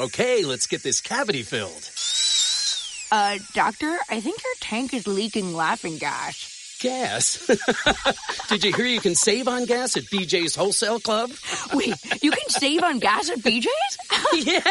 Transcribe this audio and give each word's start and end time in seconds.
Okay, 0.00 0.46
let's 0.46 0.66
get 0.66 0.82
this 0.82 1.02
cavity 1.02 1.42
filled. 1.42 1.90
Uh, 3.12 3.38
doctor, 3.52 3.98
I 4.08 4.20
think 4.22 4.42
your 4.42 4.54
tank 4.58 4.94
is 4.94 5.06
leaking 5.06 5.52
laughing 5.52 5.98
gas. 5.98 6.78
Gas? 6.80 7.46
Did 8.48 8.64
you 8.64 8.72
hear 8.72 8.86
you 8.86 9.00
can 9.00 9.14
save 9.14 9.46
on 9.46 9.66
gas 9.66 9.98
at 9.98 10.04
BJ's 10.04 10.56
Wholesale 10.56 11.00
Club? 11.00 11.30
Wait, 11.74 11.94
you 12.22 12.30
can 12.30 12.48
save 12.48 12.82
on 12.82 12.98
gas 12.98 13.28
at 13.28 13.40
BJ's? 13.40 13.98
yeah, 14.46 14.62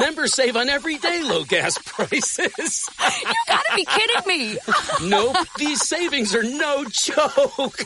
members 0.00 0.34
save 0.34 0.56
on 0.56 0.68
everyday 0.68 1.22
low 1.22 1.44
gas 1.44 1.78
prices. 1.86 2.90
you 3.22 3.34
gotta 3.46 3.76
be 3.76 3.84
kidding 3.84 4.26
me. 4.26 4.58
nope, 5.04 5.36
these 5.58 5.86
savings 5.86 6.34
are 6.34 6.42
no 6.42 6.82
joke. 6.86 7.78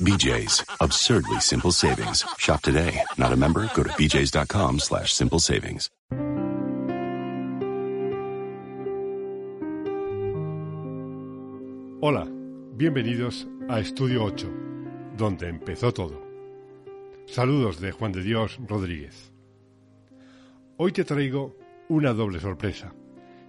BJ's, 0.00 0.64
absurdly 0.80 1.40
simple 1.40 1.72
savings. 1.72 2.24
Shop 2.38 2.62
today. 2.62 3.02
Not 3.18 3.32
a 3.32 3.36
member? 3.36 3.70
Go 3.74 3.82
to 3.82 3.90
bjs.com 3.90 4.78
slash 4.78 5.12
simple 5.12 5.38
savings. 5.38 5.90
Hola, 12.04 12.28
bienvenidos 12.74 13.46
a 13.68 13.78
Estudio 13.78 14.24
8, 14.24 14.52
donde 15.16 15.46
empezó 15.48 15.94
todo. 15.94 16.20
Saludos 17.26 17.80
de 17.80 17.92
Juan 17.92 18.10
de 18.10 18.24
Dios 18.24 18.58
Rodríguez. 18.66 19.32
Hoy 20.78 20.90
te 20.90 21.04
traigo 21.04 21.56
una 21.88 22.12
doble 22.12 22.40
sorpresa. 22.40 22.92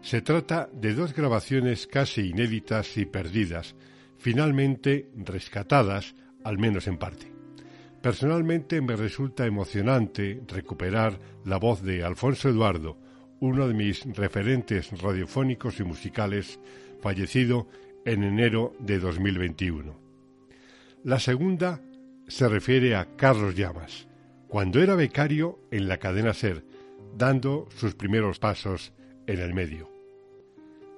Se 0.01 0.21
trata 0.21 0.69
de 0.71 0.93
dos 0.93 1.15
grabaciones 1.15 1.87
casi 1.87 2.29
inéditas 2.29 2.95
y 2.95 3.07
perdidas, 3.07 3.75
finalmente 4.19 5.09
rescatadas, 5.15 6.13
al 6.43 6.59
menos 6.59 6.85
en 6.85 6.99
parte. 6.99 7.33
Personalmente 8.03 8.81
me 8.81 8.95
resulta 8.95 9.47
emocionante 9.47 10.43
recuperar 10.47 11.19
la 11.43 11.57
voz 11.57 11.81
de 11.81 12.03
Alfonso 12.03 12.49
Eduardo, 12.49 12.99
uno 13.39 13.67
de 13.67 13.73
mis 13.73 14.05
referentes 14.15 14.91
radiofónicos 15.01 15.79
y 15.79 15.83
musicales, 15.83 16.59
fallecido 17.01 17.67
en 18.05 18.23
enero 18.23 18.75
de 18.79 18.99
2021. 18.99 19.95
La 21.03 21.19
segunda 21.19 21.81
se 22.27 22.47
refiere 22.47 22.95
a 22.95 23.15
Carlos 23.15 23.55
Llamas, 23.55 24.07
cuando 24.47 24.81
era 24.81 24.95
becario 24.95 25.59
en 25.71 25.87
la 25.87 25.97
cadena 25.97 26.33
Ser, 26.33 26.63
dando 27.17 27.67
sus 27.75 27.95
primeros 27.95 28.39
pasos 28.39 28.93
en 29.27 29.39
el 29.39 29.53
medio. 29.53 29.89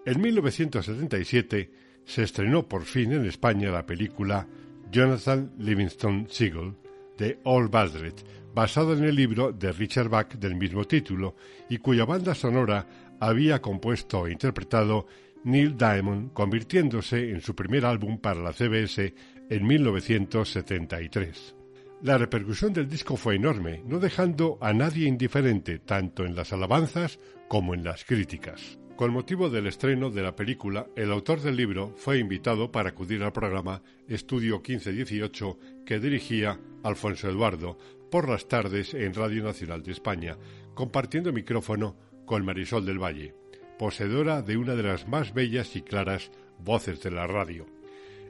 En 0.05 0.21
1977 0.21 1.71
se 2.05 2.23
estrenó 2.23 2.67
por 2.67 2.83
fin 2.83 3.11
en 3.11 3.25
España 3.25 3.71
la 3.71 3.85
película 3.85 4.47
Jonathan 4.91 5.51
Livingston 5.57 6.27
Seagull 6.29 6.75
de 7.17 7.39
All 7.43 7.69
Baldred, 7.69 8.13
basado 8.53 8.93
en 8.93 9.03
el 9.03 9.15
libro 9.15 9.51
de 9.51 9.71
Richard 9.71 10.09
Bach 10.09 10.33
del 10.35 10.55
mismo 10.55 10.85
título 10.85 11.35
y 11.69 11.79
cuya 11.79 12.05
banda 12.05 12.35
sonora 12.35 12.87
había 13.19 13.61
compuesto 13.61 14.27
e 14.27 14.31
interpretado 14.31 15.07
Neil 15.45 15.77
Diamond, 15.77 16.33
convirtiéndose 16.33 17.29
en 17.29 17.39
su 17.39 17.55
primer 17.55 17.85
álbum 17.85 18.17
para 18.17 18.41
la 18.41 18.51
CBS 18.51 19.13
en 19.47 19.67
1973. 19.67 21.55
La 22.01 22.17
repercusión 22.17 22.73
del 22.73 22.89
disco 22.89 23.15
fue 23.15 23.35
enorme, 23.35 23.83
no 23.85 23.99
dejando 23.99 24.57
a 24.59 24.73
nadie 24.73 25.07
indiferente 25.07 25.77
tanto 25.77 26.25
en 26.25 26.35
las 26.35 26.51
alabanzas 26.51 27.19
como 27.47 27.75
en 27.75 27.83
las 27.83 28.05
críticas. 28.05 28.79
Con 28.95 29.11
motivo 29.11 29.49
del 29.49 29.67
estreno 29.67 30.09
de 30.09 30.23
la 30.23 30.35
película, 30.35 30.88
el 30.95 31.11
autor 31.11 31.41
del 31.41 31.57
libro 31.57 31.93
fue 31.95 32.17
invitado 32.17 32.71
para 32.71 32.89
acudir 32.89 33.21
al 33.21 33.31
programa 33.31 33.83
Estudio 34.07 34.63
1518 34.67 35.59
que 35.85 35.99
dirigía 35.99 36.59
Alfonso 36.83 37.29
Eduardo 37.29 37.77
por 38.09 38.27
las 38.27 38.47
tardes 38.47 38.95
en 38.95 39.13
Radio 39.13 39.43
Nacional 39.43 39.83
de 39.83 39.91
España, 39.91 40.38
compartiendo 40.73 41.31
micrófono 41.31 41.97
con 42.25 42.43
Marisol 42.43 42.85
del 42.85 42.97
Valle, 42.97 43.35
poseedora 43.77 44.41
de 44.41 44.57
una 44.57 44.75
de 44.75 44.83
las 44.83 45.07
más 45.07 45.33
bellas 45.33 45.75
y 45.75 45.81
claras 45.81 46.31
voces 46.59 47.01
de 47.01 47.11
la 47.11 47.27
radio. 47.27 47.65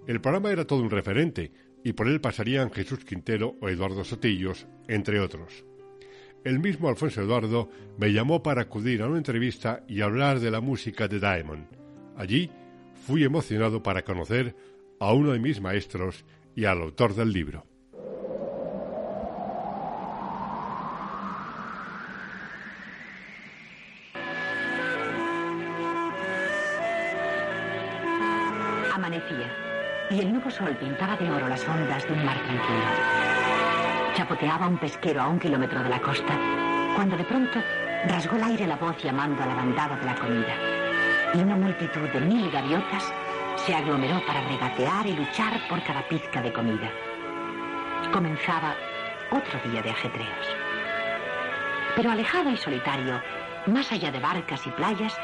El 0.08 0.22
programa 0.22 0.52
era 0.52 0.66
todo 0.66 0.82
un 0.82 0.90
referente, 0.90 1.52
y 1.84 1.94
por 1.94 2.08
él 2.08 2.20
pasarían 2.20 2.72
Jesús 2.72 3.06
Quintero 3.06 3.56
o 3.62 3.70
Eduardo 3.70 4.04
Sotillos, 4.04 4.68
entre 4.88 5.20
otros. 5.20 5.66
El 6.44 6.60
mismo 6.60 6.90
Alfonso 6.90 7.22
Eduardo 7.22 7.70
me 7.98 8.12
llamó 8.14 8.44
para 8.44 8.64
acudir 8.64 9.02
a 9.02 9.08
una 9.08 9.18
entrevista 9.18 9.84
y 9.88 10.02
hablar 10.02 10.40
de 10.40 10.52
la 10.52 10.62
música 10.62 11.08
de 11.08 11.20
Diamond. 11.20 11.66
Allí 12.16 12.52
fui 13.06 13.24
emocionado 13.24 13.84
para 13.84 14.04
conocer 14.04 14.56
a 15.00 15.14
uno 15.14 15.32
de 15.32 15.40
mis 15.40 15.62
maestros 15.62 16.24
y 16.56 16.66
al 16.66 16.82
autor 16.82 17.16
del 17.16 17.32
libro. 17.32 17.66
Y 30.16 30.22
el 30.22 30.32
nuevo 30.32 30.50
sol 30.50 30.74
pintaba 30.78 31.18
de 31.18 31.30
oro 31.30 31.50
las 31.50 31.68
ondas 31.68 32.08
de 32.08 32.14
un 32.14 32.26
mar 32.26 32.38
tranquilo. 32.38 34.14
Chapoteaba 34.16 34.68
un 34.68 34.78
pesquero 34.78 35.22
a 35.22 35.28
un 35.28 35.40
kilómetro 35.40 35.84
de 35.84 35.90
la 35.90 36.00
costa, 36.00 36.40
cuando 36.96 37.18
de 37.18 37.26
pronto 37.26 37.60
rasgó 38.08 38.38
el 38.38 38.44
aire 38.44 38.66
la 38.66 38.78
voz 38.78 38.96
llamando 39.04 39.44
a 39.44 39.48
la 39.48 39.56
bandada 39.56 39.98
de 39.98 40.06
la 40.06 40.16
comida. 40.16 40.56
Y 41.34 41.40
una 41.40 41.58
multitud 41.58 42.08
de 42.08 42.22
mil 42.22 42.50
gaviotas 42.50 43.14
se 43.58 43.76
aglomeró 43.76 44.26
para 44.26 44.40
regatear 44.48 45.06
y 45.06 45.18
luchar 45.18 45.60
por 45.68 45.84
cada 45.84 46.08
pizca 46.08 46.42
de 46.42 46.54
comida. 46.54 46.90
Comenzaba 48.14 48.74
otro 49.32 49.60
día 49.70 49.82
de 49.82 49.90
ajetreos. 49.90 50.48
Pero 51.98 52.12
alejado 52.12 52.52
y 52.52 52.58
solitario, 52.58 53.22
más 53.66 53.92
allá 53.92 54.12
de 54.12 54.20
barcas 54.20 54.66
y 54.66 54.70
playas, 54.72 55.18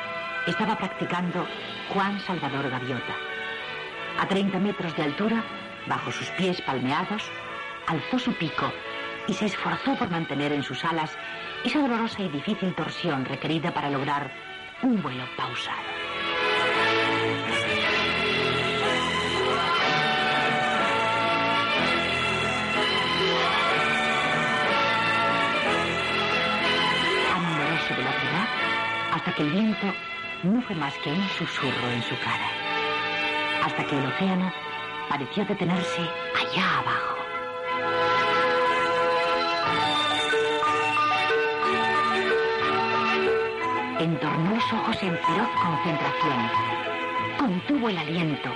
estaba 0.47 0.77
practicando 0.77 1.47
Juan 1.93 2.19
Salvador 2.19 2.69
Gaviota. 2.69 3.30
A 4.19 4.27
30 4.27 4.59
metros 4.59 4.95
de 4.95 5.03
altura, 5.03 5.43
bajo 5.87 6.11
sus 6.11 6.29
pies 6.31 6.61
palmeados, 6.61 7.23
alzó 7.87 8.19
su 8.19 8.33
pico 8.33 8.71
y 9.27 9.33
se 9.33 9.45
esforzó 9.45 9.95
por 9.95 10.09
mantener 10.09 10.51
en 10.51 10.63
sus 10.63 10.83
alas 10.85 11.17
esa 11.63 11.79
dolorosa 11.79 12.21
y 12.21 12.29
difícil 12.29 12.73
torsión 12.75 13.25
requerida 13.25 13.73
para 13.73 13.89
lograr 13.89 14.31
un 14.83 15.01
vuelo 15.01 15.25
pausado. 15.37 15.81
Hasta 29.13 29.33
que 29.33 29.43
el 29.43 29.51
viento 29.51 29.93
no 30.43 30.61
fue 30.61 30.75
más 30.75 30.93
que 31.03 31.11
un 31.11 31.29
susurro 31.29 31.91
en 31.91 32.01
su 32.01 32.15
cara. 32.23 32.60
Hasta 33.61 33.85
que 33.85 33.97
el 33.97 34.05
océano 34.05 34.51
pareció 35.09 35.45
detenerse 35.45 36.01
allá 36.01 36.79
abajo. 36.79 37.17
Entornó 43.99 44.55
los 44.55 44.73
ojos 44.73 44.97
en 45.03 45.15
feroz 45.15 45.49
concentración. 45.61 46.49
Contuvo 47.37 47.89
el 47.89 47.97
aliento. 47.99 48.49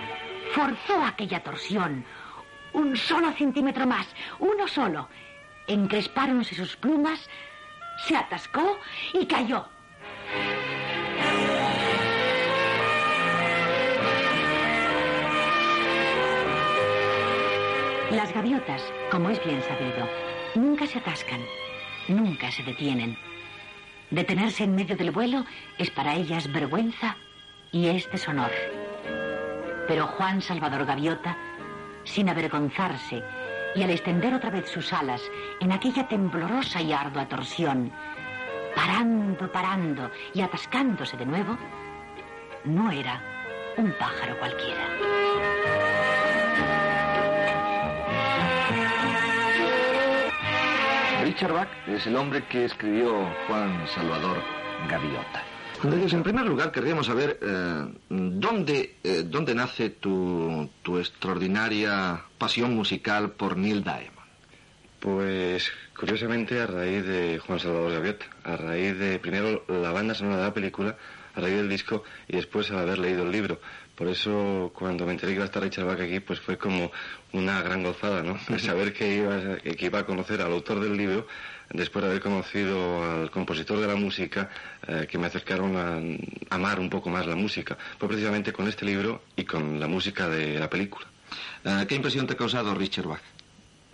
Forzó 0.53 1.03
aquella 1.03 1.43
torsión. 1.43 2.03
Un 2.73 2.97
solo 2.97 3.31
centímetro 3.33 3.85
más. 3.85 4.07
Uno 4.39 4.67
solo. 4.67 5.07
Encrespáronse 5.67 6.55
sus 6.55 6.75
plumas. 6.75 7.29
Se 8.07 8.17
atascó 8.17 8.79
y 9.13 9.25
cayó. 9.27 9.67
Las 18.11 18.31
gaviotas, 18.33 18.83
como 19.09 19.31
es 19.31 19.43
bien 19.43 19.61
sabido, 19.63 20.07
nunca 20.53 20.85
se 20.85 20.99
atascan, 20.99 21.41
nunca 22.07 22.51
se 22.51 22.61
detienen. 22.61 23.17
Detenerse 24.11 24.63
en 24.63 24.75
medio 24.75 24.95
del 24.95 25.09
vuelo 25.09 25.43
es 25.79 25.89
para 25.89 26.13
ellas 26.13 26.51
vergüenza 26.51 27.17
y 27.71 27.87
es 27.87 28.09
deshonor. 28.11 28.51
Pero 29.87 30.05
Juan 30.05 30.41
Salvador 30.41 30.85
Gaviota, 30.85 31.35
sin 32.03 32.29
avergonzarse 32.29 33.23
y 33.75 33.81
al 33.81 33.89
extender 33.89 34.35
otra 34.35 34.51
vez 34.51 34.69
sus 34.69 34.93
alas 34.93 35.21
en 35.59 35.71
aquella 35.71 36.07
temblorosa 36.07 36.81
y 36.81 36.93
ardua 36.93 37.27
torsión, 37.27 37.91
parando, 38.75 39.51
parando 39.51 40.11
y 40.33 40.41
atascándose 40.41 41.17
de 41.17 41.25
nuevo, 41.25 41.57
no 42.65 42.91
era 42.91 43.19
un 43.77 43.91
pájaro 43.93 44.37
cualquiera. 44.37 45.94
Richard 51.35 51.51
Bach 51.51 51.67
es 51.85 52.07
el 52.07 52.15
hombre 52.15 52.45
que 52.47 52.63
escribió 52.63 53.29
Juan 53.45 53.85
Salvador 53.93 54.37
Gaviota. 54.89 55.43
Entonces, 55.83 56.13
en 56.13 56.23
primer 56.23 56.45
lugar, 56.45 56.71
querríamos 56.71 57.07
saber 57.07 57.37
eh, 57.41 57.93
¿dónde, 58.07 58.95
eh, 59.03 59.23
dónde 59.25 59.53
nace 59.53 59.89
tu, 59.89 60.69
tu 60.81 60.97
extraordinaria 60.97 62.21
pasión 62.37 62.73
musical 62.73 63.31
por 63.31 63.57
Neil 63.57 63.83
Diamond. 63.83 64.29
Pues 65.01 65.73
curiosamente 65.99 66.61
a 66.61 66.67
raíz 66.67 67.05
de 67.05 67.37
Juan 67.39 67.59
Salvador 67.59 67.91
Gaviota, 67.91 68.25
a 68.45 68.55
raíz 68.55 68.97
de 68.97 69.19
primero 69.19 69.65
la 69.67 69.91
banda 69.91 70.15
sonora 70.15 70.37
de 70.37 70.43
la 70.43 70.53
película, 70.53 70.95
a 71.35 71.41
raíz 71.41 71.57
del 71.57 71.67
disco 71.67 72.05
y 72.29 72.37
después 72.37 72.71
al 72.71 72.79
haber 72.79 72.99
leído 72.99 73.23
el 73.23 73.33
libro. 73.33 73.59
Por 73.95 74.09
eso 74.09 74.71
cuando 74.75 75.05
me 75.05 75.13
enteré 75.13 75.31
que 75.31 75.35
iba 75.35 75.43
a 75.43 75.47
estar 75.47 75.63
Richard 75.63 75.85
Bach 75.85 75.99
aquí, 75.99 76.19
pues 76.19 76.39
fue 76.39 76.57
como 76.57 76.91
una 77.31 77.61
gran 77.61 77.81
gozada, 77.81 78.21
¿no? 78.23 78.37
Saber 78.59 78.93
que 78.93 79.15
iba, 79.15 79.57
que 79.57 79.85
iba 79.85 79.99
a 79.99 80.05
conocer 80.05 80.41
al 80.41 80.51
autor 80.51 80.81
del 80.81 80.97
libro 80.97 81.27
después 81.71 82.03
de 82.03 82.11
haber 82.11 82.21
conocido 82.21 83.03
al 83.03 83.31
compositor 83.31 83.79
de 83.79 83.87
la 83.87 83.95
música, 83.95 84.49
eh, 84.87 85.07
que 85.09 85.17
me 85.17 85.27
acercaron 85.27 85.75
a, 85.77 86.55
amar 86.55 86.79
un 86.79 86.89
poco 86.89 87.09
más 87.09 87.25
la 87.25 87.35
música. 87.35 87.77
Fue 87.97 88.07
precisamente 88.07 88.51
con 88.51 88.67
este 88.67 88.85
libro 88.85 89.23
y 89.35 89.45
con 89.45 89.79
la 89.79 89.87
música 89.87 90.27
de 90.27 90.59
la 90.59 90.69
película. 90.69 91.07
Eh, 91.63 91.85
¿Qué 91.87 91.95
impresión 91.95 92.27
te 92.27 92.33
ha 92.33 92.37
causado 92.37 92.75
Richard 92.75 93.07
Bach? 93.07 93.21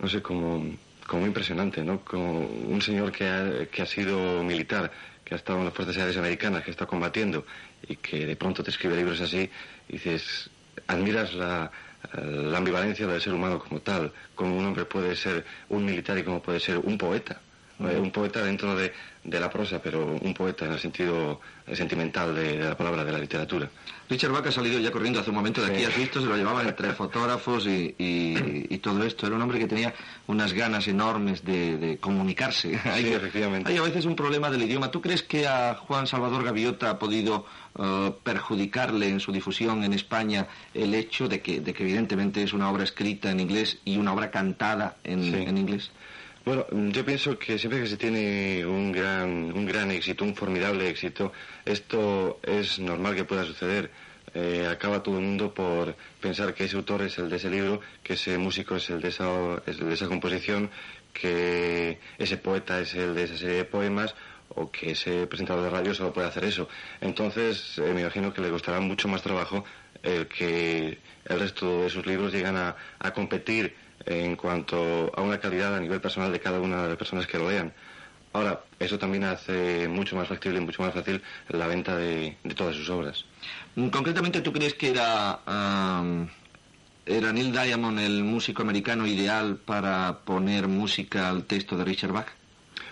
No 0.00 0.08
sé, 0.08 0.20
como, 0.20 0.66
como 1.06 1.26
impresionante, 1.26 1.84
¿no? 1.84 2.00
Como 2.00 2.40
un 2.40 2.82
señor 2.82 3.12
que 3.12 3.28
ha, 3.28 3.66
que 3.70 3.82
ha 3.82 3.86
sido 3.86 4.42
militar, 4.42 4.90
que 5.24 5.34
ha 5.34 5.36
estado 5.36 5.60
en 5.60 5.66
las 5.66 5.74
Fuerzas 5.74 5.96
Aéreas 5.96 6.16
Americanas, 6.16 6.64
que 6.64 6.72
está 6.72 6.86
combatiendo 6.86 7.46
y 7.88 7.96
que 7.96 8.26
de 8.26 8.36
pronto 8.36 8.62
te 8.62 8.70
escribe 8.70 8.96
libros 8.96 9.20
así, 9.20 9.48
y 9.88 9.92
dices, 9.92 10.50
admiras 10.86 11.34
la, 11.34 11.70
la 12.14 12.58
ambivalencia 12.58 13.06
del 13.06 13.20
ser 13.20 13.34
humano 13.34 13.58
como 13.58 13.80
tal, 13.80 14.12
como 14.34 14.56
un 14.56 14.64
hombre 14.66 14.84
puede 14.84 15.14
ser 15.16 15.44
un 15.68 15.84
militar 15.84 16.18
y 16.18 16.22
como 16.22 16.42
puede 16.42 16.60
ser 16.60 16.78
un 16.78 16.98
poeta. 16.98 17.40
Eh, 17.90 17.98
un 17.98 18.10
poeta 18.10 18.44
dentro 18.44 18.74
de, 18.76 18.92
de, 19.24 19.40
la 19.40 19.50
prosa, 19.50 19.80
pero 19.82 20.16
un 20.20 20.34
poeta 20.34 20.66
en 20.66 20.72
el 20.72 20.78
sentido 20.78 21.40
sentimental 21.72 22.34
de, 22.34 22.58
de, 22.58 22.68
la 22.68 22.76
palabra, 22.76 23.04
de 23.04 23.12
la 23.12 23.18
literatura. 23.18 23.68
Richard 24.08 24.32
Bach 24.32 24.46
ha 24.46 24.52
salido 24.52 24.78
ya 24.78 24.90
corriendo 24.90 25.20
hace 25.20 25.30
un 25.30 25.36
momento 25.36 25.64
de 25.64 25.72
aquí, 25.72 25.84
has 25.84 25.96
visto, 25.96 26.20
se 26.20 26.26
lo 26.26 26.36
llevaban 26.36 26.68
entre 26.68 26.92
fotógrafos 26.94 27.66
y, 27.66 27.94
y, 27.98 28.66
y, 28.68 28.78
todo 28.78 29.02
esto. 29.04 29.26
Era 29.26 29.36
un 29.36 29.42
hombre 29.42 29.58
que 29.58 29.66
tenía 29.66 29.94
unas 30.26 30.52
ganas 30.52 30.86
enormes 30.88 31.44
de, 31.44 31.78
de 31.78 31.98
comunicarse. 31.98 32.78
hay, 32.84 33.04
sí, 33.04 33.12
efectivamente. 33.12 33.70
Hay 33.70 33.78
a 33.78 33.82
veces 33.82 34.04
un 34.04 34.16
problema 34.16 34.50
del 34.50 34.62
idioma. 34.62 34.90
¿Tú 34.90 35.00
crees 35.00 35.22
que 35.22 35.46
a 35.46 35.74
Juan 35.74 36.06
Salvador 36.06 36.44
Gaviota 36.44 36.90
ha 36.90 36.98
podido 36.98 37.46
uh, 37.74 38.10
perjudicarle 38.22 39.08
en 39.08 39.20
su 39.20 39.32
difusión 39.32 39.82
en 39.84 39.92
España 39.92 40.46
el 40.74 40.94
hecho 40.94 41.28
de 41.28 41.40
que, 41.40 41.60
de 41.60 41.72
que 41.72 41.82
evidentemente 41.82 42.42
es 42.42 42.52
una 42.52 42.70
obra 42.70 42.84
escrita 42.84 43.30
en 43.30 43.40
inglés 43.40 43.78
y 43.84 43.96
una 43.96 44.12
obra 44.12 44.30
cantada 44.30 44.96
en, 45.04 45.22
sí. 45.22 45.34
en 45.34 45.56
inglés? 45.56 45.90
Bueno, 46.44 46.66
yo 46.90 47.04
pienso 47.04 47.38
que 47.38 47.56
siempre 47.56 47.80
que 47.80 47.86
se 47.86 47.96
tiene 47.96 48.66
un 48.66 48.90
gran, 48.90 49.52
un 49.52 49.64
gran 49.64 49.92
éxito, 49.92 50.24
un 50.24 50.34
formidable 50.34 50.88
éxito, 50.88 51.32
esto 51.64 52.40
es 52.42 52.80
normal 52.80 53.14
que 53.14 53.24
pueda 53.24 53.44
suceder. 53.44 53.90
Eh, 54.34 54.66
acaba 54.68 55.04
todo 55.04 55.18
el 55.18 55.24
mundo 55.24 55.54
por 55.54 55.94
pensar 56.20 56.52
que 56.52 56.64
ese 56.64 56.76
autor 56.76 57.02
es 57.02 57.16
el 57.18 57.30
de 57.30 57.36
ese 57.36 57.48
libro, 57.48 57.80
que 58.02 58.14
ese 58.14 58.38
músico 58.38 58.74
es 58.74 58.90
el 58.90 59.00
de 59.00 59.10
esa, 59.10 59.28
es 59.66 59.78
el 59.78 59.86
de 59.86 59.94
esa 59.94 60.08
composición, 60.08 60.68
que 61.12 62.00
ese 62.18 62.36
poeta 62.38 62.80
es 62.80 62.92
el 62.94 63.14
de 63.14 63.22
esa 63.22 63.36
serie 63.36 63.56
de 63.58 63.64
poemas 63.64 64.16
o 64.48 64.68
que 64.68 64.92
ese 64.92 65.28
presentador 65.28 65.62
de 65.62 65.70
radio 65.70 65.94
solo 65.94 66.12
puede 66.12 66.26
hacer 66.26 66.44
eso. 66.44 66.68
Entonces, 67.00 67.78
eh, 67.78 67.92
me 67.94 68.00
imagino 68.00 68.34
que 68.34 68.40
le 68.40 68.50
costará 68.50 68.80
mucho 68.80 69.06
más 69.06 69.22
trabajo 69.22 69.64
el 70.02 70.26
que 70.26 70.98
el 71.24 71.38
resto 71.38 71.84
de 71.84 71.90
sus 71.90 72.04
libros 72.04 72.32
llegan 72.32 72.56
a, 72.56 72.74
a 72.98 73.12
competir 73.12 73.76
en 74.06 74.36
cuanto 74.36 75.10
a 75.14 75.22
una 75.22 75.38
calidad 75.38 75.74
a 75.74 75.80
nivel 75.80 76.00
personal 76.00 76.32
de 76.32 76.40
cada 76.40 76.60
una 76.60 76.82
de 76.82 76.88
las 76.90 76.98
personas 76.98 77.26
que 77.26 77.38
lo 77.38 77.50
lean. 77.50 77.72
Ahora, 78.32 78.62
eso 78.78 78.98
también 78.98 79.24
hace 79.24 79.86
mucho 79.88 80.16
más 80.16 80.28
factible 80.28 80.58
y 80.58 80.64
mucho 80.64 80.82
más 80.82 80.94
fácil 80.94 81.22
la 81.48 81.66
venta 81.66 81.96
de, 81.96 82.36
de 82.42 82.54
todas 82.54 82.74
sus 82.74 82.88
obras. 82.88 83.24
Concretamente, 83.90 84.40
¿tú 84.40 84.52
crees 84.52 84.74
que 84.74 84.90
era, 84.90 85.40
um, 85.46 86.26
era 87.04 87.32
Neil 87.32 87.52
Diamond 87.52 87.98
el 87.98 88.24
músico 88.24 88.62
americano 88.62 89.06
ideal 89.06 89.56
para 89.56 90.20
poner 90.24 90.66
música 90.66 91.28
al 91.28 91.44
texto 91.44 91.76
de 91.76 91.84
Richard 91.84 92.12
Bach? 92.12 92.28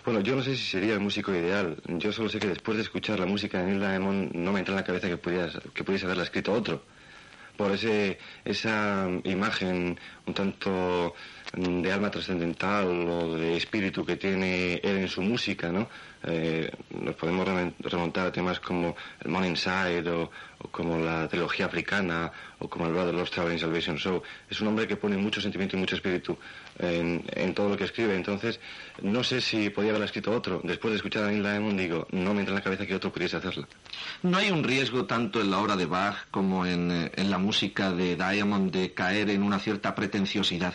Bueno, 0.04 0.20
yo 0.20 0.36
no 0.36 0.42
sé 0.42 0.56
si 0.56 0.64
sería 0.64 0.94
el 0.94 1.00
músico 1.00 1.34
ideal. 1.34 1.76
Yo 1.86 2.12
solo 2.12 2.28
sé 2.28 2.38
que 2.38 2.48
después 2.48 2.76
de 2.76 2.82
escuchar 2.82 3.18
la 3.18 3.26
música 3.26 3.58
de 3.58 3.66
Neil 3.66 3.80
Diamond 3.80 4.32
no 4.34 4.52
me 4.52 4.58
entra 4.58 4.72
en 4.72 4.80
la 4.80 4.84
cabeza 4.84 5.08
que, 5.08 5.16
pudieras, 5.16 5.58
que 5.72 5.84
pudiese 5.84 6.04
haberla 6.04 6.24
escrito 6.24 6.52
otro 6.52 6.82
por 7.60 7.72
ese, 7.72 8.16
esa 8.42 9.06
imagen 9.24 10.00
un 10.24 10.32
tanto 10.32 11.14
de 11.52 11.92
alma 11.92 12.10
trascendental 12.10 12.86
o 12.86 13.34
de 13.34 13.56
espíritu 13.56 14.04
que 14.04 14.16
tiene 14.16 14.74
él 14.82 14.98
en 14.98 15.08
su 15.08 15.20
música, 15.20 15.72
¿no? 15.72 15.88
Eh, 16.22 16.70
nos 16.90 17.14
podemos 17.14 17.48
remontar 17.80 18.26
a 18.26 18.32
temas 18.32 18.60
como 18.60 18.94
el 19.20 19.30
Morning 19.30 19.56
Side 19.56 20.08
o, 20.10 20.30
como 20.70 20.98
la 20.98 21.26
trilogía 21.28 21.66
africana 21.66 22.30
o 22.58 22.68
como 22.68 22.86
el 22.86 22.92
Brother 22.92 23.14
Lost 23.14 23.32
Traveling 23.32 23.58
Salvation 23.58 23.96
Show. 23.96 24.22
Es 24.48 24.60
un 24.60 24.68
hombre 24.68 24.86
que 24.86 24.96
pone 24.96 25.16
mucho 25.16 25.40
sentimiento 25.40 25.76
y 25.76 25.80
mucho 25.80 25.96
espíritu 25.96 26.36
en, 26.78 27.54
todo 27.54 27.70
lo 27.70 27.76
que 27.76 27.84
escribe. 27.84 28.14
Entonces, 28.14 28.60
no 29.02 29.24
sé 29.24 29.40
si 29.40 29.70
podía 29.70 29.90
haberla 29.90 30.06
escrito 30.06 30.30
otro. 30.30 30.60
Después 30.62 30.92
de 30.92 30.96
escuchar 30.98 31.24
a 31.24 31.28
Neil 31.28 31.42
Diamond, 31.42 31.80
digo, 31.80 32.06
no 32.12 32.34
me 32.34 32.40
entra 32.40 32.52
en 32.52 32.58
la 32.58 32.64
cabeza 32.64 32.86
que 32.86 32.94
otro 32.94 33.10
pudiese 33.10 33.38
hacerla. 33.38 33.66
¿No 34.22 34.36
hay 34.36 34.50
un 34.50 34.62
riesgo 34.62 35.06
tanto 35.06 35.40
en 35.40 35.50
la 35.50 35.58
obra 35.58 35.74
de 35.74 35.86
Bach 35.86 36.28
como 36.30 36.66
en, 36.66 37.10
en 37.14 37.30
la 37.30 37.38
música 37.38 37.90
de 37.92 38.14
Diamond 38.14 38.70
de 38.70 38.92
caer 38.92 39.30
en 39.30 39.42
una 39.42 39.58
cierta 39.58 39.94
pretenciosidad? 39.94 40.74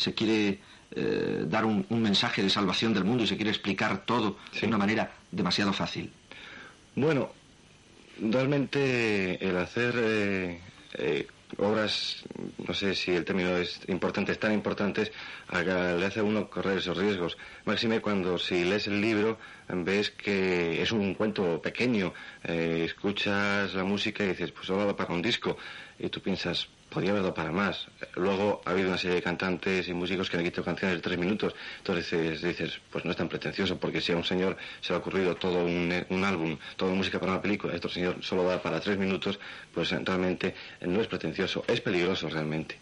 Se 0.00 0.14
quiere 0.14 0.58
eh, 0.92 1.44
dar 1.46 1.64
un, 1.64 1.84
un, 1.90 2.02
mensaje 2.02 2.42
de 2.42 2.48
salvación 2.48 2.94
del 2.94 3.04
mundo 3.04 3.24
y 3.24 3.26
se 3.26 3.36
quiere 3.36 3.50
explicar 3.50 4.04
todo 4.06 4.38
sí. 4.52 4.62
de 4.62 4.68
una 4.68 4.78
manera 4.78 5.12
demasiado 5.30 5.72
fácil. 5.72 6.10
Bueno, 6.96 7.30
realmente 8.20 9.46
el 9.46 9.56
hacer 9.56 9.94
eh, 9.96 10.60
eh, 10.94 11.26
obras, 11.58 12.24
no 12.66 12.74
sé 12.74 12.94
si 12.94 13.12
el 13.12 13.24
término 13.24 13.56
es 13.56 13.80
importante, 13.88 14.34
tan 14.36 14.52
importantes, 14.52 15.12
le 15.52 16.06
hace 16.06 16.20
a 16.20 16.24
uno 16.24 16.48
correr 16.48 16.78
esos 16.78 16.96
riesgos. 16.96 17.36
Máxime 17.64 18.00
cuando 18.00 18.38
si 18.38 18.64
lees 18.64 18.86
el 18.86 19.00
libro 19.00 19.38
ves 19.68 20.10
que 20.10 20.82
es 20.82 20.92
un 20.92 21.14
cuento 21.14 21.60
pequeño, 21.60 22.12
eh, 22.44 22.82
escuchas 22.84 23.74
la 23.74 23.84
música 23.84 24.24
y 24.24 24.28
dices, 24.28 24.52
pues 24.52 24.66
solo 24.66 24.94
para 24.96 25.12
un 25.12 25.22
disco, 25.22 25.56
y 25.98 26.08
tú 26.08 26.20
piensas, 26.20 26.68
podría 26.90 27.12
haber 27.12 27.32
para 27.32 27.52
más. 27.52 27.86
Luego 28.16 28.60
ha 28.64 28.70
habido 28.70 28.88
una 28.88 28.98
serie 28.98 29.16
de 29.16 29.22
cantantes 29.22 29.88
y 29.88 29.94
músicos 29.94 30.28
que 30.28 30.36
han 30.36 30.44
quitado 30.44 30.64
canciones 30.64 30.98
de 30.98 31.02
tres 31.02 31.18
minutos. 31.18 31.54
Entonces 31.78 32.42
dices, 32.42 32.80
pues 32.90 33.04
no 33.04 33.12
es 33.12 33.16
tan 33.16 33.28
pretencioso, 33.28 33.78
porque 33.78 34.00
si 34.00 34.12
a 34.12 34.16
un 34.16 34.24
señor 34.24 34.56
se 34.80 34.92
le 34.92 34.96
ha 34.96 34.98
ocurrido 34.98 35.36
todo 35.36 35.64
un, 35.64 36.04
un 36.08 36.24
álbum, 36.24 36.58
toda 36.76 36.92
música 36.92 37.18
para 37.18 37.32
una 37.32 37.42
película, 37.42 37.74
otro 37.74 37.90
señor 37.90 38.16
solo 38.20 38.44
da 38.44 38.60
para 38.60 38.80
tres 38.80 38.98
minutos, 38.98 39.38
pues 39.72 39.90
realmente 39.90 40.54
no 40.82 41.00
es 41.00 41.06
pretencioso, 41.06 41.64
es 41.68 41.80
peligroso 41.80 42.28
realmente. 42.28 42.78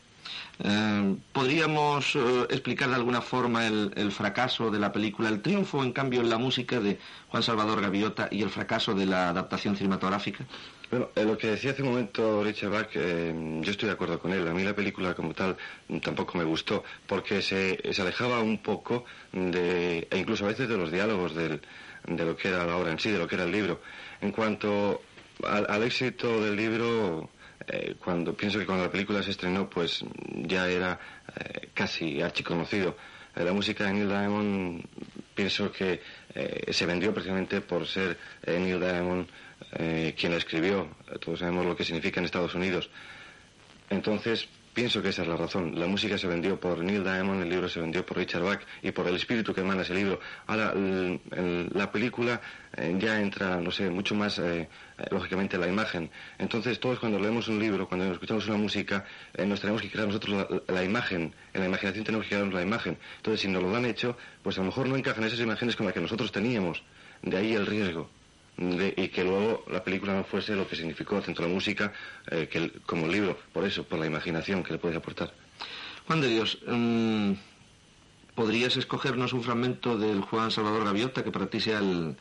Eh, 0.60 1.16
¿Podríamos 1.32 2.16
eh, 2.16 2.46
explicar 2.50 2.88
de 2.88 2.96
alguna 2.96 3.20
forma 3.20 3.66
el, 3.66 3.92
el, 3.94 4.10
fracaso 4.10 4.70
de 4.70 4.78
la 4.78 4.90
película, 4.90 5.28
el 5.28 5.40
triunfo, 5.40 5.84
en 5.84 5.92
cambio, 5.92 6.20
en 6.20 6.28
la 6.28 6.38
música 6.38 6.80
de 6.80 6.98
Juan 7.28 7.42
Salvador 7.42 7.80
Gaviota 7.80 8.28
y 8.30 8.42
el 8.42 8.50
fracaso 8.50 8.94
de 8.94 9.06
la 9.06 9.28
adaptación 9.28 9.76
cinematográfica? 9.76 10.44
Bueno, 10.90 11.10
eh, 11.14 11.24
lo 11.24 11.36
que 11.36 11.48
decía 11.48 11.72
hace 11.72 11.82
un 11.82 11.90
momento 11.90 12.42
Richard 12.42 12.70
Bach, 12.70 12.88
eh, 12.94 13.34
yo 13.60 13.70
estoy 13.70 13.88
de 13.88 13.92
acuerdo 13.94 14.18
con 14.18 14.32
él. 14.32 14.48
A 14.48 14.54
mí 14.54 14.62
la 14.62 14.74
película 14.74 15.14
como 15.14 15.34
tal 15.34 15.56
tampoco 16.02 16.38
me 16.38 16.44
gustó, 16.44 16.82
porque 17.06 17.42
se, 17.42 17.78
se 17.92 18.02
alejaba 18.02 18.40
un 18.40 18.62
poco 18.62 19.04
de, 19.32 20.08
e 20.10 20.18
incluso 20.18 20.46
a 20.46 20.48
veces 20.48 20.66
de 20.66 20.78
los 20.78 20.90
diálogos 20.90 21.34
del, 21.34 21.60
de 22.06 22.24
lo 22.24 22.34
que 22.36 22.48
era 22.48 22.64
la 22.64 22.76
obra 22.76 22.90
en 22.90 22.98
sí, 22.98 23.10
de 23.10 23.18
lo 23.18 23.28
que 23.28 23.34
era 23.34 23.44
el 23.44 23.52
libro. 23.52 23.82
En 24.22 24.32
cuanto 24.32 25.02
al, 25.44 25.66
al 25.68 25.82
éxito 25.82 26.42
del 26.42 26.56
libro, 26.56 27.28
eh, 27.66 27.96
cuando 28.02 28.32
pienso 28.34 28.58
que 28.58 28.64
cuando 28.64 28.84
la 28.84 28.90
película 28.90 29.22
se 29.22 29.32
estrenó, 29.32 29.68
pues 29.68 30.02
ya 30.34 30.70
era 30.70 30.98
eh, 31.36 31.68
casi 31.74 32.22
archiconocido. 32.22 32.96
Eh, 33.36 33.44
la 33.44 33.52
música 33.52 33.84
de 33.84 33.92
Neil 33.92 34.08
Diamond 34.08 34.84
pienso 35.34 35.70
que 35.70 36.00
eh, 36.34 36.72
se 36.72 36.86
vendió 36.86 37.12
precisamente 37.12 37.60
por 37.60 37.86
ser 37.86 38.16
Neil 38.46 38.80
Diamond 38.80 39.28
quien 39.70 40.32
la 40.32 40.38
escribió. 40.38 40.88
Todos 41.20 41.40
sabemos 41.40 41.66
lo 41.66 41.76
que 41.76 41.84
significa 41.84 42.20
en 42.20 42.26
Estados 42.26 42.54
Unidos. 42.54 42.90
Entonces, 43.90 44.48
pienso 44.78 45.02
que 45.02 45.08
esa 45.08 45.22
es 45.22 45.28
la 45.28 45.36
razón. 45.36 45.78
La 45.78 45.88
música 45.88 46.16
se 46.16 46.28
vendió 46.28 46.60
por 46.60 46.78
Neil 46.84 47.02
Diamond, 47.02 47.42
el 47.42 47.48
libro 47.48 47.68
se 47.68 47.80
vendió 47.80 48.06
por 48.06 48.16
Richard 48.16 48.44
Bach 48.44 48.60
y 48.80 48.92
por 48.92 49.08
el 49.08 49.16
espíritu 49.16 49.52
que 49.52 49.62
emana 49.62 49.82
ese 49.82 49.92
libro. 49.92 50.20
Ahora, 50.46 50.72
el, 50.72 51.68
la 51.72 51.90
película 51.90 52.40
eh, 52.76 52.94
ya 52.96 53.20
entra, 53.20 53.60
no 53.60 53.72
sé, 53.72 53.90
mucho 53.90 54.14
más, 54.14 54.38
eh, 54.38 54.68
lógicamente, 55.10 55.58
la 55.58 55.66
imagen. 55.66 56.08
Entonces, 56.38 56.78
todos 56.78 57.00
cuando 57.00 57.18
leemos 57.18 57.48
un 57.48 57.58
libro, 57.58 57.88
cuando 57.88 58.12
escuchamos 58.12 58.46
una 58.46 58.56
música, 58.56 59.04
eh, 59.34 59.44
nos 59.46 59.60
tenemos 59.60 59.82
que 59.82 59.90
crear 59.90 60.06
nosotros 60.06 60.46
la, 60.48 60.72
la, 60.72 60.84
imagen. 60.84 61.34
En 61.52 61.60
la 61.60 61.66
imaginación 61.66 62.04
tenemos 62.04 62.26
que 62.26 62.30
crearnos 62.30 62.54
la 62.54 62.62
imagen. 62.62 62.98
Entonces, 63.16 63.40
si 63.40 63.48
nos 63.48 63.62
lo 63.62 63.74
han 63.74 63.84
hecho, 63.84 64.16
pues 64.44 64.58
a 64.58 64.60
lo 64.60 64.66
mejor 64.66 64.86
no 64.86 64.96
encajan 64.96 65.24
esas 65.24 65.40
imágenes 65.40 65.74
con 65.74 65.86
las 65.86 65.92
que 65.92 66.00
nosotros 66.00 66.30
teníamos. 66.30 66.84
De 67.22 67.36
ahí 67.36 67.52
el 67.52 67.66
riesgo. 67.66 68.08
De, 68.58 68.92
y 68.96 69.08
que 69.08 69.22
luego 69.22 69.64
la 69.70 69.84
película 69.84 70.14
no 70.14 70.24
fuese 70.24 70.56
lo 70.56 70.66
que 70.66 70.74
significó 70.74 71.20
tanto 71.20 71.42
la 71.42 71.48
música 71.48 71.92
eh, 72.28 72.48
que 72.50 72.72
como 72.84 73.06
libro, 73.06 73.38
por 73.52 73.64
eso, 73.64 73.84
por 73.84 74.00
la 74.00 74.06
imaginación 74.06 74.64
que 74.64 74.72
le 74.72 74.80
puede 74.80 74.96
aportar. 74.96 75.32
Juan 76.08 76.20
de 76.20 76.28
Dios, 76.28 76.58
um, 76.66 77.36
¿podrías 78.34 78.76
escogernos 78.76 79.32
un 79.32 79.44
fragmento 79.44 79.96
del 79.96 80.22
Juan 80.22 80.50
Salvador 80.50 80.84
Gaviota 80.84 81.22
que 81.22 81.30
para 81.30 81.46
ti 81.46 81.60
sea 81.60 81.78
el, 81.78 82.16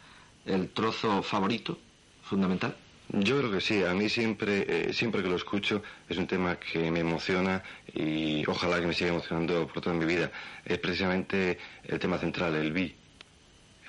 el 0.45 0.69
trozo 0.69 1.23
favorito, 1.23 1.79
fundamental? 2.21 2.75
Yo 3.09 3.37
creo 3.37 3.51
que 3.51 3.61
sí, 3.61 3.83
a 3.83 3.93
mí 3.93 4.09
siempre, 4.09 4.65
eh, 4.67 4.93
siempre 4.93 5.23
que 5.23 5.29
lo 5.29 5.37
escucho 5.37 5.81
es 6.09 6.17
un 6.17 6.27
tema 6.27 6.57
que 6.57 6.91
me 6.91 6.99
emociona 6.99 7.63
y 7.93 8.43
ojalá 8.45 8.81
que 8.81 8.87
me 8.87 8.93
siga 8.93 9.11
emocionando 9.11 9.65
por 9.67 9.81
toda 9.81 9.95
mi 9.95 10.05
vida. 10.05 10.29
Es 10.65 10.77
precisamente 10.79 11.57
el 11.85 11.99
tema 11.99 12.17
central, 12.17 12.55
el 12.55 12.73
vi, 12.73 12.93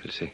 el 0.05 0.11
sí. 0.13 0.31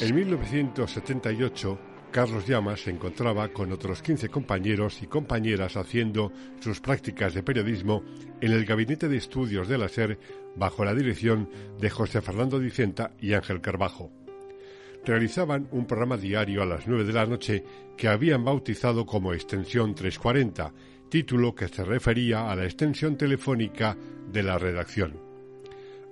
En 0.00 0.14
1978, 0.14 1.78
Carlos 2.12 2.46
Llamas 2.46 2.82
se 2.82 2.90
encontraba 2.90 3.48
con 3.48 3.72
otros 3.72 4.00
15 4.00 4.28
compañeros 4.28 5.02
y 5.02 5.08
compañeras 5.08 5.76
haciendo 5.76 6.30
sus 6.60 6.80
prácticas 6.80 7.34
de 7.34 7.42
periodismo 7.42 8.04
en 8.40 8.52
el 8.52 8.64
Gabinete 8.64 9.08
de 9.08 9.16
Estudios 9.16 9.66
de 9.66 9.76
la 9.76 9.88
SER 9.88 10.16
bajo 10.54 10.84
la 10.84 10.94
dirección 10.94 11.50
de 11.80 11.90
José 11.90 12.22
Fernando 12.22 12.60
Dicenta 12.60 13.10
y 13.20 13.32
Ángel 13.32 13.60
Carbajo. 13.60 14.12
Realizaban 15.04 15.66
un 15.72 15.84
programa 15.84 16.16
diario 16.16 16.62
a 16.62 16.66
las 16.66 16.86
9 16.86 17.02
de 17.02 17.12
la 17.12 17.26
noche 17.26 17.64
que 17.96 18.06
habían 18.06 18.44
bautizado 18.44 19.04
como 19.04 19.34
Extensión 19.34 19.96
340, 19.96 20.72
título 21.08 21.56
que 21.56 21.66
se 21.66 21.84
refería 21.84 22.48
a 22.48 22.54
la 22.54 22.66
extensión 22.66 23.16
telefónica 23.16 23.96
de 24.30 24.44
la 24.44 24.58
redacción. 24.58 25.20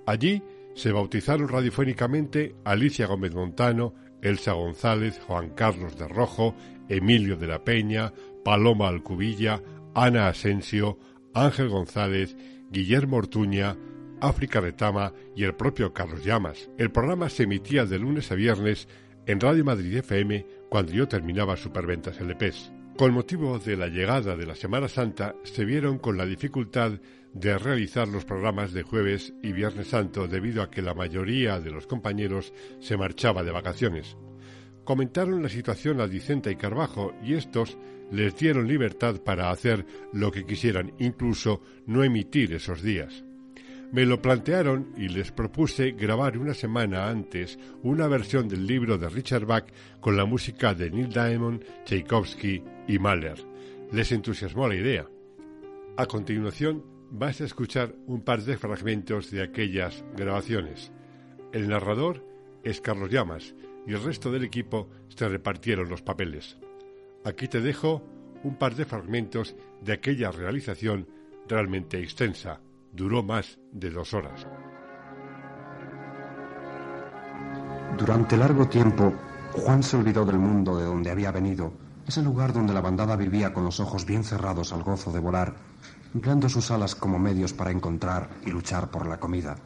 Allí 0.06 0.42
se 0.76 0.92
bautizaron 0.92 1.48
radiofónicamente 1.48 2.54
Alicia 2.64 3.06
Gómez 3.06 3.34
Montano, 3.34 3.94
Elsa 4.20 4.52
González, 4.52 5.18
Juan 5.26 5.50
Carlos 5.50 5.98
de 5.98 6.06
Rojo, 6.06 6.54
Emilio 6.88 7.36
de 7.36 7.46
la 7.46 7.64
Peña, 7.64 8.12
Paloma 8.44 8.88
Alcubilla, 8.88 9.62
Ana 9.94 10.28
Asensio, 10.28 10.98
Ángel 11.34 11.70
González, 11.70 12.36
Guillermo 12.70 13.16
Ortuña, 13.16 13.76
África 14.20 14.60
Retama 14.60 15.14
y 15.34 15.44
el 15.44 15.54
propio 15.54 15.94
Carlos 15.94 16.24
Llamas. 16.24 16.70
El 16.76 16.92
programa 16.92 17.30
se 17.30 17.44
emitía 17.44 17.86
de 17.86 17.98
lunes 17.98 18.30
a 18.30 18.34
viernes 18.34 18.86
en 19.26 19.40
Radio 19.40 19.64
Madrid 19.64 19.96
FM 19.96 20.46
cuando 20.68 20.92
yo 20.92 21.08
terminaba 21.08 21.56
Superventas 21.56 22.20
LPs. 22.20 22.75
Con 22.96 23.12
motivo 23.12 23.58
de 23.58 23.76
la 23.76 23.88
llegada 23.88 24.36
de 24.36 24.46
la 24.46 24.54
Semana 24.54 24.88
Santa, 24.88 25.34
se 25.42 25.66
vieron 25.66 25.98
con 25.98 26.16
la 26.16 26.24
dificultad 26.24 26.92
de 27.34 27.58
realizar 27.58 28.08
los 28.08 28.24
programas 28.24 28.72
de 28.72 28.84
jueves 28.84 29.34
y 29.42 29.52
viernes 29.52 29.88
santo 29.88 30.26
debido 30.26 30.62
a 30.62 30.70
que 30.70 30.80
la 30.80 30.94
mayoría 30.94 31.60
de 31.60 31.70
los 31.70 31.86
compañeros 31.86 32.54
se 32.80 32.96
marchaba 32.96 33.44
de 33.44 33.52
vacaciones. 33.52 34.16
Comentaron 34.84 35.42
la 35.42 35.50
situación 35.50 36.00
a 36.00 36.08
Dicenta 36.08 36.50
y 36.50 36.56
Carbajo 36.56 37.12
y 37.22 37.34
estos 37.34 37.76
les 38.10 38.34
dieron 38.38 38.66
libertad 38.66 39.20
para 39.22 39.50
hacer 39.50 39.84
lo 40.14 40.32
que 40.32 40.46
quisieran, 40.46 40.94
incluso 40.98 41.60
no 41.84 42.02
emitir 42.02 42.54
esos 42.54 42.80
días. 42.80 43.25
Me 43.92 44.04
lo 44.04 44.20
plantearon 44.20 44.92
y 44.96 45.08
les 45.08 45.30
propuse 45.30 45.92
grabar 45.92 46.36
una 46.36 46.54
semana 46.54 47.08
antes 47.08 47.58
una 47.82 48.08
versión 48.08 48.48
del 48.48 48.66
libro 48.66 48.98
de 48.98 49.08
Richard 49.08 49.46
Bach 49.46 49.66
con 50.00 50.16
la 50.16 50.24
música 50.24 50.74
de 50.74 50.90
Neil 50.90 51.08
Diamond, 51.08 51.62
Tchaikovsky 51.84 52.62
y 52.88 52.98
Mahler. 52.98 53.38
Les 53.92 54.10
entusiasmó 54.10 54.66
la 54.68 54.74
idea. 54.74 55.06
A 55.96 56.06
continuación, 56.06 56.84
vas 57.10 57.40
a 57.40 57.44
escuchar 57.44 57.94
un 58.06 58.22
par 58.22 58.42
de 58.42 58.58
fragmentos 58.58 59.30
de 59.30 59.42
aquellas 59.42 60.04
grabaciones. 60.16 60.92
El 61.52 61.68
narrador 61.68 62.26
es 62.64 62.80
Carlos 62.80 63.10
Llamas 63.10 63.54
y 63.86 63.92
el 63.92 64.02
resto 64.02 64.32
del 64.32 64.44
equipo 64.44 64.90
se 65.08 65.28
repartieron 65.28 65.88
los 65.88 66.02
papeles. 66.02 66.58
Aquí 67.24 67.46
te 67.46 67.60
dejo 67.60 68.02
un 68.42 68.56
par 68.56 68.74
de 68.74 68.84
fragmentos 68.84 69.54
de 69.80 69.92
aquella 69.92 70.32
realización 70.32 71.08
realmente 71.48 71.98
extensa. 72.00 72.60
Duró 72.96 73.22
más 73.22 73.58
de 73.72 73.90
dos 73.90 74.14
horas. 74.14 74.46
Durante 77.98 78.38
largo 78.38 78.68
tiempo, 78.68 79.12
Juan 79.52 79.82
se 79.82 79.98
olvidó 79.98 80.24
del 80.24 80.38
mundo 80.38 80.78
de 80.78 80.86
donde 80.86 81.10
había 81.10 81.30
venido, 81.30 81.74
ese 82.06 82.22
lugar 82.22 82.54
donde 82.54 82.72
la 82.72 82.80
bandada 82.80 83.14
vivía 83.16 83.52
con 83.52 83.66
los 83.66 83.80
ojos 83.80 84.06
bien 84.06 84.24
cerrados 84.24 84.72
al 84.72 84.82
gozo 84.82 85.12
de 85.12 85.20
volar 85.20 85.54
empleando 86.14 86.48
sus 86.48 86.70
alas 86.70 86.94
como 86.94 87.18
medios 87.18 87.52
para 87.52 87.70
encontrar 87.70 88.30
y 88.46 88.50
luchar 88.50 88.90
por 88.90 89.06
la 89.06 89.20
comida. 89.20 89.56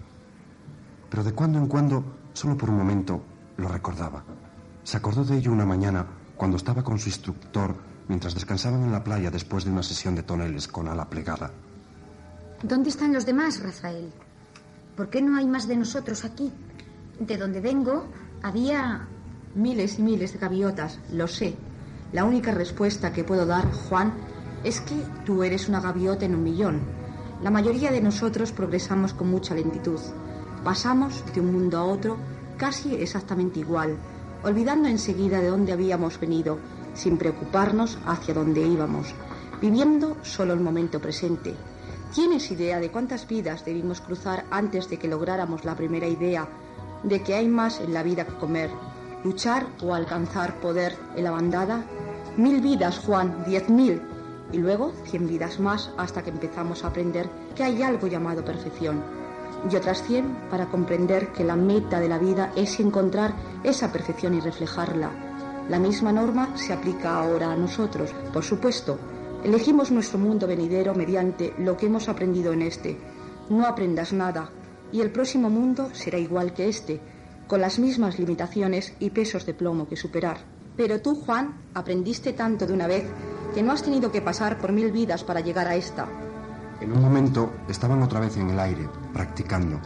Pero 1.08 1.22
de 1.22 1.32
cuando 1.32 1.60
en 1.60 1.68
cuando, 1.68 2.02
solo 2.32 2.56
por 2.56 2.70
un 2.70 2.78
momento, 2.78 3.22
lo 3.58 3.68
recordaba. 3.68 4.24
Se 4.82 4.96
acordó 4.96 5.22
de 5.22 5.36
ello 5.36 5.52
una 5.52 5.66
mañana 5.66 6.04
cuando 6.36 6.56
estaba 6.56 6.82
con 6.82 6.98
su 6.98 7.08
instructor 7.08 7.76
mientras 8.08 8.34
descansaban 8.34 8.82
en 8.82 8.90
la 8.90 9.04
playa 9.04 9.30
después 9.30 9.64
de 9.64 9.70
una 9.70 9.84
sesión 9.84 10.16
de 10.16 10.24
toneles 10.24 10.66
con 10.66 10.88
ala 10.88 11.08
plegada. 11.08 11.52
¿Dónde 12.62 12.90
están 12.90 13.14
los 13.14 13.24
demás, 13.24 13.62
Rafael? 13.62 14.12
¿Por 14.94 15.08
qué 15.08 15.22
no 15.22 15.38
hay 15.38 15.46
más 15.46 15.66
de 15.66 15.76
nosotros 15.76 16.26
aquí? 16.26 16.52
De 17.18 17.38
donde 17.38 17.60
vengo 17.60 18.04
había... 18.42 19.08
Miles 19.54 19.98
y 19.98 20.02
miles 20.02 20.34
de 20.34 20.38
gaviotas, 20.38 21.00
lo 21.10 21.26
sé. 21.26 21.56
La 22.12 22.24
única 22.24 22.52
respuesta 22.52 23.14
que 23.14 23.24
puedo 23.24 23.46
dar, 23.46 23.64
Juan, 23.72 24.12
es 24.62 24.82
que 24.82 24.94
tú 25.24 25.42
eres 25.42 25.70
una 25.70 25.80
gaviota 25.80 26.26
en 26.26 26.34
un 26.34 26.44
millón. 26.44 26.80
La 27.42 27.50
mayoría 27.50 27.90
de 27.90 28.02
nosotros 28.02 28.52
progresamos 28.52 29.14
con 29.14 29.30
mucha 29.30 29.54
lentitud. 29.54 29.98
Pasamos 30.62 31.24
de 31.34 31.40
un 31.40 31.52
mundo 31.52 31.78
a 31.78 31.84
otro 31.84 32.18
casi 32.58 32.94
exactamente 32.94 33.60
igual, 33.60 33.96
olvidando 34.44 34.86
enseguida 34.86 35.40
de 35.40 35.48
dónde 35.48 35.72
habíamos 35.72 36.20
venido, 36.20 36.58
sin 36.92 37.16
preocuparnos 37.16 37.98
hacia 38.04 38.34
dónde 38.34 38.60
íbamos, 38.60 39.14
viviendo 39.62 40.18
solo 40.22 40.52
el 40.52 40.60
momento 40.60 41.00
presente. 41.00 41.54
¿Tienes 42.14 42.50
idea 42.50 42.80
de 42.80 42.90
cuántas 42.90 43.28
vidas 43.28 43.64
debimos 43.64 44.00
cruzar 44.00 44.44
antes 44.50 44.90
de 44.90 44.98
que 44.98 45.06
lográramos 45.06 45.64
la 45.64 45.76
primera 45.76 46.08
idea 46.08 46.48
de 47.04 47.22
que 47.22 47.36
hay 47.36 47.46
más 47.46 47.78
en 47.78 47.94
la 47.94 48.02
vida 48.02 48.26
que 48.26 48.34
comer, 48.34 48.68
luchar 49.22 49.68
o 49.80 49.94
alcanzar 49.94 50.56
poder 50.56 50.96
en 51.14 51.22
la 51.22 51.30
bandada? 51.30 51.84
Mil 52.36 52.60
vidas, 52.60 52.98
Juan, 52.98 53.44
diez 53.46 53.68
mil 53.68 54.02
y 54.50 54.58
luego 54.58 54.92
cien 55.04 55.28
vidas 55.28 55.60
más 55.60 55.92
hasta 55.98 56.22
que 56.22 56.30
empezamos 56.30 56.82
a 56.82 56.88
aprender 56.88 57.30
que 57.54 57.62
hay 57.62 57.80
algo 57.80 58.08
llamado 58.08 58.44
perfección 58.44 59.04
y 59.70 59.76
otras 59.76 60.02
cien 60.02 60.36
para 60.50 60.66
comprender 60.66 61.32
que 61.32 61.44
la 61.44 61.54
meta 61.54 62.00
de 62.00 62.08
la 62.08 62.18
vida 62.18 62.50
es 62.56 62.80
encontrar 62.80 63.34
esa 63.62 63.92
perfección 63.92 64.34
y 64.34 64.40
reflejarla. 64.40 65.10
La 65.68 65.78
misma 65.78 66.10
norma 66.10 66.56
se 66.56 66.72
aplica 66.72 67.14
ahora 67.14 67.52
a 67.52 67.56
nosotros. 67.56 68.10
Por 68.32 68.42
supuesto, 68.42 68.98
elegimos 69.44 69.90
nuestro 69.90 70.18
mundo 70.18 70.46
venidero 70.46 70.94
mediante 70.94 71.54
lo 71.58 71.76
que 71.76 71.86
hemos 71.86 72.08
aprendido 72.08 72.52
en 72.52 72.62
este. 72.62 72.98
No 73.48 73.66
aprendas 73.66 74.12
nada 74.12 74.50
y 74.92 75.00
el 75.00 75.10
próximo 75.10 75.50
mundo 75.50 75.90
será 75.92 76.18
igual 76.18 76.52
que 76.52 76.68
este, 76.68 77.00
con 77.46 77.60
las 77.60 77.78
mismas 77.78 78.18
limitaciones 78.18 78.94
y 79.00 79.10
pesos 79.10 79.46
de 79.46 79.54
plomo 79.54 79.88
que 79.88 79.96
superar. 79.96 80.38
Pero 80.76 81.00
tú, 81.00 81.14
Juan, 81.14 81.56
aprendiste 81.74 82.32
tanto 82.32 82.66
de 82.66 82.72
una 82.72 82.86
vez 82.86 83.04
que 83.54 83.62
no 83.62 83.72
has 83.72 83.82
tenido 83.82 84.12
que 84.12 84.22
pasar 84.22 84.58
por 84.58 84.72
mil 84.72 84.92
vidas 84.92 85.24
para 85.24 85.40
llegar 85.40 85.66
a 85.66 85.74
esta. 85.74 86.06
En 86.80 86.92
un 86.92 87.02
momento 87.02 87.52
estaban 87.68 88.02
otra 88.02 88.20
vez 88.20 88.36
en 88.36 88.50
el 88.50 88.58
aire, 88.58 88.88
practicando. 89.12 89.80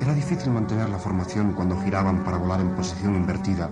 Era 0.00 0.14
difícil 0.14 0.50
mantener 0.52 0.88
la 0.88 0.98
formación 0.98 1.52
cuando 1.52 1.78
giraban 1.80 2.24
para 2.24 2.38
volar 2.38 2.60
en 2.60 2.74
posición 2.74 3.14
invertida, 3.14 3.68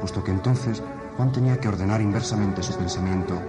puesto 0.00 0.22
que 0.22 0.30
entonces 0.30 0.82
Juan 1.16 1.32
tenía 1.32 1.58
que 1.58 1.68
ordenar 1.68 2.00
inversamente 2.00 2.62
su 2.62 2.76
pensamiento, 2.76 3.40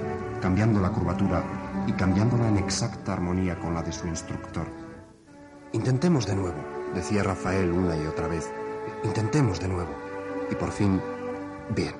cambiando 0.41 0.79
la 0.79 0.89
curvatura 0.89 1.43
y 1.87 1.93
cambiándola 1.93 2.47
en 2.47 2.57
exacta 2.57 3.13
armonía 3.13 3.59
con 3.59 3.73
la 3.73 3.81
de 3.81 3.91
su 3.91 4.07
instructor. 4.07 4.65
Intentemos 5.73 6.25
de 6.25 6.35
nuevo, 6.35 6.57
decía 6.93 7.23
Rafael 7.23 7.71
una 7.71 7.97
y 7.97 8.05
otra 8.05 8.27
vez. 8.27 8.51
Intentemos 9.03 9.59
de 9.59 9.67
nuevo. 9.67 9.91
Y 10.49 10.55
por 10.55 10.71
fin, 10.71 11.01
bien. 11.75 11.93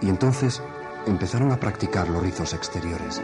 Y 0.00 0.08
entonces 0.08 0.62
empezaron 1.06 1.52
a 1.52 1.60
practicar 1.60 2.08
los 2.08 2.22
rizos 2.22 2.54
exteriores. 2.54 3.20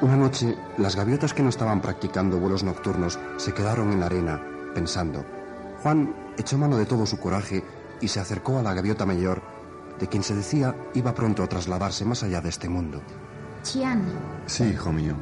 Una 0.00 0.16
noche, 0.16 0.56
las 0.78 0.96
gaviotas 0.96 1.32
que 1.32 1.42
no 1.42 1.48
estaban 1.48 1.80
practicando 1.80 2.38
vuelos 2.38 2.64
nocturnos 2.64 3.20
se 3.36 3.54
quedaron 3.54 3.92
en 3.92 4.00
la 4.00 4.06
arena, 4.06 4.42
pensando. 4.74 5.24
Juan 5.82 6.14
echó 6.36 6.58
mano 6.58 6.76
de 6.76 6.86
todo 6.86 7.06
su 7.06 7.20
coraje 7.20 7.62
y 8.02 8.08
se 8.08 8.20
acercó 8.20 8.58
a 8.58 8.62
la 8.62 8.74
gaviota 8.74 9.06
mayor, 9.06 9.40
de 9.98 10.08
quien 10.08 10.22
se 10.22 10.34
decía 10.34 10.74
iba 10.92 11.14
pronto 11.14 11.42
a 11.42 11.48
trasladarse 11.48 12.04
más 12.04 12.22
allá 12.22 12.40
de 12.40 12.50
este 12.50 12.68
mundo. 12.68 13.00
Chian. 13.62 14.02
Sí, 14.46 14.64
hijo 14.64 14.92
mío. 14.92 15.14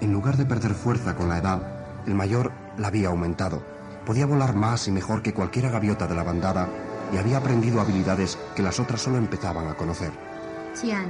En 0.00 0.12
lugar 0.12 0.36
de 0.36 0.44
perder 0.44 0.74
fuerza 0.74 1.16
con 1.16 1.28
la 1.28 1.38
edad, 1.38 2.02
el 2.06 2.14
mayor 2.14 2.52
la 2.76 2.88
había 2.88 3.08
aumentado. 3.08 3.62
Podía 4.04 4.26
volar 4.26 4.54
más 4.54 4.86
y 4.88 4.92
mejor 4.92 5.22
que 5.22 5.32
cualquiera 5.32 5.70
gaviota 5.70 6.06
de 6.06 6.14
la 6.14 6.22
bandada 6.22 6.68
y 7.12 7.16
había 7.16 7.38
aprendido 7.38 7.80
habilidades 7.80 8.38
que 8.54 8.62
las 8.62 8.78
otras 8.78 9.00
solo 9.00 9.16
empezaban 9.16 9.68
a 9.68 9.74
conocer. 9.74 10.10
Chian, 10.74 11.06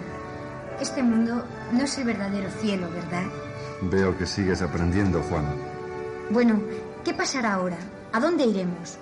este 0.81 1.03
mundo 1.03 1.45
no 1.73 1.85
es 1.85 1.99
el 1.99 2.05
verdadero 2.05 2.51
cielo, 2.61 2.89
¿verdad? 2.91 3.25
Veo 3.83 4.17
que 4.17 4.27
sigues 4.27 4.63
aprendiendo, 4.63 5.23
Juan. 5.23 5.45
Bueno, 6.31 6.61
¿qué 7.05 7.15
pasará 7.15 7.55
ahora? 7.55 7.79
¿A 8.13 8.21
dónde 8.21 8.45
iremos? 8.45 8.99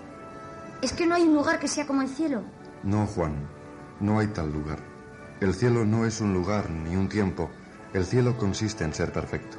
¿Es 0.82 0.94
que 0.94 1.06
no 1.06 1.14
hay 1.14 1.22
un 1.25 1.34
lugar 1.34 1.58
que 1.58 1.68
sea 1.68 1.87
como 1.87 2.00
el 2.00 2.08
cielo? 2.08 2.42
No, 2.82 3.06
Juan, 3.06 3.46
no 4.00 4.18
hay 4.18 4.28
tal 4.28 4.50
lugar. 4.50 4.78
El 5.40 5.52
cielo 5.52 5.84
no 5.84 6.06
es 6.06 6.22
un 6.22 6.32
lugar 6.32 6.70
ni 6.70 6.96
un 6.96 7.08
tiempo. 7.08 7.50
El 7.92 8.06
cielo 8.06 8.38
consiste 8.38 8.84
en 8.84 8.94
ser 8.94 9.12
perfecto. 9.12 9.58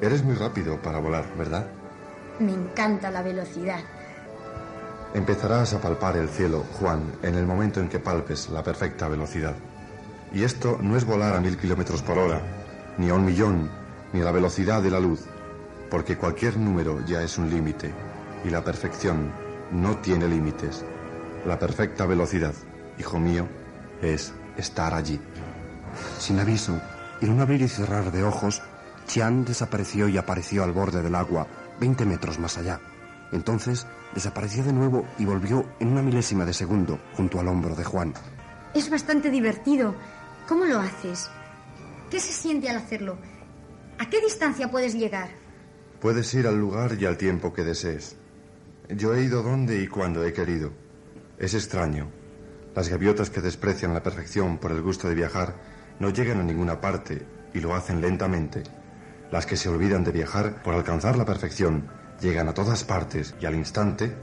Eres 0.00 0.22
muy 0.22 0.36
rápido 0.36 0.80
para 0.80 1.00
volar, 1.00 1.24
¿verdad? 1.36 1.66
Me 2.38 2.52
encanta 2.52 3.10
la 3.10 3.22
velocidad. 3.22 3.80
Empezarás 5.12 5.74
a 5.74 5.80
palpar 5.80 6.16
el 6.16 6.28
cielo, 6.28 6.64
Juan, 6.78 7.00
en 7.22 7.34
el 7.34 7.46
momento 7.46 7.80
en 7.80 7.88
que 7.88 7.98
palpes 7.98 8.48
la 8.50 8.62
perfecta 8.62 9.08
velocidad. 9.08 9.56
Y 10.32 10.44
esto 10.44 10.78
no 10.82 10.96
es 10.96 11.04
volar 11.04 11.34
a 11.34 11.40
mil 11.40 11.56
kilómetros 11.56 12.02
por 12.02 12.18
hora, 12.18 12.42
ni 12.98 13.08
a 13.08 13.14
un 13.14 13.24
millón, 13.24 13.70
ni 14.12 14.20
a 14.20 14.24
la 14.24 14.32
velocidad 14.32 14.82
de 14.82 14.90
la 14.90 15.00
luz, 15.00 15.24
porque 15.90 16.16
cualquier 16.16 16.58
número 16.58 17.04
ya 17.06 17.22
es 17.22 17.38
un 17.38 17.48
límite, 17.48 17.92
y 18.44 18.50
la 18.50 18.62
perfección 18.62 19.45
no 19.72 19.96
tiene 19.98 20.28
límites. 20.28 20.84
La 21.44 21.58
perfecta 21.58 22.06
velocidad, 22.06 22.54
hijo 22.98 23.18
mío, 23.18 23.46
es 24.02 24.32
estar 24.56 24.94
allí. 24.94 25.20
Sin 26.18 26.38
aviso, 26.38 26.80
en 27.20 27.30
un 27.30 27.40
abrir 27.40 27.62
y 27.62 27.68
cerrar 27.68 28.12
de 28.12 28.24
ojos, 28.24 28.62
Chian 29.06 29.44
desapareció 29.44 30.08
y 30.08 30.18
apareció 30.18 30.64
al 30.64 30.72
borde 30.72 31.02
del 31.02 31.14
agua, 31.14 31.46
20 31.80 32.04
metros 32.04 32.38
más 32.38 32.58
allá. 32.58 32.80
Entonces 33.32 33.86
desapareció 34.14 34.64
de 34.64 34.72
nuevo 34.72 35.06
y 35.18 35.24
volvió 35.24 35.66
en 35.80 35.88
una 35.88 36.02
milésima 36.02 36.44
de 36.44 36.52
segundo 36.52 36.98
junto 37.14 37.40
al 37.40 37.48
hombro 37.48 37.74
de 37.74 37.84
Juan. 37.84 38.14
Es 38.74 38.90
bastante 38.90 39.30
divertido. 39.30 39.94
¿Cómo 40.48 40.64
lo 40.64 40.78
haces? 40.78 41.30
¿Qué 42.10 42.20
se 42.20 42.32
siente 42.32 42.68
al 42.68 42.76
hacerlo? 42.76 43.16
¿A 43.98 44.08
qué 44.08 44.20
distancia 44.20 44.70
puedes 44.70 44.94
llegar? 44.94 45.30
Puedes 46.00 46.32
ir 46.34 46.46
al 46.46 46.58
lugar 46.58 46.96
y 47.00 47.06
al 47.06 47.16
tiempo 47.16 47.52
que 47.52 47.64
desees. 47.64 48.16
Yo 48.88 49.14
he 49.14 49.22
ido 49.22 49.42
donde 49.42 49.82
y 49.82 49.88
cuando 49.88 50.24
he 50.24 50.32
querido. 50.32 50.70
Es 51.38 51.54
extraño. 51.54 52.08
Las 52.74 52.88
gaviotas 52.88 53.30
que 53.30 53.40
desprecian 53.40 53.94
la 53.94 54.02
perfección 54.02 54.58
por 54.58 54.70
el 54.70 54.80
gusto 54.80 55.08
de 55.08 55.14
viajar 55.14 55.56
no 55.98 56.10
llegan 56.10 56.40
a 56.40 56.44
ninguna 56.44 56.80
parte 56.80 57.26
y 57.52 57.60
lo 57.60 57.74
hacen 57.74 58.00
lentamente. 58.00 58.62
Las 59.32 59.44
que 59.44 59.56
se 59.56 59.68
olvidan 59.68 60.04
de 60.04 60.12
viajar 60.12 60.62
por 60.62 60.74
alcanzar 60.74 61.16
la 61.16 61.24
perfección 61.24 61.88
llegan 62.20 62.48
a 62.48 62.54
todas 62.54 62.84
partes 62.84 63.34
y 63.40 63.46
al 63.46 63.54
instante... 63.54 64.14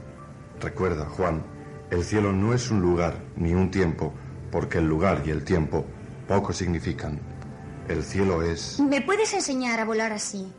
Recuerda, 0.60 1.04
Juan, 1.06 1.42
el 1.90 2.04
cielo 2.04 2.32
no 2.32 2.54
es 2.54 2.70
un 2.70 2.80
lugar 2.80 3.18
ni 3.36 3.52
un 3.54 3.70
tiempo, 3.70 4.14
porque 4.50 4.78
el 4.78 4.86
lugar 4.86 5.22
y 5.26 5.30
el 5.30 5.44
tiempo 5.44 5.84
poco 6.26 6.52
significan. 6.52 7.18
El 7.88 8.02
cielo 8.02 8.42
es... 8.42 8.80
¿Me 8.80 9.02
puedes 9.02 9.34
enseñar 9.34 9.80
a 9.80 9.84
volar 9.84 10.12
así? 10.12 10.50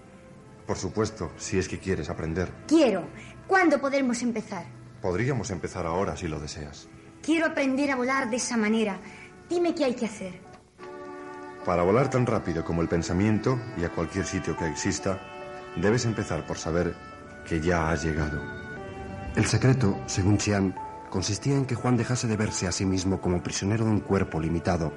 Por 0.68 0.78
supuesto, 0.78 1.32
si 1.38 1.58
es 1.58 1.68
que 1.68 1.80
quieres 1.80 2.10
aprender. 2.10 2.52
Quiero. 2.68 3.04
¿Cuándo 3.48 3.80
podremos 3.80 4.22
empezar? 4.22 4.66
Podríamos 5.02 5.52
empezar 5.52 5.86
ahora 5.86 6.18
si 6.18 6.28
lo 6.28 6.40
deseas. 6.40 6.88
Quiero 7.22 7.46
aprender 7.46 7.92
a 7.92 7.96
volar 7.96 8.30
de 8.30 8.38
esa 8.38 8.58
manera. 8.58 9.00
Dime 9.50 9.75
qué 9.75 9.86
hay 9.86 9.94
que 9.94 10.06
hacer. 10.06 10.40
Para 11.66 11.84
volar 11.84 12.10
tan 12.10 12.25
rápido 12.25 12.64
como 12.64 12.82
el 12.82 12.88
pensamiento 12.88 13.60
y 13.78 13.84
a 13.84 13.90
cualquier 13.90 14.25
sitio 14.25 14.56
que 14.56 14.68
exista, 14.68 15.20
debes 15.75 16.06
empezar 16.06 16.46
por 16.46 16.58
saber 16.58 16.96
que 17.48 17.60
ya 17.60 17.90
has 17.90 18.04
llegado. 18.04 18.42
El 19.36 19.46
secreto, 19.46 20.00
según 20.06 20.38
Chian, 20.38 20.75
consistía 21.10 21.56
en 21.56 21.66
que 21.66 21.75
Juan 21.75 21.98
dejase 21.98 22.28
de 22.28 22.38
verse 22.38 22.68
a 22.68 22.72
sí 22.72 22.86
mismo 22.86 23.22
como 23.22 23.42
prisionero 23.44 23.86
de 23.86 23.92
un 23.92 24.00
cuerpo 24.00 24.40
limitado, 24.40 24.94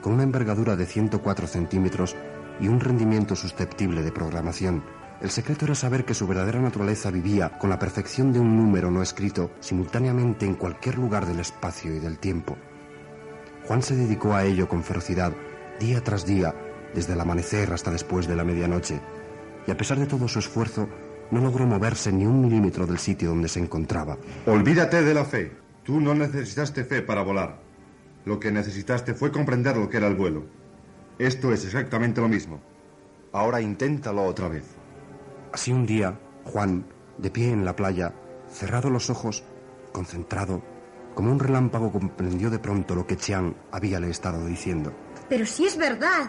con 0.00 0.12
una 0.12 0.22
envergadura 0.22 0.76
de 0.76 0.86
104 0.86 1.46
centímetros 1.46 2.16
y 2.60 2.68
un 2.68 2.80
rendimiento 2.80 3.36
susceptible 3.36 4.02
de 4.02 4.12
programación. 4.12 4.82
El 5.20 5.30
secreto 5.30 5.64
era 5.64 5.74
saber 5.74 6.04
que 6.04 6.12
su 6.12 6.26
verdadera 6.26 6.60
naturaleza 6.60 7.10
vivía 7.10 7.58
con 7.58 7.70
la 7.70 7.78
perfección 7.78 8.32
de 8.32 8.38
un 8.38 8.56
número 8.56 8.90
no 8.90 9.02
escrito 9.02 9.50
simultáneamente 9.60 10.44
en 10.44 10.54
cualquier 10.54 10.98
lugar 10.98 11.24
del 11.24 11.40
espacio 11.40 11.94
y 11.94 11.98
del 11.98 12.18
tiempo. 12.18 12.56
Juan 13.66 13.82
se 13.82 13.96
dedicó 13.96 14.34
a 14.34 14.44
ello 14.44 14.68
con 14.68 14.84
ferocidad, 14.84 15.32
día 15.80 16.04
tras 16.04 16.26
día, 16.26 16.54
desde 16.94 17.14
el 17.14 17.20
amanecer 17.20 17.72
hasta 17.72 17.90
después 17.90 18.28
de 18.28 18.36
la 18.36 18.44
medianoche, 18.44 19.00
y 19.66 19.70
a 19.70 19.76
pesar 19.76 19.98
de 19.98 20.06
todo 20.06 20.28
su 20.28 20.38
esfuerzo, 20.38 20.88
no 21.30 21.40
logró 21.40 21.66
moverse 21.66 22.12
ni 22.12 22.26
un 22.26 22.40
milímetro 22.40 22.86
del 22.86 22.98
sitio 22.98 23.30
donde 23.30 23.48
se 23.48 23.58
encontraba. 23.58 24.16
Olvídate 24.46 25.02
de 25.02 25.14
la 25.14 25.24
fe. 25.24 25.50
Tú 25.82 26.00
no 26.00 26.14
necesitaste 26.14 26.84
fe 26.84 27.02
para 27.02 27.22
volar. 27.22 27.58
Lo 28.24 28.38
que 28.38 28.52
necesitaste 28.52 29.14
fue 29.14 29.32
comprender 29.32 29.76
lo 29.76 29.88
que 29.88 29.96
era 29.96 30.08
el 30.08 30.14
vuelo. 30.14 30.44
Esto 31.18 31.52
es 31.52 31.64
exactamente 31.64 32.20
lo 32.20 32.28
mismo. 32.28 32.60
Ahora 33.32 33.60
inténtalo 33.60 34.24
otra 34.24 34.48
vez. 34.48 34.75
Así 35.56 35.72
un 35.72 35.86
día, 35.86 36.20
Juan, 36.44 36.84
de 37.16 37.30
pie 37.30 37.50
en 37.50 37.64
la 37.64 37.74
playa, 37.74 38.12
cerrado 38.46 38.90
los 38.90 39.08
ojos, 39.08 39.42
concentrado, 39.90 40.62
como 41.14 41.32
un 41.32 41.38
relámpago 41.38 41.90
comprendió 41.90 42.50
de 42.50 42.58
pronto 42.58 42.94
lo 42.94 43.06
que 43.06 43.16
Chiang 43.16 43.54
había 43.72 43.98
le 43.98 44.10
estado 44.10 44.44
diciendo. 44.44 44.92
Pero 45.30 45.46
si 45.46 45.64
es 45.64 45.78
verdad, 45.78 46.28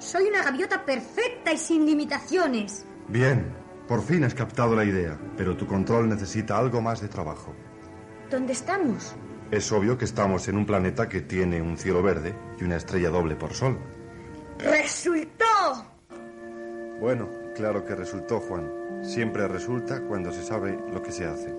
soy 0.00 0.24
una 0.24 0.42
gaviota 0.42 0.84
perfecta 0.84 1.52
y 1.52 1.56
sin 1.56 1.86
limitaciones. 1.86 2.84
Bien, 3.06 3.46
por 3.86 4.02
fin 4.02 4.24
has 4.24 4.34
captado 4.34 4.74
la 4.74 4.84
idea, 4.84 5.16
pero 5.36 5.56
tu 5.56 5.68
control 5.68 6.08
necesita 6.08 6.58
algo 6.58 6.80
más 6.80 7.00
de 7.00 7.06
trabajo. 7.06 7.54
¿Dónde 8.28 8.54
estamos? 8.54 9.14
Es 9.52 9.70
obvio 9.70 9.96
que 9.96 10.04
estamos 10.04 10.48
en 10.48 10.56
un 10.56 10.66
planeta 10.66 11.08
que 11.08 11.20
tiene 11.20 11.62
un 11.62 11.78
cielo 11.78 12.02
verde 12.02 12.34
y 12.60 12.64
una 12.64 12.74
estrella 12.74 13.10
doble 13.10 13.36
por 13.36 13.54
sol. 13.54 13.78
¡Resultó! 14.58 15.44
Bueno, 16.98 17.43
claro 17.54 17.84
que 17.84 17.94
resultó, 17.94 18.40
Juan. 18.40 18.70
Siempre 19.02 19.48
resulta 19.48 20.00
cuando 20.02 20.32
se 20.32 20.42
sabe 20.42 20.78
lo 20.92 21.02
que 21.02 21.12
se 21.12 21.26
hace. 21.26 21.54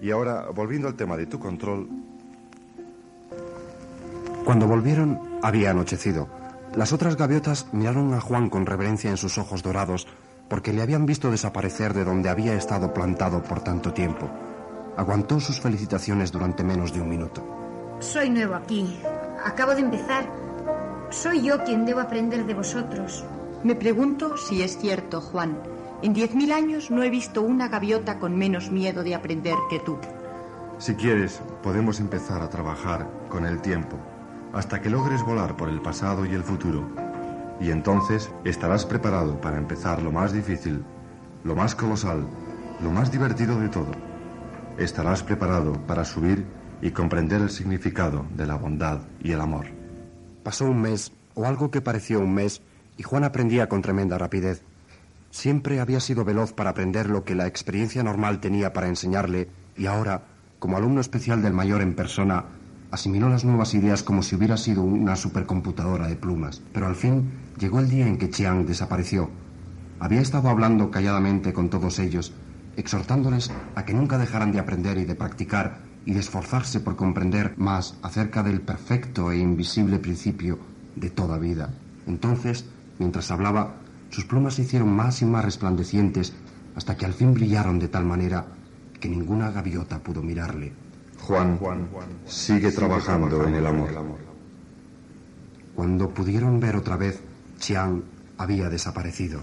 Y 0.00 0.10
ahora, 0.10 0.48
volviendo 0.54 0.88
al 0.88 0.94
tema 0.94 1.16
de 1.16 1.26
tu 1.26 1.38
control... 1.38 1.88
Cuando 4.44 4.66
volvieron, 4.66 5.38
había 5.42 5.70
anochecido. 5.70 6.28
Las 6.74 6.92
otras 6.92 7.16
gaviotas 7.16 7.66
miraron 7.72 8.12
a 8.12 8.20
Juan 8.20 8.50
con 8.50 8.66
reverencia 8.66 9.10
en 9.10 9.16
sus 9.16 9.38
ojos 9.38 9.62
dorados 9.62 10.06
porque 10.48 10.72
le 10.72 10.82
habían 10.82 11.06
visto 11.06 11.30
desaparecer 11.30 11.94
de 11.94 12.04
donde 12.04 12.28
había 12.28 12.54
estado 12.54 12.92
plantado 12.92 13.42
por 13.42 13.60
tanto 13.60 13.92
tiempo. 13.92 14.28
Aguantó 14.96 15.40
sus 15.40 15.60
felicitaciones 15.60 16.30
durante 16.30 16.62
menos 16.62 16.92
de 16.92 17.00
un 17.00 17.08
minuto. 17.08 17.96
Soy 18.00 18.28
nuevo 18.28 18.54
aquí. 18.54 19.00
Acabo 19.44 19.74
de 19.74 19.80
empezar. 19.80 20.28
Soy 21.10 21.42
yo 21.42 21.62
quien 21.64 21.86
debo 21.86 22.00
aprender 22.00 22.44
de 22.44 22.54
vosotros. 22.54 23.24
Me 23.64 23.74
pregunto 23.74 24.36
si 24.36 24.60
es 24.60 24.76
cierto, 24.76 25.22
Juan. 25.22 25.56
En 26.02 26.12
diez 26.12 26.34
mil 26.34 26.52
años 26.52 26.90
no 26.90 27.02
he 27.02 27.08
visto 27.08 27.40
una 27.40 27.68
gaviota 27.68 28.18
con 28.18 28.36
menos 28.36 28.70
miedo 28.70 29.02
de 29.02 29.14
aprender 29.14 29.54
que 29.70 29.80
tú. 29.80 29.96
Si 30.76 30.94
quieres, 30.94 31.40
podemos 31.62 31.98
empezar 31.98 32.42
a 32.42 32.50
trabajar 32.50 33.08
con 33.30 33.46
el 33.46 33.62
tiempo, 33.62 33.96
hasta 34.52 34.82
que 34.82 34.90
logres 34.90 35.22
volar 35.22 35.56
por 35.56 35.70
el 35.70 35.80
pasado 35.80 36.26
y 36.26 36.34
el 36.34 36.42
futuro. 36.42 36.86
Y 37.58 37.70
entonces 37.70 38.30
estarás 38.44 38.84
preparado 38.84 39.40
para 39.40 39.56
empezar 39.56 40.02
lo 40.02 40.12
más 40.12 40.34
difícil, 40.34 40.84
lo 41.42 41.56
más 41.56 41.74
colosal, 41.74 42.26
lo 42.82 42.90
más 42.90 43.10
divertido 43.10 43.58
de 43.58 43.70
todo. 43.70 43.92
Estarás 44.76 45.22
preparado 45.22 45.72
para 45.86 46.04
subir 46.04 46.44
y 46.82 46.90
comprender 46.90 47.40
el 47.40 47.48
significado 47.48 48.26
de 48.36 48.44
la 48.44 48.56
bondad 48.56 48.98
y 49.22 49.32
el 49.32 49.40
amor. 49.40 49.68
Pasó 50.42 50.66
un 50.66 50.82
mes, 50.82 51.12
o 51.32 51.46
algo 51.46 51.70
que 51.70 51.80
pareció 51.80 52.20
un 52.20 52.34
mes, 52.34 52.60
y 52.96 53.02
Juan 53.02 53.24
aprendía 53.24 53.68
con 53.68 53.82
tremenda 53.82 54.18
rapidez. 54.18 54.62
Siempre 55.30 55.80
había 55.80 56.00
sido 56.00 56.24
veloz 56.24 56.52
para 56.52 56.70
aprender 56.70 57.10
lo 57.10 57.24
que 57.24 57.34
la 57.34 57.46
experiencia 57.46 58.02
normal 58.02 58.40
tenía 58.40 58.72
para 58.72 58.88
enseñarle, 58.88 59.48
y 59.76 59.86
ahora, 59.86 60.22
como 60.58 60.76
alumno 60.76 61.00
especial 61.00 61.42
del 61.42 61.52
mayor 61.52 61.82
en 61.82 61.94
persona, 61.94 62.44
asimiló 62.90 63.28
las 63.28 63.44
nuevas 63.44 63.74
ideas 63.74 64.04
como 64.04 64.22
si 64.22 64.36
hubiera 64.36 64.56
sido 64.56 64.82
una 64.82 65.16
supercomputadora 65.16 66.06
de 66.06 66.14
plumas. 66.14 66.62
Pero 66.72 66.86
al 66.86 66.94
fin 66.94 67.32
llegó 67.58 67.80
el 67.80 67.90
día 67.90 68.06
en 68.06 68.18
que 68.18 68.30
Chiang 68.30 68.64
desapareció. 68.64 69.30
Había 69.98 70.20
estado 70.20 70.48
hablando 70.48 70.92
calladamente 70.92 71.52
con 71.52 71.70
todos 71.70 71.98
ellos, 71.98 72.32
exhortándoles 72.76 73.50
a 73.74 73.84
que 73.84 73.94
nunca 73.94 74.18
dejaran 74.18 74.52
de 74.52 74.60
aprender 74.60 74.98
y 74.98 75.04
de 75.04 75.16
practicar 75.16 75.78
y 76.06 76.12
de 76.12 76.20
esforzarse 76.20 76.80
por 76.80 76.94
comprender 76.96 77.54
más 77.56 77.98
acerca 78.02 78.42
del 78.42 78.60
perfecto 78.60 79.32
e 79.32 79.38
invisible 79.38 79.98
principio 79.98 80.58
de 80.94 81.10
toda 81.10 81.38
vida. 81.38 81.70
Entonces, 82.06 82.66
mientras 82.98 83.30
hablaba, 83.30 83.76
sus 84.10 84.24
plumas 84.24 84.54
se 84.54 84.62
hicieron 84.62 84.94
más 84.94 85.22
y 85.22 85.24
más 85.24 85.44
resplandecientes 85.44 86.32
hasta 86.76 86.96
que 86.96 87.04
al 87.04 87.14
fin 87.14 87.34
brillaron 87.34 87.78
de 87.78 87.88
tal 87.88 88.04
manera 88.04 88.46
que 89.00 89.08
ninguna 89.08 89.50
gaviota 89.50 89.98
pudo 89.98 90.22
mirarle. 90.22 90.72
Juan 91.20 91.58
sigue 92.26 92.70
trabajando 92.72 93.44
en 93.46 93.54
el 93.54 93.66
amor. 93.66 93.90
Cuando 95.74 96.10
pudieron 96.10 96.60
ver 96.60 96.76
otra 96.76 96.96
vez, 96.96 97.20
Chiang 97.58 98.02
había 98.38 98.68
desaparecido. 98.68 99.40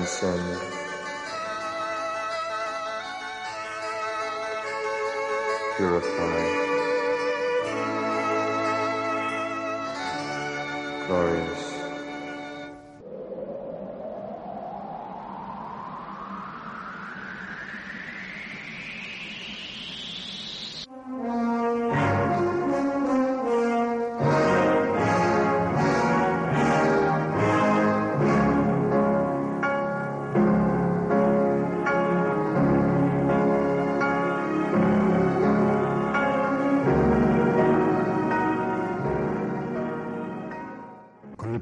Transcend. 0.00 0.40
Purify. 5.76 6.39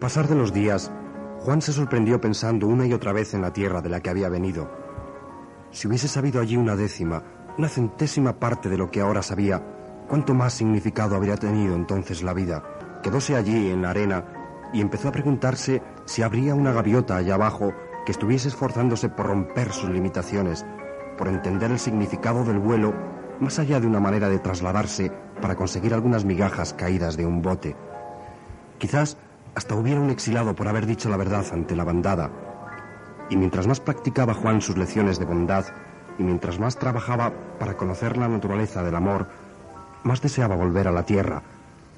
Pasar 0.09 0.27
de 0.27 0.37
los 0.37 0.55
días, 0.55 0.91
Juan 1.41 1.61
se 1.61 1.71
sorprendió 1.71 2.19
pensando 2.19 2.67
una 2.67 2.87
y 2.87 2.95
otra 2.95 3.13
vez 3.13 3.35
en 3.35 3.43
la 3.43 3.53
tierra 3.53 3.83
de 3.83 3.91
la 3.91 4.01
que 4.01 4.09
había 4.09 4.31
venido. 4.31 4.71
Si 5.71 5.87
hubiese 5.87 6.09
sabido 6.09 6.41
allí 6.41 6.57
una 6.57 6.77
décima, 6.77 7.23
una 7.59 7.69
centésima 7.69 8.33
parte 8.41 8.71
de 8.71 8.79
lo 8.79 8.91
que 8.91 9.03
ahora 9.03 9.23
sabía, 9.23 9.63
cuánto 10.09 10.33
más 10.33 10.55
significado 10.55 11.15
habría 11.15 11.37
tenido 11.37 11.77
entonces 11.77 12.23
la 12.23 12.33
vida. 12.33 12.65
Quedóse 13.03 13.37
allí 13.37 13.69
en 13.69 13.83
la 13.83 13.91
arena 13.91 14.25
y 14.73 14.81
empezó 14.81 15.09
a 15.09 15.13
preguntarse 15.13 15.83
si 16.07 16.23
habría 16.23 16.55
una 16.55 16.73
gaviota 16.73 17.19
allá 17.19 17.35
abajo 17.35 17.75
que 18.07 18.13
estuviese 18.13 18.49
esforzándose 18.49 19.11
por 19.11 19.27
romper 19.27 19.73
sus 19.73 19.91
limitaciones, 19.91 20.65
por 21.19 21.29
entender 21.29 21.71
el 21.71 21.79
significado 21.79 22.45
del 22.45 22.61
vuelo 22.61 22.95
más 23.41 23.59
allá 23.59 23.79
de 23.79 23.87
una 23.87 24.01
manera 24.01 24.31
de 24.31 24.39
trasladarse 24.39 25.13
para 25.43 25.55
conseguir 25.55 25.93
algunas 25.93 26.25
migajas 26.25 26.73
caídas 26.73 27.19
de 27.19 27.27
un 27.27 27.43
bote. 27.43 27.77
Quizás 28.79 29.19
hasta 29.55 29.75
hubiera 29.75 30.01
un 30.01 30.11
exilado 30.11 30.55
por 30.55 30.69
haber 30.69 30.87
dicho 30.87 31.09
la 31.09 31.17
verdad 31.17 31.45
ante 31.53 31.77
la 31.77 31.85
bandada. 31.85 32.31
Y 33.31 33.37
mientras 33.37 33.67
más 33.67 33.81
practicaba 33.81 34.35
Juan 34.35 34.61
sus 34.61 34.77
lecciones 34.77 35.19
de 35.19 35.25
bondad, 35.25 35.67
y 36.19 36.23
mientras 36.23 36.59
más 36.59 36.79
trabajaba 36.79 37.33
para 37.59 37.77
conocer 37.77 38.17
la 38.17 38.29
naturaleza 38.29 38.83
del 38.83 38.97
amor, 38.97 39.29
más 40.03 40.21
deseaba 40.21 40.57
volver 40.57 40.89
a 40.89 40.93
la 40.93 41.05
tierra, 41.05 41.43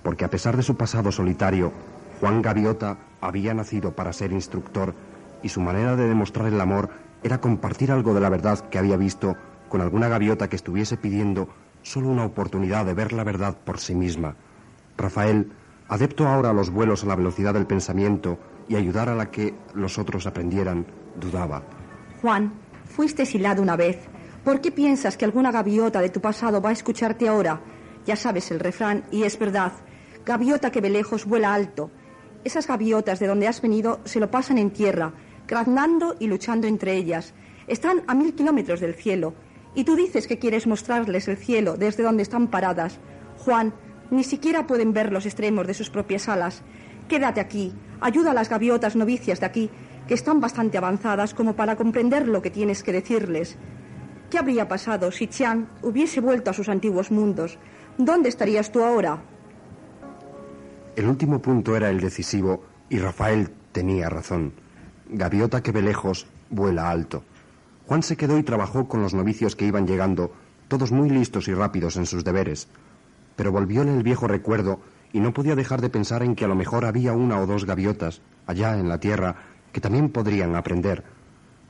porque 0.02 0.24
a 0.24 0.30
pesar 0.30 0.56
de 0.56 0.62
su 0.62 0.76
pasado 0.76 1.12
solitario, 1.12 1.72
Juan 2.20 2.42
Gaviota 2.42 2.98
había 3.20 3.54
nacido 3.54 3.92
para 3.92 4.12
ser 4.12 4.32
instructor, 4.32 4.94
y 5.42 5.48
su 5.48 5.60
manera 5.60 5.96
de 5.96 6.08
demostrar 6.08 6.48
el 6.48 6.60
amor 6.60 6.90
era 7.22 7.40
compartir 7.40 7.92
algo 7.92 8.14
de 8.14 8.20
la 8.20 8.28
verdad 8.28 8.60
que 8.68 8.78
había 8.78 8.96
visto 8.96 9.36
con 9.68 9.80
alguna 9.80 10.08
gaviota 10.08 10.48
que 10.48 10.56
estuviese 10.56 10.96
pidiendo 10.96 11.48
solo 11.82 12.08
una 12.08 12.24
oportunidad 12.24 12.84
de 12.84 12.94
ver 12.94 13.12
la 13.12 13.24
verdad 13.24 13.56
por 13.64 13.78
sí 13.78 13.94
misma. 13.94 14.34
Rafael 14.96 15.52
adepto 15.90 16.26
ahora 16.26 16.50
a 16.50 16.53
los 16.53 16.70
vuelos 16.70 17.03
a 17.03 17.09
la 17.09 17.16
velocidad 17.16 17.53
del 17.53 17.66
pensamiento 17.66 18.38
y 18.68 18.76
ayudar 18.76 19.09
a 19.09 19.14
la 19.16 19.31
que 19.33 19.55
los 19.74 19.98
otros 19.98 20.24
aprendieran, 20.24 20.87
dudaba. 21.16 21.64
Juan, 22.22 22.53
fuiste 22.85 23.22
exilado 23.22 23.61
una 23.61 23.74
vez. 23.74 23.98
¿Por 24.44 24.61
qué 24.61 24.70
piensas 24.70 25.16
que 25.16 25.24
alguna 25.24 25.50
gaviota 25.50 26.00
de 26.00 26.09
tu 26.09 26.20
pasado 26.20 26.62
va 26.62 26.70
a 26.70 26.74
escucharte 26.74 27.29
ahora? 27.29 27.61
Ya 28.07 28.14
sabes 28.14 28.53
el 28.53 28.61
refrán, 28.61 29.03
y 29.11 29.24
es 29.24 29.37
verdad. 29.37 29.72
Gaviota 30.24 30.70
que 30.70 30.81
ve 30.81 30.90
lejos 30.90 31.26
vuela 31.26 31.53
alto. 31.53 31.90
Esas 32.44 32.68
gaviotas 32.68 33.18
de 33.18 33.26
donde 33.26 33.48
has 33.48 33.61
venido 33.61 33.98
se 34.05 34.20
lo 34.20 34.31
pasan 34.31 34.59
en 34.59 34.70
tierra, 34.70 35.12
graznando 35.48 36.14
y 36.20 36.29
luchando 36.29 36.68
entre 36.68 36.94
ellas. 36.94 37.35
Están 37.66 38.03
a 38.07 38.14
mil 38.14 38.35
kilómetros 38.35 38.79
del 38.79 38.94
cielo. 38.94 39.35
Y 39.74 39.83
tú 39.83 39.96
dices 39.96 40.29
que 40.29 40.38
quieres 40.38 40.68
mostrarles 40.68 41.26
el 41.26 41.37
cielo 41.37 41.76
desde 41.76 42.05
donde 42.05 42.22
están 42.22 42.46
paradas. 42.46 43.00
Juan, 43.38 43.74
ni 44.10 44.24
siquiera 44.24 44.66
pueden 44.66 44.92
ver 44.92 45.12
los 45.12 45.26
extremos 45.26 45.66
de 45.66 45.74
sus 45.74 45.90
propias 45.90 46.28
alas. 46.28 46.62
Quédate 47.08 47.40
aquí, 47.40 47.72
ayuda 48.00 48.32
a 48.32 48.34
las 48.34 48.48
gaviotas 48.48 48.96
novicias 48.96 49.40
de 49.40 49.46
aquí, 49.46 49.70
que 50.06 50.14
están 50.14 50.40
bastante 50.40 50.78
avanzadas 50.78 51.34
como 51.34 51.54
para 51.54 51.76
comprender 51.76 52.28
lo 52.28 52.42
que 52.42 52.50
tienes 52.50 52.82
que 52.82 52.92
decirles. 52.92 53.56
¿Qué 54.30 54.38
habría 54.38 54.68
pasado 54.68 55.10
si 55.10 55.26
Chiang 55.26 55.66
hubiese 55.82 56.20
vuelto 56.20 56.50
a 56.50 56.54
sus 56.54 56.68
antiguos 56.68 57.10
mundos? 57.10 57.58
¿Dónde 57.98 58.28
estarías 58.28 58.70
tú 58.70 58.82
ahora? 58.82 59.22
El 60.96 61.06
último 61.06 61.40
punto 61.40 61.76
era 61.76 61.90
el 61.90 62.00
decisivo 62.00 62.62
y 62.88 62.98
Rafael 62.98 63.50
tenía 63.72 64.08
razón. 64.08 64.52
Gaviota 65.08 65.62
que 65.62 65.72
ve 65.72 65.82
lejos, 65.82 66.26
vuela 66.50 66.90
alto. 66.90 67.24
Juan 67.86 68.02
se 68.02 68.16
quedó 68.16 68.38
y 68.38 68.42
trabajó 68.42 68.86
con 68.86 69.02
los 69.02 69.14
novicios 69.14 69.56
que 69.56 69.66
iban 69.66 69.86
llegando, 69.86 70.32
todos 70.68 70.92
muy 70.92 71.10
listos 71.10 71.48
y 71.48 71.54
rápidos 71.54 71.96
en 71.96 72.06
sus 72.06 72.22
deberes. 72.22 72.68
Pero 73.40 73.53
volvióle 73.53 73.96
el 73.96 74.03
viejo 74.03 74.29
recuerdo 74.29 74.81
y 75.14 75.20
no 75.20 75.33
podía 75.33 75.57
dejar 75.57 75.81
de 75.81 75.88
pensar 75.88 76.22
en 76.22 76.35
que 76.35 76.44
a 76.44 76.48
lo 76.48 76.55
mejor 76.55 76.85
había 76.85 77.14
una 77.14 77.40
o 77.40 77.46
dos 77.46 77.64
gaviotas, 77.64 78.20
allá 78.46 78.79
en 78.79 78.87
la 78.87 79.00
tierra, 79.00 79.35
que 79.72 79.81
también 79.81 80.11
podrían 80.11 80.55
aprender. 80.57 81.03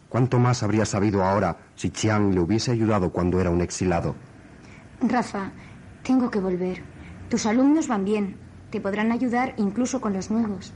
¿Cuánto 0.09 0.41
más 0.41 0.65
habría 0.65 0.85
sabido 0.85 1.23
ahora 1.23 1.59
si 1.77 1.91
Chiang 1.91 2.35
le 2.35 2.41
hubiese 2.41 2.73
ayudado 2.73 3.13
cuando 3.13 3.41
era 3.41 3.51
un 3.51 3.61
exilado? 3.61 4.17
Rafa, 5.01 5.53
tengo 6.03 6.29
que 6.29 6.41
volver. 6.41 6.83
Tus 7.29 7.47
alumnos 7.47 7.87
van 7.87 8.05
bien. 8.05 8.37
Te 8.71 8.81
podrán 8.81 9.13
ayudar 9.13 9.55
incluso 9.57 10.01
con 10.01 10.13
los 10.13 10.29
nuevos. 10.29 10.73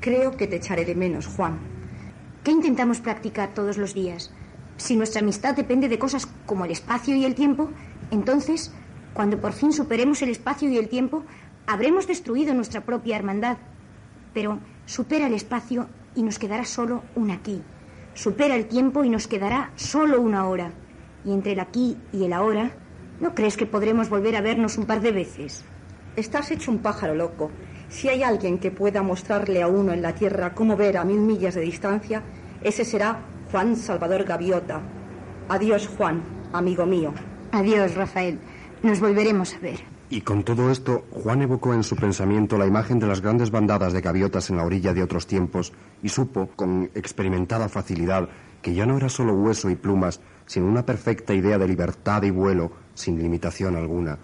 Creo 0.00 0.36
que 0.36 0.46
te 0.46 0.56
echaré 0.56 0.84
de 0.84 0.94
menos, 0.94 1.26
Juan. 1.26 1.58
¿Qué 2.42 2.50
intentamos 2.50 3.00
practicar 3.00 3.54
todos 3.54 3.78
los 3.78 3.94
días? 3.94 4.30
Si 4.76 4.94
nuestra 4.94 5.22
amistad 5.22 5.56
depende 5.56 5.88
de 5.88 5.98
cosas 5.98 6.28
como 6.44 6.66
el 6.66 6.70
espacio 6.70 7.16
y 7.16 7.24
el 7.24 7.34
tiempo, 7.34 7.70
entonces, 8.10 8.74
cuando 9.14 9.40
por 9.40 9.52
fin 9.52 9.72
superemos 9.72 10.20
el 10.22 10.28
espacio 10.28 10.68
y 10.68 10.76
el 10.76 10.88
tiempo, 10.88 11.22
habremos 11.66 12.06
destruido 12.06 12.52
nuestra 12.52 12.82
propia 12.82 13.16
hermandad. 13.16 13.56
Pero 14.34 14.58
supera 14.86 15.28
el 15.28 15.34
espacio 15.34 15.88
y 16.16 16.22
nos 16.24 16.38
quedará 16.38 16.64
solo 16.64 17.04
un 17.14 17.30
aquí. 17.30 17.62
Supera 18.14 18.56
el 18.56 18.66
tiempo 18.66 19.04
y 19.04 19.08
nos 19.08 19.28
quedará 19.28 19.70
solo 19.76 20.20
una 20.20 20.46
hora. 20.46 20.72
Y 21.24 21.32
entre 21.32 21.52
el 21.52 21.60
aquí 21.60 21.96
y 22.12 22.24
el 22.24 22.32
ahora, 22.32 22.72
¿no 23.20 23.34
crees 23.34 23.56
que 23.56 23.66
podremos 23.66 24.10
volver 24.10 24.36
a 24.36 24.40
vernos 24.40 24.76
un 24.76 24.84
par 24.84 25.00
de 25.00 25.12
veces? 25.12 25.64
Estás 26.16 26.50
hecho 26.50 26.70
un 26.70 26.78
pájaro 26.78 27.14
loco. 27.14 27.50
Si 27.88 28.08
hay 28.08 28.24
alguien 28.24 28.58
que 28.58 28.72
pueda 28.72 29.02
mostrarle 29.02 29.62
a 29.62 29.68
uno 29.68 29.92
en 29.92 30.02
la 30.02 30.14
tierra 30.14 30.54
cómo 30.54 30.76
ver 30.76 30.96
a 30.96 31.04
mil 31.04 31.20
millas 31.20 31.54
de 31.54 31.60
distancia, 31.60 32.22
ese 32.62 32.84
será 32.84 33.20
Juan 33.52 33.76
Salvador 33.76 34.24
Gaviota. 34.24 34.80
Adiós, 35.48 35.88
Juan, 35.96 36.22
amigo 36.52 36.86
mío. 36.86 37.14
Adiós, 37.52 37.94
Rafael. 37.94 38.38
Nos 38.84 39.00
volveremos 39.00 39.54
a 39.54 39.60
ver. 39.60 39.80
Y 40.10 40.20
con 40.20 40.44
todo 40.44 40.70
esto, 40.70 41.06
Juan 41.10 41.40
evocó 41.40 41.72
en 41.72 41.82
su 41.82 41.96
pensamiento 41.96 42.58
la 42.58 42.66
imagen 42.66 42.98
de 42.98 43.06
las 43.06 43.22
grandes 43.22 43.50
bandadas 43.50 43.94
de 43.94 44.02
gaviotas 44.02 44.50
en 44.50 44.58
la 44.58 44.64
orilla 44.64 44.92
de 44.92 45.02
otros 45.02 45.26
tiempos 45.26 45.72
y 46.02 46.10
supo, 46.10 46.50
con 46.54 46.90
experimentada 46.94 47.70
facilidad, 47.70 48.28
que 48.60 48.74
ya 48.74 48.84
no 48.84 48.98
era 48.98 49.08
solo 49.08 49.32
hueso 49.32 49.70
y 49.70 49.74
plumas, 49.74 50.20
sino 50.44 50.66
una 50.66 50.84
perfecta 50.84 51.32
idea 51.32 51.56
de 51.56 51.66
libertad 51.66 52.24
y 52.24 52.30
vuelo 52.30 52.72
sin 52.92 53.18
limitación 53.18 53.74
alguna. 53.74 54.18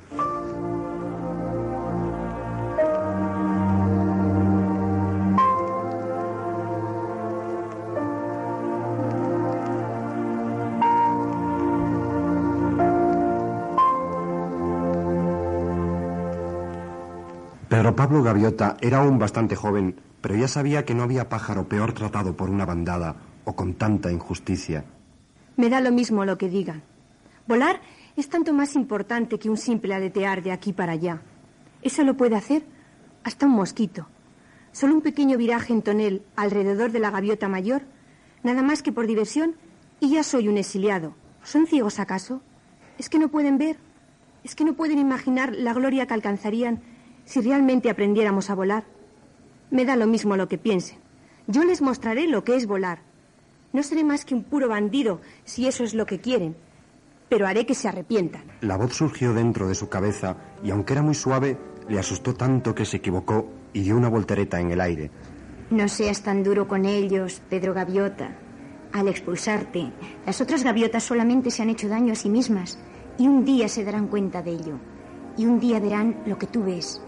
Gaviota 18.31 18.77
era 18.81 18.99
aún 18.99 19.19
bastante 19.19 19.57
joven, 19.57 20.01
pero 20.21 20.37
ya 20.37 20.47
sabía 20.47 20.85
que 20.85 20.95
no 20.95 21.03
había 21.03 21.29
pájaro 21.29 21.69
peor 21.69 21.95
tratado 21.95 22.37
por 22.37 22.49
una 22.49 22.64
bandada 22.64 23.16
o 23.43 23.57
con 23.57 23.75
tanta 23.75 24.12
injusticia. 24.12 24.85
Me 25.57 25.69
da 25.69 25.81
lo 25.81 25.90
mismo 25.90 26.25
lo 26.25 26.38
que 26.38 26.49
digan. 26.49 26.85
Volar 27.49 27.81
es 28.16 28.29
tanto 28.29 28.53
más 28.53 28.77
importante 28.77 29.40
que 29.40 29.51
un 29.51 29.57
simple 29.57 29.95
aletear 29.95 30.45
de 30.45 30.53
aquí 30.53 30.73
para 30.73 30.93
allá. 30.93 31.23
Eso 31.83 32.05
lo 32.05 32.16
puede 32.16 32.37
hacer 32.37 32.62
hasta 33.25 33.47
un 33.47 33.53
mosquito. 33.53 34.07
Solo 34.71 34.95
un 34.95 35.01
pequeño 35.01 35.37
viraje 35.37 35.73
en 35.73 35.83
tonel 35.83 36.23
alrededor 36.37 36.93
de 36.93 37.01
la 37.01 37.11
gaviota 37.11 37.49
mayor, 37.49 37.83
nada 38.45 38.62
más 38.62 38.81
que 38.85 38.93
por 38.93 39.09
diversión, 39.09 39.57
y 39.99 40.11
ya 40.11 40.23
soy 40.23 40.47
un 40.47 40.57
exiliado. 40.57 41.16
¿Son 41.43 41.66
ciegos 41.66 41.99
acaso? 41.99 42.43
¿Es 42.97 43.09
que 43.09 43.19
no 43.19 43.27
pueden 43.27 43.59
ver? 43.59 43.79
¿Es 44.45 44.55
que 44.55 44.64
no 44.64 44.75
pueden 44.75 45.01
imaginar 45.01 45.53
la 45.53 45.75
gloria 45.75 46.07
que 46.07 46.14
alcanzarían 46.14 46.81
si 47.31 47.40
realmente 47.40 47.88
aprendiéramos 47.90 48.51
a 48.51 48.57
volar? 48.57 48.83
Me 49.71 49.85
da 49.85 49.95
lo 49.95 50.09
mismo 50.09 50.37
lo 50.37 50.49
que 50.49 50.59
piensen. 50.59 50.99
Yo 51.47 51.62
les 51.62 51.81
mostraré 51.81 52.27
lo 52.27 52.43
que 52.43 52.57
es 52.57 52.66
volar. 52.66 53.03
No 53.73 53.85
seré 53.85 54.03
más 54.03 54.25
que 54.25 54.35
un 54.35 54.43
puro 54.43 54.69
bandido 54.69 55.21
si 55.45 55.69
eso 55.69 55.85
es 55.85 55.95
lo 55.95 56.07
que 56.07 56.19
quieren, 56.19 56.57
pero 57.29 57.47
haré 57.47 57.66
que 57.66 57.77
se 57.77 57.87
arrepientan. 57.87 58.43
La 58.62 58.77
voz 58.77 58.95
surgió 58.95 59.33
dentro 59.33 59.69
de 59.69 59.77
su 59.77 59.88
cabeza 59.88 60.38
y 60.64 60.73
aunque 60.73 60.95
era 60.95 61.03
muy 61.03 61.14
suave, 61.14 61.57
le 61.88 62.01
asustó 62.01 62.35
tanto 62.35 62.75
que 62.75 62.85
se 62.85 62.97
equivocó 62.97 63.49
y 63.73 63.83
dio 63.83 63.97
una 63.97 64.09
voltereta 64.09 64.61
en 64.61 64.73
el 64.73 64.81
aire. 64.81 65.12
No 65.71 65.87
seas 65.87 66.23
tan 66.23 66.43
duro 66.43 66.66
con 66.66 66.85
ellos, 66.85 67.43
Pedro 67.49 67.75
Gaviota. 67.75 68.37
Al 68.93 69.07
expulsarte, 69.07 69.93
las 70.27 70.40
otras 70.40 70.64
gaviotas 70.64 71.05
solamente 71.05 71.53
se 71.53 71.62
han 71.62 71.71
hecho 71.71 71.88
daño 71.88 72.12
a 72.12 72.16
sí 72.16 72.29
mismas 72.29 72.77
y 73.19 73.29
un 73.29 73.45
día 73.45 73.69
se 73.69 73.85
darán 73.85 74.09
cuenta 74.09 74.43
de 74.43 74.51
ello. 74.51 74.81
Y 75.37 75.47
un 75.47 75.61
día 75.61 75.79
verán 75.79 76.25
lo 76.27 76.37
que 76.37 76.49
tú 76.49 76.64
ves. 76.64 77.01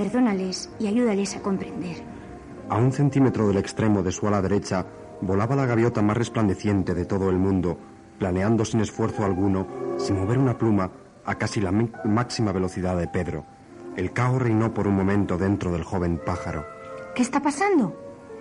Perdónales 0.00 0.70
y 0.78 0.86
ayúdales 0.86 1.36
a 1.36 1.42
comprender. 1.42 1.96
A 2.70 2.78
un 2.78 2.90
centímetro 2.90 3.46
del 3.46 3.58
extremo 3.58 4.02
de 4.02 4.10
su 4.12 4.26
ala 4.26 4.40
derecha 4.40 4.86
volaba 5.20 5.54
la 5.54 5.66
gaviota 5.66 6.00
más 6.00 6.16
resplandeciente 6.16 6.94
de 6.94 7.04
todo 7.04 7.28
el 7.28 7.36
mundo, 7.36 7.76
planeando 8.18 8.64
sin 8.64 8.80
esfuerzo 8.80 9.26
alguno, 9.26 9.66
sin 9.98 10.18
mover 10.18 10.38
una 10.38 10.56
pluma, 10.56 10.90
a 11.26 11.34
casi 11.34 11.60
la 11.60 11.70
máxima 11.70 12.50
velocidad 12.50 12.96
de 12.96 13.08
Pedro. 13.08 13.44
El 13.94 14.14
caos 14.14 14.40
reinó 14.40 14.72
por 14.72 14.88
un 14.88 14.96
momento 14.96 15.36
dentro 15.36 15.70
del 15.70 15.84
joven 15.84 16.18
pájaro. 16.24 16.64
¿Qué 17.14 17.20
está 17.20 17.42
pasando? 17.42 17.94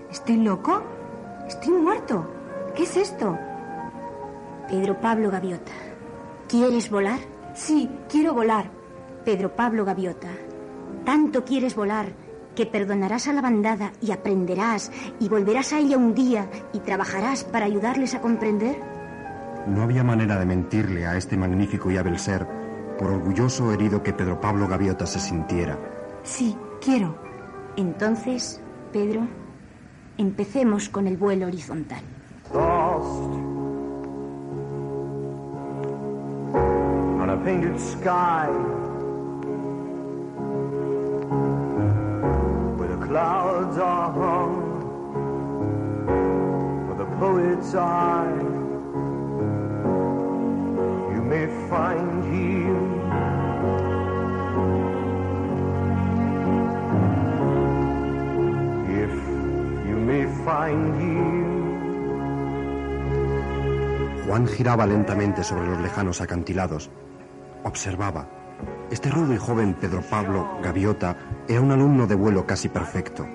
¿Estoy 0.10 0.38
loco? 0.38 0.82
¿Estoy 1.46 1.74
muerto? 1.74 2.26
¿Qué 2.74 2.84
es 2.84 2.96
esto? 2.96 3.38
Pedro 4.70 4.98
Pablo 5.02 5.30
Gaviota. 5.30 5.74
¿Quieres 6.48 6.90
volar? 6.90 7.20
Sí, 7.54 7.92
quiero 8.08 8.34
volar. 8.34 8.72
Pedro 9.26 9.54
Pablo 9.54 9.84
Gaviota. 9.84 10.30
Tanto 11.06 11.44
quieres 11.44 11.76
volar 11.76 12.14
que 12.56 12.66
perdonarás 12.66 13.28
a 13.28 13.34
la 13.34 13.42
bandada 13.42 13.94
y 14.02 14.12
aprenderás 14.12 14.92
y 15.20 15.30
volverás 15.30 15.74
a 15.74 15.80
ella 15.80 15.98
un 15.98 16.14
día 16.14 16.50
y 16.74 16.80
trabajarás 16.80 17.44
para 17.44 17.66
ayudarles 17.66 18.16
a 18.16 18.22
comprender? 18.22 18.78
No 19.68 19.84
había 19.84 20.04
manera 20.04 20.40
de 20.40 20.46
mentirle 20.46 21.06
a 21.06 21.16
este 21.16 21.38
magnífico 21.38 21.92
y 21.92 21.98
hábil 21.98 22.18
ser, 22.20 22.46
por 22.98 23.12
orgulloso 23.12 23.66
o 23.66 23.72
herido 23.72 24.04
que 24.04 24.14
Pedro 24.14 24.42
Pablo 24.42 24.68
Gaviota 24.68 25.06
se 25.06 25.20
sintiera. 25.20 25.78
Sí, 26.24 26.58
quiero. 26.82 27.16
Entonces, 27.78 28.62
Pedro, 28.92 29.28
empecemos 30.18 30.90
con 30.90 31.08
el 31.08 31.18
vuelo 31.18 31.48
horizontal. 31.48 32.02
on 37.30 37.40
a 37.40 37.44
painted 37.44 37.80
sky 37.80 38.48
clouds 43.10 43.78
are 43.80 44.12
hung 44.12 44.58
for 46.86 46.96
the 47.02 47.08
poet's 47.18 47.74
eye 47.74 48.38
you 51.16 51.22
may 51.34 51.48
find 51.72 52.10
here 52.34 52.84
if 59.04 59.16
you 59.90 59.98
may 60.10 60.24
find 60.46 60.82
here 61.02 61.50
Juan 64.28 64.46
giraba 64.46 64.86
lentamente 64.86 65.44
sobre 65.44 65.66
los 65.66 65.80
lejanos 65.80 66.22
acantilados. 66.22 66.92
Observaba. 67.64 68.39
Este 68.92 69.12
rudo 69.12 69.36
y 69.36 69.38
joven 69.38 69.76
Pedro 69.76 70.02
Pablo 70.02 70.58
Gaviota 70.64 71.16
era 71.48 71.62
un 71.62 71.72
alumno 71.72 72.08
de 72.08 72.16
vuelo 72.16 72.48
casi 72.48 72.70
perfecto. 72.70 73.28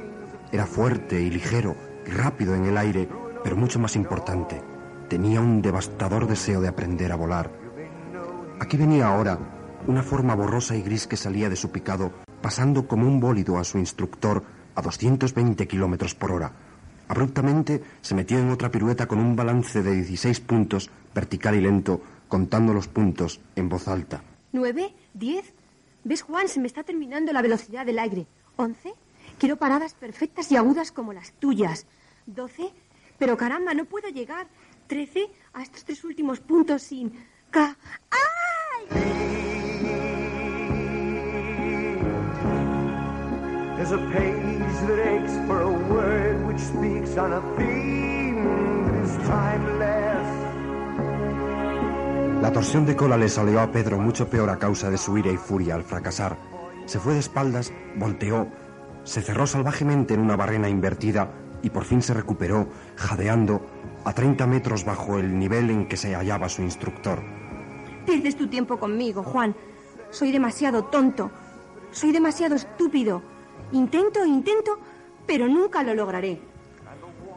Era 0.50 0.66
fuerte 0.66 1.20
y 1.20 1.30
ligero 1.30 1.76
rápido 2.06 2.56
en 2.56 2.64
el 2.64 2.76
aire, 2.76 3.08
pero 3.44 3.56
mucho 3.56 3.78
más 3.78 3.94
importante, 3.94 4.60
tenía 5.08 5.40
un 5.40 5.62
devastador 5.62 6.26
deseo 6.26 6.60
de 6.60 6.66
aprender 6.66 7.12
a 7.12 7.16
volar. 7.16 7.52
Aquí 8.58 8.76
venía 8.76 9.06
ahora 9.06 9.38
una 9.86 10.02
forma 10.02 10.34
borrosa 10.34 10.74
y 10.74 10.82
gris 10.82 11.06
que 11.06 11.16
salía 11.16 11.48
de 11.48 11.56
su 11.56 11.70
picado, 11.70 12.10
pasando 12.42 12.88
como 12.88 13.06
un 13.06 13.20
bólido 13.20 13.56
a 13.56 13.64
su 13.64 13.78
instructor 13.78 14.42
a 14.74 14.82
220 14.82 15.68
kilómetros 15.68 16.16
por 16.16 16.32
hora. 16.32 16.50
Abruptamente 17.06 17.80
se 18.00 18.16
metió 18.16 18.40
en 18.40 18.50
otra 18.50 18.72
pirueta 18.72 19.06
con 19.06 19.20
un 19.20 19.36
balance 19.36 19.84
de 19.84 19.92
16 19.92 20.40
puntos, 20.40 20.90
vertical 21.14 21.54
y 21.54 21.60
lento, 21.60 22.00
contando 22.26 22.74
los 22.74 22.88
puntos 22.88 23.40
en 23.54 23.68
voz 23.68 23.86
alta. 23.86 24.20
¿Nueve? 24.54 24.94
¿Diez? 25.14 25.52
¿Ves, 26.04 26.22
Juan? 26.22 26.46
Se 26.46 26.60
me 26.60 26.68
está 26.68 26.84
terminando 26.84 27.32
la 27.32 27.42
velocidad 27.42 27.84
del 27.84 27.98
aire. 27.98 28.28
¿Once? 28.54 28.94
Quiero 29.36 29.56
paradas 29.56 29.94
perfectas 29.94 30.52
y 30.52 30.56
agudas 30.56 30.92
como 30.92 31.12
las 31.12 31.32
tuyas. 31.32 31.86
¿Doce? 32.24 32.70
Pero 33.18 33.36
caramba, 33.36 33.74
no 33.74 33.84
puedo 33.84 34.08
llegar. 34.10 34.46
¿Trece? 34.86 35.28
A 35.54 35.62
estos 35.64 35.84
tres 35.84 36.04
últimos 36.04 36.38
puntos 36.38 36.82
sin... 36.82 37.12
Ca... 37.50 37.76
There's 43.76 43.90
a 43.90 43.98
page 44.12 44.86
that 44.86 45.00
aches 45.00 45.32
for 45.48 45.62
a 45.62 45.68
word 45.92 46.46
which 46.46 46.60
speaks 46.60 47.16
on 47.18 47.32
a 47.32 47.42
theme 47.56 48.44
that 48.86 49.26
timeless. 49.26 50.43
La 52.44 52.52
torsión 52.52 52.84
de 52.84 52.94
cola 52.94 53.16
le 53.16 53.30
salió 53.30 53.58
a 53.58 53.72
Pedro 53.72 53.98
mucho 53.98 54.28
peor 54.28 54.50
a 54.50 54.58
causa 54.58 54.90
de 54.90 54.98
su 54.98 55.16
ira 55.16 55.32
y 55.32 55.38
furia 55.38 55.76
al 55.76 55.82
fracasar. 55.82 56.36
Se 56.84 57.00
fue 57.00 57.14
de 57.14 57.20
espaldas, 57.20 57.72
volteó, 57.96 58.48
se 59.02 59.22
cerró 59.22 59.46
salvajemente 59.46 60.12
en 60.12 60.20
una 60.20 60.36
barrena 60.36 60.68
invertida 60.68 61.30
y 61.62 61.70
por 61.70 61.84
fin 61.84 62.02
se 62.02 62.12
recuperó, 62.12 62.68
jadeando, 62.96 63.62
a 64.04 64.12
30 64.12 64.46
metros 64.46 64.84
bajo 64.84 65.18
el 65.18 65.38
nivel 65.38 65.70
en 65.70 65.88
que 65.88 65.96
se 65.96 66.14
hallaba 66.14 66.50
su 66.50 66.60
instructor. 66.60 67.22
Pierdes 68.04 68.36
tu 68.36 68.46
tiempo 68.46 68.78
conmigo, 68.78 69.22
Juan. 69.22 69.56
Soy 70.10 70.30
demasiado 70.30 70.84
tonto. 70.84 71.30
Soy 71.92 72.12
demasiado 72.12 72.56
estúpido. 72.56 73.22
Intento, 73.72 74.22
intento, 74.26 74.78
pero 75.26 75.48
nunca 75.48 75.82
lo 75.82 75.94
lograré. 75.94 76.42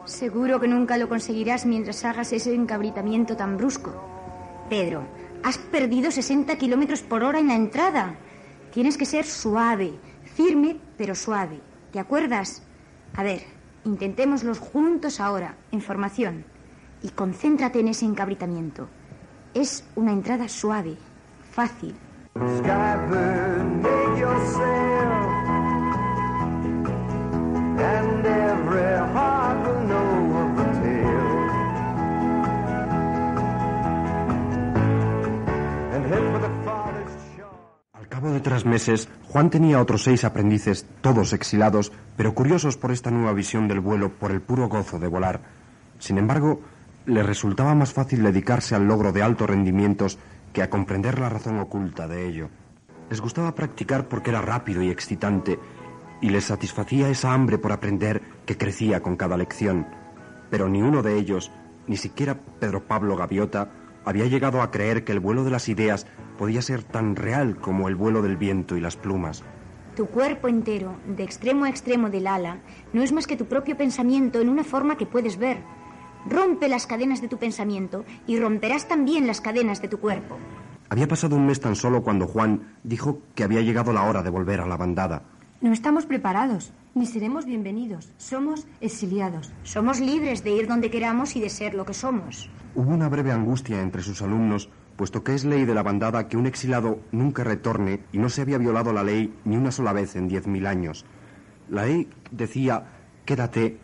Seguro 0.04 0.60
que 0.60 0.68
nunca 0.68 0.98
lo 0.98 1.08
conseguirás 1.08 1.64
mientras 1.64 2.04
hagas 2.04 2.30
ese 2.34 2.54
encabritamiento 2.54 3.38
tan 3.38 3.56
brusco. 3.56 4.17
Pedro, 4.68 5.02
has 5.42 5.58
perdido 5.58 6.10
60 6.10 6.56
kilómetros 6.56 7.02
por 7.02 7.24
hora 7.24 7.38
en 7.38 7.48
la 7.48 7.54
entrada. 7.54 8.16
Tienes 8.72 8.96
que 8.96 9.06
ser 9.06 9.24
suave, 9.24 9.94
firme, 10.34 10.76
pero 10.96 11.14
suave. 11.14 11.60
¿Te 11.92 11.98
acuerdas? 11.98 12.62
A 13.14 13.22
ver, 13.22 13.42
intentémoslos 13.84 14.58
juntos 14.58 15.20
ahora, 15.20 15.56
en 15.72 15.80
formación. 15.80 16.44
Y 17.02 17.10
concéntrate 17.10 17.80
en 17.80 17.88
ese 17.88 18.04
encabritamiento. 18.04 18.88
Es 19.54 19.84
una 19.96 20.12
entrada 20.12 20.48
suave, 20.48 20.96
fácil. 21.50 21.94
Cabo 38.20 38.32
de 38.34 38.40
tres 38.40 38.64
meses, 38.64 39.08
Juan 39.28 39.48
tenía 39.48 39.80
otros 39.80 40.02
seis 40.02 40.24
aprendices, 40.24 40.84
todos 41.02 41.32
exilados, 41.32 41.92
pero 42.16 42.34
curiosos 42.34 42.76
por 42.76 42.90
esta 42.90 43.12
nueva 43.12 43.32
visión 43.32 43.68
del 43.68 43.78
vuelo, 43.78 44.10
por 44.10 44.32
el 44.32 44.40
puro 44.40 44.68
gozo 44.68 44.98
de 44.98 45.06
volar. 45.06 45.40
Sin 46.00 46.18
embargo, 46.18 46.60
le 47.06 47.22
resultaba 47.22 47.76
más 47.76 47.92
fácil 47.92 48.24
dedicarse 48.24 48.74
al 48.74 48.88
logro 48.88 49.12
de 49.12 49.22
altos 49.22 49.48
rendimientos 49.48 50.18
que 50.52 50.62
a 50.62 50.68
comprender 50.68 51.20
la 51.20 51.28
razón 51.28 51.60
oculta 51.60 52.08
de 52.08 52.26
ello. 52.26 52.48
Les 53.08 53.20
gustaba 53.20 53.54
practicar 53.54 54.08
porque 54.08 54.30
era 54.30 54.42
rápido 54.42 54.82
y 54.82 54.90
excitante, 54.90 55.56
y 56.20 56.30
les 56.30 56.46
satisfacía 56.46 57.08
esa 57.10 57.32
hambre 57.32 57.56
por 57.56 57.70
aprender 57.70 58.20
que 58.46 58.58
crecía 58.58 59.00
con 59.00 59.14
cada 59.14 59.36
lección. 59.36 59.86
Pero 60.50 60.68
ni 60.68 60.82
uno 60.82 61.04
de 61.04 61.16
ellos, 61.16 61.52
ni 61.86 61.96
siquiera 61.96 62.36
Pedro 62.58 62.82
Pablo 62.82 63.14
Gaviota, 63.14 63.70
había 64.08 64.24
llegado 64.24 64.62
a 64.62 64.70
creer 64.70 65.04
que 65.04 65.12
el 65.12 65.20
vuelo 65.20 65.44
de 65.44 65.50
las 65.50 65.68
ideas 65.68 66.06
podía 66.38 66.62
ser 66.62 66.82
tan 66.82 67.14
real 67.14 67.56
como 67.56 67.88
el 67.88 67.94
vuelo 67.94 68.22
del 68.22 68.38
viento 68.38 68.76
y 68.76 68.80
las 68.80 68.96
plumas. 68.96 69.44
Tu 69.96 70.06
cuerpo 70.06 70.48
entero, 70.48 70.96
de 71.06 71.24
extremo 71.24 71.66
a 71.66 71.68
extremo 71.68 72.08
del 72.08 72.26
ala, 72.26 72.60
no 72.94 73.02
es 73.02 73.12
más 73.12 73.26
que 73.26 73.36
tu 73.36 73.46
propio 73.46 73.76
pensamiento 73.76 74.40
en 74.40 74.48
una 74.48 74.64
forma 74.64 74.96
que 74.96 75.04
puedes 75.04 75.36
ver. 75.36 75.58
Rompe 76.26 76.68
las 76.68 76.86
cadenas 76.86 77.20
de 77.20 77.28
tu 77.28 77.36
pensamiento 77.36 78.04
y 78.26 78.38
romperás 78.38 78.88
también 78.88 79.26
las 79.26 79.40
cadenas 79.42 79.82
de 79.82 79.88
tu 79.88 79.98
cuerpo. 79.98 80.38
Había 80.88 81.06
pasado 81.06 81.36
un 81.36 81.46
mes 81.46 81.60
tan 81.60 81.76
solo 81.76 82.02
cuando 82.02 82.26
Juan 82.26 82.78
dijo 82.82 83.20
que 83.34 83.44
había 83.44 83.60
llegado 83.60 83.92
la 83.92 84.04
hora 84.04 84.22
de 84.22 84.30
volver 84.30 84.60
a 84.60 84.66
la 84.66 84.78
bandada. 84.78 85.22
No 85.60 85.72
estamos 85.72 86.06
preparados, 86.06 86.72
ni 86.94 87.04
seremos 87.04 87.44
bienvenidos. 87.44 88.12
Somos 88.16 88.68
exiliados. 88.80 89.52
Somos 89.64 89.98
libres 89.98 90.44
de 90.44 90.52
ir 90.52 90.68
donde 90.68 90.88
queramos 90.88 91.34
y 91.34 91.40
de 91.40 91.50
ser 91.50 91.74
lo 91.74 91.84
que 91.84 91.94
somos. 91.94 92.48
Hubo 92.76 92.92
una 92.92 93.08
breve 93.08 93.32
angustia 93.32 93.82
entre 93.82 94.02
sus 94.02 94.22
alumnos, 94.22 94.70
puesto 94.94 95.24
que 95.24 95.34
es 95.34 95.44
ley 95.44 95.64
de 95.64 95.74
la 95.74 95.82
bandada 95.82 96.28
que 96.28 96.36
un 96.36 96.46
exilado 96.46 97.00
nunca 97.10 97.42
retorne 97.42 98.04
y 98.12 98.18
no 98.18 98.28
se 98.28 98.42
había 98.42 98.58
violado 98.58 98.92
la 98.92 99.02
ley 99.02 99.34
ni 99.44 99.56
una 99.56 99.72
sola 99.72 99.92
vez 99.92 100.14
en 100.14 100.28
diez 100.28 100.46
mil 100.46 100.64
años. 100.64 101.04
La 101.68 101.86
ley 101.86 102.08
decía, 102.30 102.84
quédate, 103.24 103.78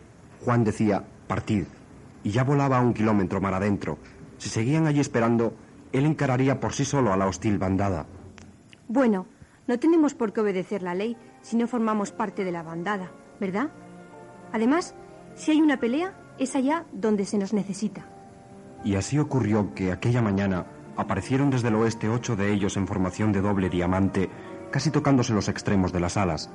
Juan 0.45 0.63
decía, 0.63 1.05
partid, 1.27 1.65
y 2.23 2.31
ya 2.31 2.45
volaba 2.45 2.81
un 2.81 2.95
kilómetro 2.95 3.41
mar 3.41 3.55
adentro. 3.55 3.99
Si 4.39 4.49
seguían 4.49 4.87
allí 4.87 5.01
esperando, 5.01 5.57
él 5.93 6.07
encararía 6.07 6.61
por 6.61 6.73
sí 6.73 6.85
solo 6.85 7.13
a 7.13 7.17
la 7.17 7.27
hostil 7.27 7.59
bandada. 7.59 8.07
Bueno, 8.87 9.27
no 9.67 9.81
tenemos 9.81 10.15
por 10.15 10.33
qué 10.33 10.41
obedecer 10.41 10.81
la 10.81 10.95
ley 10.95 11.17
si 11.45 11.59
no 11.59 11.69
formamos 11.69 12.11
parte 12.11 12.43
de 12.43 12.53
la 12.53 12.63
bandada, 12.63 13.11
¿verdad? 13.39 13.69
Además, 14.51 14.95
si 15.35 15.51
hay 15.51 15.61
una 15.61 15.79
pelea, 15.79 16.15
es 16.39 16.57
allá 16.57 16.87
donde 16.91 17.27
se 17.27 17.37
nos 17.37 17.53
necesita. 17.53 18.07
Y 18.83 18.95
así 18.95 19.19
ocurrió 19.19 19.75
que 19.75 19.93
aquella 19.93 20.23
mañana 20.23 20.65
aparecieron 20.97 21.51
desde 21.51 21.69
el 21.69 21.75
oeste 21.75 22.09
ocho 22.09 22.35
de 22.35 22.51
ellos 22.51 22.79
en 22.79 22.87
formación 22.87 23.31
de 23.31 23.43
doble 23.43 23.69
diamante, 23.69 24.31
casi 24.71 24.91
tocándose 24.91 25.35
los 25.35 25.49
extremos 25.49 25.93
de 25.93 26.01
las 26.01 26.17
alas. 26.17 26.51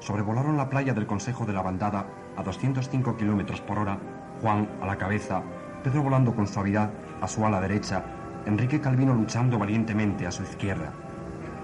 Sobrevolaron 0.00 0.58
la 0.58 0.68
playa 0.68 0.92
del 0.92 1.06
Consejo 1.06 1.46
de 1.46 1.54
la 1.54 1.62
Bandada 1.62 2.06
a 2.36 2.42
205 2.42 3.16
kilómetros 3.16 3.62
por 3.62 3.78
hora, 3.78 3.98
Juan 4.42 4.68
a 4.82 4.86
la 4.86 4.98
cabeza, 4.98 5.42
Pedro 5.82 6.02
volando 6.02 6.34
con 6.34 6.46
suavidad 6.46 6.92
a 7.22 7.26
su 7.26 7.46
ala 7.46 7.62
derecha, 7.62 8.04
Enrique 8.44 8.78
Calvino 8.78 9.14
luchando 9.14 9.58
valientemente 9.58 10.26
a 10.26 10.30
su 10.30 10.42
izquierda. 10.42 11.07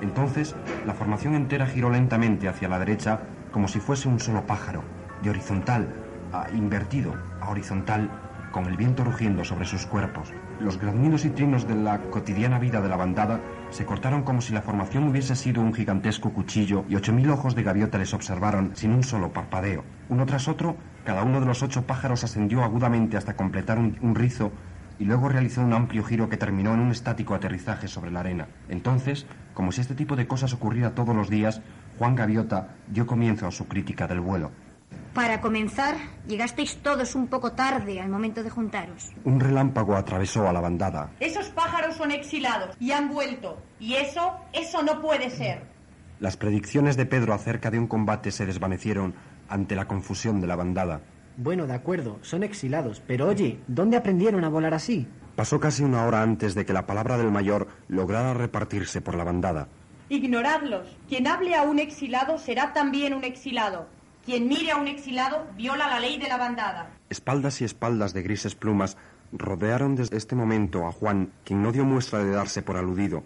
Entonces, 0.05 0.55
la 0.87 0.93
formación 0.93 1.35
entera 1.35 1.67
giró 1.67 1.89
lentamente 1.89 2.47
hacia 2.47 2.69
la 2.69 2.79
derecha 2.79 3.21
como 3.51 3.69
si 3.69 3.81
fuese 3.81 4.07
un 4.07 4.21
solo 4.21 4.47
pájaro, 4.47 4.85
de 5.23 5.31
horizontal 5.31 5.89
a 6.31 6.51
invertido 6.51 7.15
a 7.41 7.49
horizontal, 7.49 8.11
con 8.53 8.67
el 8.67 8.77
viento 8.77 9.03
rugiendo 9.03 9.45
sobre 9.45 9.65
sus 9.65 9.87
cuerpos. 9.87 10.33
Los 10.61 10.79
graznidos 10.79 11.25
y 11.25 11.31
trinos 11.31 11.67
de 11.67 11.75
la 11.75 11.99
cotidiana 12.11 12.59
vida 12.59 12.83
de 12.83 12.89
la 12.89 12.97
bandada 12.97 13.41
se 13.71 13.87
cortaron 13.87 14.23
como 14.23 14.43
si 14.43 14.53
la 14.53 14.61
formación 14.63 15.09
hubiese 15.09 15.35
sido 15.37 15.63
un 15.63 15.73
gigantesco 15.73 16.33
cuchillo 16.33 16.85
y 16.89 16.97
ocho 16.97 17.13
mil 17.13 17.31
ojos 17.31 17.55
de 17.55 17.63
gaviota 17.63 17.97
les 17.97 18.13
observaron 18.13 18.73
sin 18.77 18.93
un 18.93 19.03
solo 19.03 19.33
parpadeo. 19.33 19.85
Uno 20.11 20.27
tras 20.27 20.49
otro, 20.49 20.77
cada 21.05 21.23
uno 21.23 21.41
de 21.41 21.47
los 21.47 21.63
ocho 21.63 21.87
pájaros 21.87 22.25
ascendió 22.25 22.63
agudamente 22.63 23.17
hasta 23.17 23.37
completar 23.37 23.79
un, 23.79 23.97
un 24.03 24.15
rizo 24.15 24.53
y 24.99 25.05
luego 25.05 25.29
realizó 25.29 25.61
un 25.61 25.73
amplio 25.73 26.05
giro 26.05 26.29
que 26.29 26.37
terminó 26.37 26.75
en 26.75 26.81
un 26.81 26.91
estático 26.91 27.35
aterrizaje 27.35 27.89
sobre 27.89 28.11
la 28.11 28.21
arena. 28.21 28.49
Entonces, 28.69 29.27
como 29.55 29.73
si 29.73 29.81
este 29.81 29.95
tipo 29.95 30.17
de 30.17 30.27
cosas 30.27 30.53
ocurriera 30.53 30.95
todos 30.95 31.15
los 31.15 31.31
días, 31.31 31.61
Juan 31.99 32.15
Gaviota 32.15 32.77
dio 32.89 33.07
comienzo 33.07 33.47
a 33.47 33.51
su 33.51 33.67
crítica 33.67 34.07
del 34.07 34.21
vuelo. 34.21 34.51
Para 35.15 35.41
comenzar, 35.41 35.95
llegasteis 36.27 36.79
todos 36.83 37.15
un 37.15 37.29
poco 37.29 37.53
tarde 37.53 38.01
al 38.01 38.09
momento 38.09 38.43
de 38.43 38.51
juntaros. 38.51 39.13
Un 39.25 39.39
relámpago 39.39 39.97
atravesó 39.97 40.49
a 40.49 40.53
la 40.53 40.61
bandada. 40.61 41.11
Esos 41.21 41.51
pájaros 41.51 41.97
son 41.97 42.11
exilados 42.11 42.77
y 42.81 42.91
han 42.91 43.09
vuelto. 43.09 43.63
Y 43.79 43.95
eso, 43.95 44.35
eso 44.53 44.83
no 44.83 45.01
puede 45.01 45.31
ser. 45.31 45.63
Las 46.19 46.37
predicciones 46.37 46.97
de 46.97 47.07
Pedro 47.07 47.33
acerca 47.33 47.71
de 47.71 47.79
un 47.79 47.87
combate 47.87 48.33
se 48.33 48.47
desvanecieron 48.47 49.15
ante 49.49 49.77
la 49.77 49.87
confusión 49.87 50.41
de 50.41 50.47
la 50.49 50.57
bandada. 50.57 51.01
Bueno, 51.37 51.67
de 51.67 51.75
acuerdo, 51.75 52.19
son 52.23 52.45
exilados, 52.45 53.03
pero 53.07 53.27
oye, 53.27 53.59
¿dónde 53.67 53.97
aprendieron 53.97 54.45
a 54.45 54.49
volar 54.49 54.73
así? 54.73 55.09
Pasó 55.35 55.59
casi 55.59 55.83
una 55.83 56.07
hora 56.07 56.23
antes 56.23 56.55
de 56.55 56.65
que 56.65 56.73
la 56.73 56.87
palabra 56.87 57.19
del 57.19 57.33
mayor 57.33 57.67
lograra 57.89 58.35
repartirse 58.35 59.01
por 59.01 59.17
la 59.17 59.25
bandada. 59.25 59.67
Ignoradlos. 60.09 60.87
Quien 61.09 61.27
hable 61.27 61.57
a 61.57 61.63
un 61.63 61.81
exilado 61.81 62.39
será 62.39 62.73
también 62.73 63.15
un 63.15 63.25
exilado. 63.25 63.89
Quien 64.25 64.47
mire 64.47 64.71
a 64.71 64.77
un 64.77 64.87
exilado 64.87 65.47
viola 65.57 65.89
la 65.89 65.99
ley 65.99 66.19
de 66.19 66.29
la 66.29 66.37
bandada. 66.37 66.91
Espaldas 67.11 67.61
y 67.61 67.65
espaldas 67.65 68.15
de 68.15 68.23
grises 68.23 68.55
plumas 68.55 68.97
rodearon 69.33 69.97
desde 69.97 70.17
este 70.17 70.37
momento 70.37 70.87
a 70.87 70.93
Juan, 70.93 71.33
quien 71.45 71.63
no 71.63 71.73
dio 71.73 71.85
muestra 71.85 72.21
de 72.21 72.31
darse 72.31 72.63
por 72.63 72.77
aludido. 72.77 73.25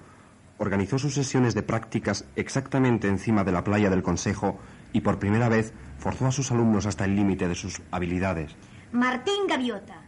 Organizó 0.56 0.98
sus 0.98 1.12
sesiones 1.12 1.54
de 1.54 1.62
prácticas 1.62 2.24
exactamente 2.36 3.06
encima 3.06 3.44
de 3.44 3.52
la 3.52 3.64
playa 3.64 3.90
del 3.90 4.02
Consejo 4.02 4.58
y 4.92 5.00
por 5.00 5.18
primera 5.18 5.48
vez 5.48 5.72
forzó 5.98 6.26
a 6.26 6.32
sus 6.32 6.50
alumnos 6.50 6.86
hasta 6.86 7.04
el 7.04 7.16
límite 7.16 7.48
de 7.48 7.54
sus 7.54 7.82
habilidades. 7.90 8.54
Martín 8.92 9.46
Gaviota, 9.48 10.02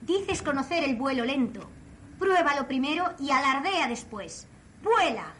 dices 0.00 0.42
conocer 0.42 0.84
el 0.84 0.96
vuelo 0.96 1.24
lento. 1.24 1.68
Pruébalo 2.18 2.68
primero 2.68 3.04
y 3.18 3.30
alardea 3.30 3.88
después. 3.88 4.46
¡Vuela! 4.82 5.32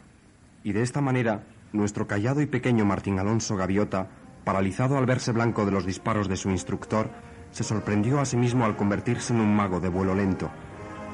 Y 0.63 0.73
de 0.73 0.81
esta 0.81 1.01
manera, 1.01 1.43
nuestro 1.71 2.07
callado 2.07 2.41
y 2.41 2.45
pequeño 2.45 2.85
Martín 2.85 3.19
Alonso 3.19 3.55
Gaviota, 3.55 4.07
paralizado 4.43 4.97
al 4.97 5.05
verse 5.05 5.31
blanco 5.31 5.65
de 5.65 5.71
los 5.71 5.85
disparos 5.85 6.27
de 6.27 6.35
su 6.35 6.49
instructor, 6.49 7.09
se 7.51 7.63
sorprendió 7.63 8.19
a 8.19 8.25
sí 8.25 8.35
mismo 8.35 8.65
al 8.65 8.75
convertirse 8.75 9.33
en 9.33 9.39
un 9.39 9.55
mago 9.55 9.79
de 9.79 9.89
vuelo 9.89 10.15
lento. 10.15 10.49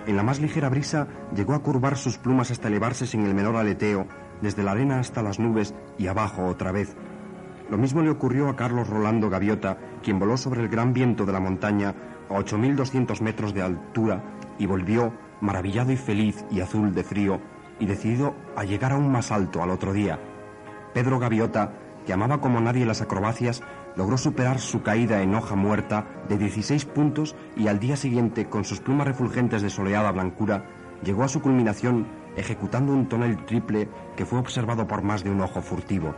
En 0.08 0.16
la 0.16 0.24
más 0.24 0.40
ligera 0.40 0.70
brisa 0.70 1.08
llegó 1.36 1.54
a 1.54 1.62
curvar 1.62 1.98
sus 1.98 2.18
plumas 2.18 2.50
hasta 2.50 2.68
elevarse 2.68 3.06
sin 3.06 3.26
el 3.26 3.36
menor 3.36 3.56
aleteo, 3.56 4.08
desde 4.42 4.64
la 4.64 4.72
arena 4.72 5.00
hasta 5.00 5.22
las 5.22 5.38
nubes 5.38 5.76
y 5.98 6.08
abajo 6.08 6.46
otra 6.46 6.72
vez. 6.72 6.96
Lo 7.70 7.78
mismo 7.78 8.02
le 8.02 8.10
ocurrió 8.10 8.50
a 8.50 8.56
Carlos 8.56 8.90
Rolando 8.90 9.30
Gaviota, 9.30 9.78
quien 10.02 10.18
voló 10.18 10.38
sobre 10.38 10.62
el 10.62 10.70
gran 10.70 10.92
viento 10.92 11.26
de 11.26 11.34
la 11.34 11.40
montaña 11.40 11.94
a 12.30 12.34
8.200 12.34 13.22
metros 13.22 13.54
de 13.54 13.62
altura 13.62 14.24
y 14.58 14.66
volvió, 14.66 15.14
maravillado 15.40 15.92
y 15.92 15.98
feliz 15.98 16.44
y 16.50 16.62
azul 16.62 16.94
de 16.96 17.04
frío, 17.04 17.40
y 17.80 17.86
decidido 17.86 18.34
a 18.56 18.64
llegar 18.64 18.92
aún 18.92 19.12
más 19.12 19.32
alto 19.32 19.62
al 19.62 19.70
otro 19.70 19.94
día. 19.94 20.20
Pedro 20.94 21.20
Gaviota, 21.20 21.74
que 22.06 22.14
amaba 22.14 22.42
como 22.42 22.60
nadie 22.60 22.86
las 22.86 23.02
acrobacias, 23.02 23.62
logró 23.96 24.18
superar 24.18 24.60
su 24.60 24.82
caída 24.82 25.22
en 25.22 25.36
hoja 25.36 25.56
muerta 25.56 26.08
de 26.28 26.38
16 26.38 26.86
puntos 26.86 27.36
y 27.56 27.68
al 27.68 27.80
día 27.80 27.96
siguiente, 27.96 28.50
con 28.50 28.66
sus 28.66 28.80
plumas 28.80 29.08
refulgentes 29.08 29.62
de 29.62 29.70
soleada 29.70 30.12
blancura, 30.12 30.66
llegó 31.04 31.24
a 31.24 31.28
su 31.28 31.42
culminación 31.42 32.08
ejecutando 32.36 32.94
un 32.94 33.08
tonel 33.08 33.46
triple 33.46 33.90
que 34.16 34.26
fue 34.26 34.40
observado 34.40 34.88
por 34.88 35.04
más 35.04 35.24
de 35.24 35.30
un 35.30 35.42
ojo 35.42 35.62
furtivo. 35.62 36.16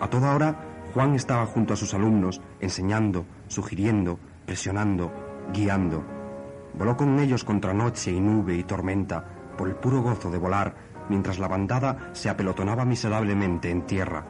A 0.00 0.08
toda 0.08 0.34
hora, 0.34 0.54
Juan 0.94 1.14
estaba 1.14 1.46
junto 1.46 1.74
a 1.74 1.76
sus 1.76 1.92
alumnos, 1.94 2.40
enseñando, 2.60 3.26
sugiriendo, 3.48 4.18
presionando, 4.46 5.12
guiando. 5.52 6.04
Voló 6.74 6.96
con 6.96 7.18
ellos 7.18 7.44
contra 7.44 7.74
noche 7.74 8.12
y 8.12 8.20
nube 8.20 8.54
y 8.54 8.64
tormenta, 8.64 9.24
por 9.56 9.68
el 9.68 9.74
puro 9.74 10.02
gozo 10.02 10.30
de 10.30 10.38
volar, 10.38 10.74
mientras 11.08 11.38
la 11.38 11.48
bandada 11.48 12.10
se 12.12 12.28
apelotonaba 12.28 12.84
miserablemente 12.84 13.70
en 13.70 13.82
tierra. 13.82 14.24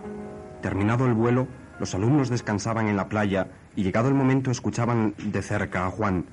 Terminado 0.62 1.06
el 1.06 1.14
vuelo, 1.14 1.46
los 1.78 1.94
alumnos 1.94 2.30
descansaban 2.30 2.88
en 2.88 2.96
la 2.96 3.08
playa 3.08 3.48
y 3.76 3.82
llegado 3.82 4.08
el 4.08 4.14
momento 4.14 4.50
escuchaban 4.50 5.14
de 5.22 5.42
cerca 5.42 5.86
a 5.86 5.90
Juan. 5.90 6.24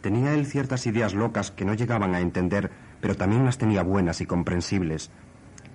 Tenía 0.00 0.34
él 0.34 0.46
ciertas 0.46 0.86
ideas 0.86 1.14
locas 1.14 1.50
que 1.50 1.64
no 1.64 1.74
llegaban 1.74 2.14
a 2.14 2.20
entender, 2.20 2.70
pero 3.00 3.16
también 3.16 3.44
las 3.44 3.58
tenía 3.58 3.82
buenas 3.82 4.20
y 4.20 4.26
comprensibles. 4.26 5.10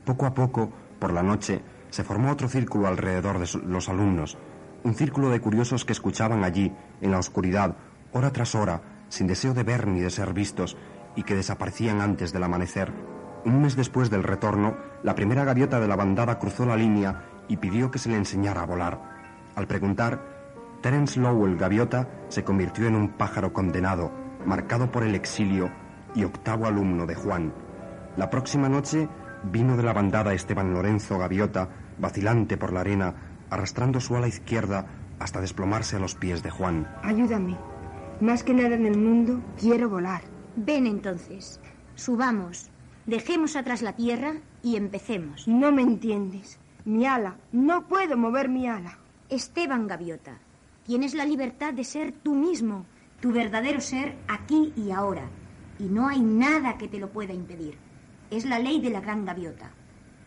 Poco 0.06 0.26
a 0.26 0.34
poco, 0.34 0.72
por 1.00 1.14
la 1.14 1.22
noche, 1.22 1.62
se 1.90 2.04
formó 2.04 2.32
otro 2.32 2.48
círculo 2.48 2.88
alrededor 2.88 3.40
de 3.40 3.48
los 3.66 3.90
alumnos, 3.90 4.38
un 4.84 4.96
círculo 4.96 5.30
de 5.30 5.42
curiosos 5.42 5.86
que 5.86 5.94
escuchaban 5.94 6.44
allí, 6.44 6.74
en 7.02 7.12
la 7.12 7.20
oscuridad, 7.20 7.76
hora 8.14 8.32
tras 8.32 8.56
hora, 8.56 8.82
sin 9.10 9.28
deseo 9.28 9.54
de 9.54 9.64
ver 9.64 9.88
ni 9.88 10.00
de 10.00 10.10
ser 10.10 10.34
vistos, 10.34 10.78
y 11.16 11.24
que 11.24 11.36
desaparecían 11.36 12.02
antes 12.02 12.32
del 12.32 12.44
amanecer. 12.44 12.94
Un 13.46 13.62
mes 13.62 13.76
después 13.76 14.10
del 14.10 14.24
retorno, 14.24 14.78
la 15.04 15.16
primera 15.16 15.44
gaviota 15.44 15.80
de 15.80 15.88
la 15.88 15.96
bandada 15.96 16.40
cruzó 16.40 16.66
la 16.66 16.76
línea 16.76 17.24
y 17.48 17.58
pidió 17.58 17.90
que 17.92 18.00
se 18.00 18.10
le 18.10 18.16
enseñara 18.16 18.62
a 18.62 18.66
volar. 18.66 19.02
Al 19.56 19.68
preguntar, 19.68 20.22
Terence 20.82 21.20
Lowell 21.20 21.58
Gaviota 21.58 22.08
se 22.30 22.44
convirtió 22.44 22.88
en 22.88 22.96
un 22.96 23.10
pájaro 23.10 23.52
condenado, 23.52 24.12
marcado 24.46 24.92
por 24.92 25.04
el 25.04 25.16
exilio 25.16 25.70
y 26.16 26.24
octavo 26.24 26.68
alumno 26.68 27.06
de 27.06 27.16
Juan. 27.16 27.54
La 28.16 28.30
próxima 28.30 28.70
noche 28.70 29.10
vino 29.44 29.78
de 29.78 29.84
la 29.84 29.94
bandada 29.94 30.34
Esteban 30.34 30.74
Lorenzo 30.74 31.18
Gaviota, 31.18 31.70
vacilante 31.98 32.58
por 32.58 32.74
la 32.74 32.82
arena, 32.82 33.16
arrastrando 33.50 34.00
su 34.00 34.16
ala 34.16 34.28
izquierda 34.28 34.86
hasta 35.20 35.42
desplomarse 35.42 35.96
a 35.96 36.00
los 36.00 36.16
pies 36.16 36.44
de 36.44 36.50
Juan. 36.50 36.88
Ayúdame. 37.04 37.58
Más 38.22 38.44
que 38.44 38.54
nada 38.54 38.76
en 38.76 38.86
el 38.86 38.98
mundo, 38.98 39.42
quiero 39.60 39.90
volar. 39.90 40.22
Ven 40.56 40.88
entonces, 40.88 41.60
subamos, 41.96 42.70
dejemos 43.06 43.56
atrás 43.56 43.82
la 43.82 43.94
tierra 43.94 44.34
y 44.62 44.76
empecemos. 44.76 45.48
No 45.48 45.72
me 45.72 45.82
entiendes. 45.82 46.60
Mi 46.86 47.06
ala. 47.06 47.36
No 47.52 47.88
puedo 47.88 48.18
mover 48.18 48.50
mi 48.50 48.68
ala. 48.68 48.98
Esteban 49.30 49.88
Gaviota, 49.88 50.40
tienes 50.86 51.14
la 51.14 51.26
libertad 51.26 51.74
de 51.74 51.84
ser 51.84 52.12
tú 52.12 52.34
mismo, 52.34 52.86
tu 53.22 53.32
verdadero 53.32 53.80
ser 53.80 54.16
aquí 54.28 54.74
y 54.76 54.92
ahora. 54.92 55.30
Y 55.78 55.84
no 55.84 56.08
hay 56.08 56.20
nada 56.20 56.78
que 56.78 56.88
te 56.88 57.00
lo 57.00 57.10
pueda 57.10 57.34
impedir. 57.34 57.78
Es 58.32 58.46
la 58.46 58.60
ley 58.60 58.80
de 58.82 58.90
la 58.90 59.02
gran 59.02 59.26
gaviota. 59.26 59.72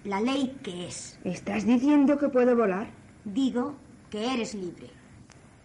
la 0.04 0.20
ley 0.20 0.58
que 0.64 0.88
es. 0.88 1.18
¿Estás 1.22 1.64
diciendo 1.64 2.18
que 2.18 2.28
puedo 2.28 2.56
volar? 2.56 2.88
Digo 3.24 3.76
que 4.10 4.34
eres 4.34 4.52
libre. 4.54 4.90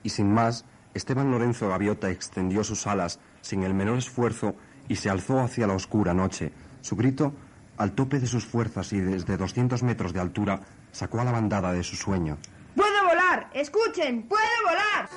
Y 0.04 0.10
sin 0.10 0.32
más, 0.32 0.64
Esteban 0.94 1.32
Lorenzo 1.32 1.70
Gaviota 1.70 2.12
extendió 2.12 2.64
sus 2.64 2.86
alas 2.86 3.20
sin 3.42 3.64
el 3.64 3.74
menor 3.74 3.98
esfuerzo 3.98 4.56
y 4.88 4.96
se 4.98 5.10
alzó 5.10 5.40
hacia 5.40 5.66
la 5.66 5.74
oscura 5.74 6.14
noche. 6.14 6.52
Su 6.82 6.96
grito, 6.96 7.34
al 7.78 7.94
tope 7.94 8.20
de 8.20 8.28
sus 8.28 8.46
fuerzas 8.46 8.94
y 8.94 9.00
desde 9.00 9.38
200 9.38 9.82
metros 9.82 10.14
de 10.14 10.20
altura, 10.20 10.62
sacó 10.92 11.20
a 11.20 11.24
la 11.24 11.32
bandada 11.32 11.74
de 11.74 11.84
su 11.84 11.96
sueño. 11.96 12.38
¡Puedo 12.76 13.06
volar! 13.08 13.50
¡Escuchen! 13.54 14.24
¡Puedo 14.28 14.44
volar! 14.66 15.10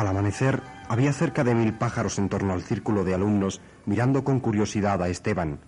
Al 0.00 0.08
amanecer, 0.08 0.62
había 0.88 1.12
cerca 1.12 1.44
de 1.44 1.54
mil 1.54 1.74
pájaros 1.74 2.18
en 2.18 2.30
torno 2.30 2.54
al 2.54 2.62
círculo 2.62 3.04
de 3.04 3.12
alumnos 3.12 3.60
mirando 3.84 4.24
con 4.24 4.40
curiosidad 4.40 5.02
a 5.02 5.10
Esteban. 5.10 5.58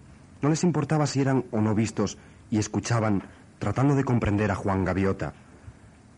No 0.41 0.49
les 0.49 0.65
importaba 0.65 1.07
si 1.07 1.21
eran 1.21 1.45
o 1.51 1.61
no 1.61 1.75
vistos 1.75 2.17
y 2.49 2.57
escuchaban, 2.57 3.25
tratando 3.59 3.95
de 3.95 4.05
comprender 4.05 4.51
a 4.51 4.55
Juan 4.55 4.87
Gaviota. 4.87 5.35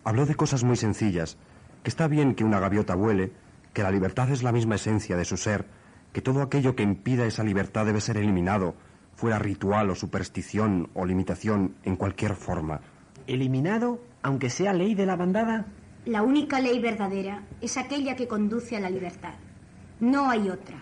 Habló 0.04 0.26
de 0.26 0.36
cosas 0.36 0.62
muy 0.62 0.76
sencillas, 0.76 1.38
que 1.82 1.90
está 1.90 2.06
bien 2.06 2.36
que 2.36 2.44
una 2.44 2.60
gaviota 2.60 2.94
vuele, 2.94 3.32
que 3.72 3.82
la 3.82 3.90
libertad 3.90 4.30
es 4.30 4.44
la 4.44 4.52
misma 4.52 4.76
esencia 4.76 5.16
de 5.16 5.24
su 5.24 5.36
ser, 5.36 5.66
que 6.12 6.22
todo 6.22 6.40
aquello 6.40 6.76
que 6.76 6.84
impida 6.84 7.26
esa 7.26 7.42
libertad 7.42 7.84
debe 7.84 8.00
ser 8.00 8.16
eliminado, 8.18 8.76
fuera 9.16 9.40
ritual 9.40 9.90
o 9.90 9.96
superstición 9.96 10.88
o 10.94 11.04
limitación 11.04 11.74
en 11.82 11.96
cualquier 11.96 12.36
forma. 12.36 12.80
¿Eliminado, 13.26 13.98
aunque 14.22 14.50
sea 14.50 14.72
ley 14.72 14.94
de 14.94 15.04
la 15.04 15.16
bandada? 15.16 15.66
La 16.06 16.22
única 16.22 16.60
ley 16.60 16.80
verdadera 16.80 17.44
es 17.62 17.78
aquella 17.78 18.14
que 18.14 18.28
conduce 18.28 18.76
a 18.76 18.80
la 18.80 18.90
libertad. 18.90 19.32
No 20.00 20.28
hay 20.28 20.50
otra. 20.50 20.76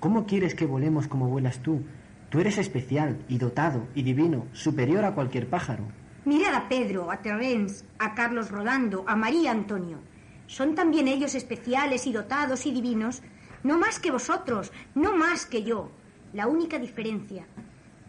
¿Cómo 0.00 0.24
quieres 0.24 0.54
que 0.54 0.64
volemos 0.64 1.06
como 1.06 1.28
vuelas 1.28 1.58
tú? 1.58 1.82
Tú 2.30 2.40
eres 2.40 2.56
especial 2.56 3.22
y 3.28 3.36
dotado 3.36 3.86
y 3.94 4.02
divino, 4.02 4.46
superior 4.52 5.04
a 5.04 5.14
cualquier 5.14 5.50
pájaro. 5.50 5.84
Mirad 6.24 6.54
a 6.54 6.66
Pedro, 6.66 7.10
a 7.10 7.18
Terence, 7.18 7.84
a 7.98 8.14
Carlos 8.14 8.50
Rodando, 8.50 9.04
a 9.06 9.16
María 9.16 9.50
Antonio. 9.50 9.98
Son 10.46 10.74
también 10.74 11.08
ellos 11.08 11.34
especiales 11.34 12.06
y 12.06 12.12
dotados 12.12 12.64
y 12.64 12.72
divinos, 12.72 13.22
no 13.64 13.78
más 13.78 13.98
que 13.98 14.10
vosotros, 14.10 14.72
no 14.94 15.14
más 15.14 15.44
que 15.44 15.62
yo. 15.62 15.90
La 16.32 16.46
única 16.46 16.78
diferencia 16.78 17.44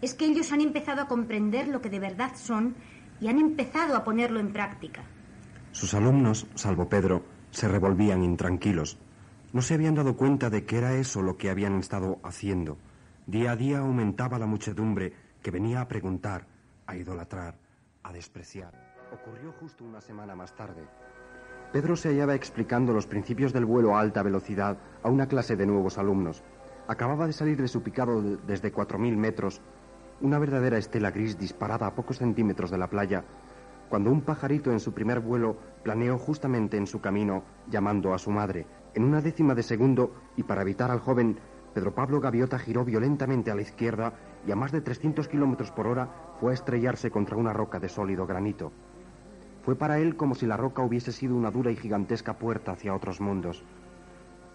es 0.02 0.14
que 0.14 0.26
ellos 0.26 0.54
han 0.54 0.62
empezado 0.62 1.02
a 1.02 1.08
comprender 1.10 1.68
lo 1.68 1.82
que 1.82 1.90
de 1.90 2.00
verdad 2.00 2.32
son 2.36 2.76
y 3.20 3.28
han 3.28 3.40
empezado 3.40 3.98
a 3.98 4.06
ponerlo 4.06 4.40
en 4.40 4.54
práctica. 4.54 5.04
Sus 5.76 5.94
alumnos, 5.94 6.48
salvo 6.56 6.88
Pedro, 6.88 7.24
se 7.52 7.68
revolvían 7.68 8.24
intranquilos. 8.24 8.98
No 9.52 9.62
se 9.62 9.74
habían 9.74 9.94
dado 9.94 10.16
cuenta 10.16 10.50
de 10.50 10.64
que 10.64 10.78
era 10.78 10.94
eso 10.94 11.22
lo 11.22 11.36
que 11.36 11.50
habían 11.50 11.78
estado 11.80 12.18
haciendo. 12.24 12.78
Día 13.28 13.52
a 13.52 13.56
día 13.58 13.80
aumentaba 13.80 14.40
la 14.40 14.46
muchedumbre 14.46 15.12
que 15.44 15.52
venía 15.52 15.82
a 15.82 15.88
preguntar, 15.90 16.48
a 16.88 16.96
idolatrar, 16.96 17.56
a 18.04 18.14
despreciar. 18.14 18.72
Ocurrió 19.12 19.52
justo 19.60 19.84
una 19.84 20.00
semana 20.00 20.34
más 20.34 20.56
tarde. 20.56 20.82
Pedro 21.74 21.98
se 21.98 22.08
hallaba 22.08 22.36
explicando 22.36 22.94
los 22.94 23.06
principios 23.06 23.52
del 23.52 23.66
vuelo 23.66 23.98
a 23.98 24.00
alta 24.00 24.24
velocidad 24.24 24.78
a 25.04 25.10
una 25.10 25.28
clase 25.28 25.58
de 25.58 25.66
nuevos 25.66 25.98
alumnos. 25.98 26.42
Acababa 26.88 27.28
de 27.28 27.34
salir 27.34 27.62
de 27.62 27.68
su 27.68 27.84
picado 27.84 28.22
de- 28.22 28.38
desde 28.48 28.72
4.000 28.72 29.18
metros, 29.18 29.60
una 30.22 30.40
verdadera 30.40 30.78
estela 30.78 31.12
gris 31.12 31.38
disparada 31.38 31.86
a 31.86 31.96
pocos 31.96 32.20
centímetros 32.20 32.72
de 32.72 32.78
la 32.78 32.90
playa, 32.90 33.26
cuando 33.90 34.12
un 34.12 34.22
pajarito 34.22 34.72
en 34.72 34.80
su 34.80 34.94
primer 34.94 35.20
vuelo 35.20 35.58
planeó 35.84 36.18
justamente 36.18 36.78
en 36.78 36.88
su 36.88 37.02
camino, 37.02 37.44
llamando 37.70 38.14
a 38.14 38.18
su 38.18 38.32
madre. 38.32 38.66
En 38.94 39.04
una 39.04 39.22
décima 39.22 39.54
de 39.54 39.64
segundo, 39.64 40.14
y 40.36 40.44
para 40.44 40.62
evitar 40.62 40.92
al 40.92 41.00
joven, 41.00 41.38
Pedro 41.74 41.94
Pablo 41.94 42.22
Gaviota 42.22 42.58
giró 42.58 42.86
violentamente 42.86 43.52
a 43.52 43.56
la 43.56 43.62
izquierda 43.62 44.14
y 44.48 44.52
a 44.52 44.56
más 44.56 44.72
de 44.72 44.82
300 44.82 45.28
kilómetros 45.28 45.72
por 45.72 45.88
hora 45.88 46.10
fue 46.40 46.52
a 46.52 46.54
estrellarse 46.54 47.12
contra 47.12 47.36
una 47.36 47.52
roca 47.52 47.80
de 47.80 47.90
sólido 47.90 48.26
granito. 48.26 48.72
Fue 49.64 49.76
para 49.76 50.00
él 50.00 50.16
como 50.16 50.36
si 50.36 50.46
la 50.46 50.56
roca 50.56 50.84
hubiese 50.84 51.12
sido 51.12 51.36
una 51.36 51.52
dura 51.52 51.72
y 51.72 51.76
gigantesca 51.76 52.38
puerta 52.38 52.72
hacia 52.72 52.96
otros 52.96 53.20
mundos. 53.20 53.66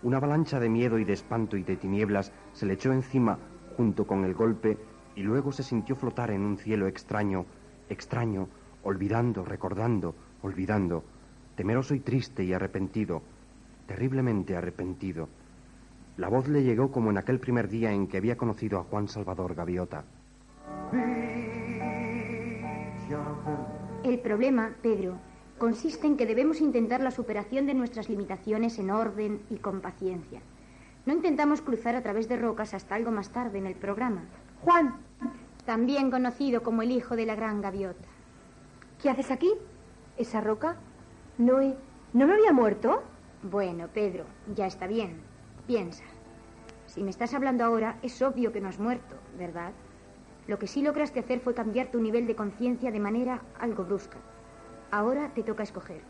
Una 0.03 0.17
avalancha 0.17 0.59
de 0.59 0.71
miedo 0.71 0.99
y 0.99 1.05
de 1.05 1.13
espanto 1.13 1.59
y 1.59 1.63
de 1.63 1.77
tinieblas 1.77 2.33
se 2.53 2.65
le 2.65 2.75
echó 2.75 2.91
encima 2.93 3.39
junto 3.77 4.07
con 4.07 4.25
el 4.25 4.33
golpe 4.33 4.79
y 5.15 5.23
luego 5.23 5.53
se 5.53 5.63
sintió 5.63 5.97
flotar 5.97 6.31
en 6.31 6.41
un 6.41 6.57
cielo 6.57 6.87
extraño, 6.87 7.45
extraño, 7.91 8.49
olvidando, 8.83 9.45
recordando, 9.45 10.15
olvidando, 10.43 11.05
temeroso 11.57 11.95
y 11.95 12.01
triste 12.01 12.45
y 12.45 12.53
arrepentido, 12.53 13.23
terriblemente 13.87 14.57
arrepentido. 14.57 15.29
La 16.17 16.29
voz 16.29 16.49
le 16.49 16.63
llegó 16.63 16.91
como 16.91 17.11
en 17.11 17.19
aquel 17.19 17.39
primer 17.41 17.69
día 17.69 17.93
en 17.93 18.07
que 18.07 18.19
había 18.19 18.37
conocido 18.37 18.79
a 18.79 18.85
Juan 18.85 19.09
Salvador 19.09 19.55
Gaviota. 19.55 20.05
El 24.05 24.19
problema, 24.21 24.73
Pedro, 24.83 25.19
consiste 25.59 26.07
en 26.07 26.17
que 26.17 26.27
debemos 26.27 26.61
intentar 26.61 27.01
la 27.01 27.11
superación 27.11 27.67
de 27.67 27.75
nuestras 27.75 28.09
limitaciones 28.09 28.79
en 28.79 28.91
orden 28.91 29.41
y 29.51 29.57
con 29.57 29.81
paciencia. 29.81 30.41
No 31.07 31.15
intentamos 31.15 31.61
cruzar 31.61 31.97
a 31.97 32.03
través 32.03 32.29
de 32.29 32.37
rocas 32.37 32.75
hasta 32.75 32.95
algo 32.95 33.11
más 33.11 33.31
tarde 33.31 33.59
en 33.59 33.67
el 33.67 33.75
programa. 33.75 34.23
Juan, 34.63 34.97
También 35.65 36.11
conocido 36.11 36.63
como 36.63 36.83
el 36.83 36.91
hijo 36.91 37.17
de 37.17 37.27
la 37.27 37.35
gran 37.35 37.61
gaviota. 37.61 38.09
¿Qué 39.03 39.11
haces 39.11 39.31
aquí? 39.31 39.51
¿Esa 40.17 40.41
roca? 40.41 40.77
No. 41.39 41.59
¿No 42.13 42.27
me 42.27 42.35
había 42.35 42.53
muerto? 42.53 43.03
Bueno, 43.43 43.89
Pedro, 43.93 44.25
ya 44.55 44.67
está 44.67 44.87
bien. 44.87 45.23
Piensa. 45.67 46.05
Si 46.87 47.03
me 47.03 47.11
estás 47.11 47.33
hablando 47.35 47.65
ahora, 47.65 47.99
es 48.03 48.21
obvio 48.21 48.53
que 48.53 48.61
no 48.61 48.69
has 48.69 48.79
muerto, 48.79 49.17
¿verdad? 49.39 49.73
Lo 50.47 50.59
que 50.59 50.67
sí 50.67 50.83
lograste 50.83 51.21
hacer 51.21 51.41
fue 51.41 51.55
cambiar 51.55 51.91
tu 51.91 52.01
nivel 52.01 52.27
de 52.27 52.35
conciencia 52.35 52.91
de 52.91 53.01
manera 53.01 53.43
algo 53.59 53.85
brusca. 53.85 54.19
Ahora 54.91 55.33
te 55.33 55.45
toca 55.45 55.63
escoger. 55.63 56.03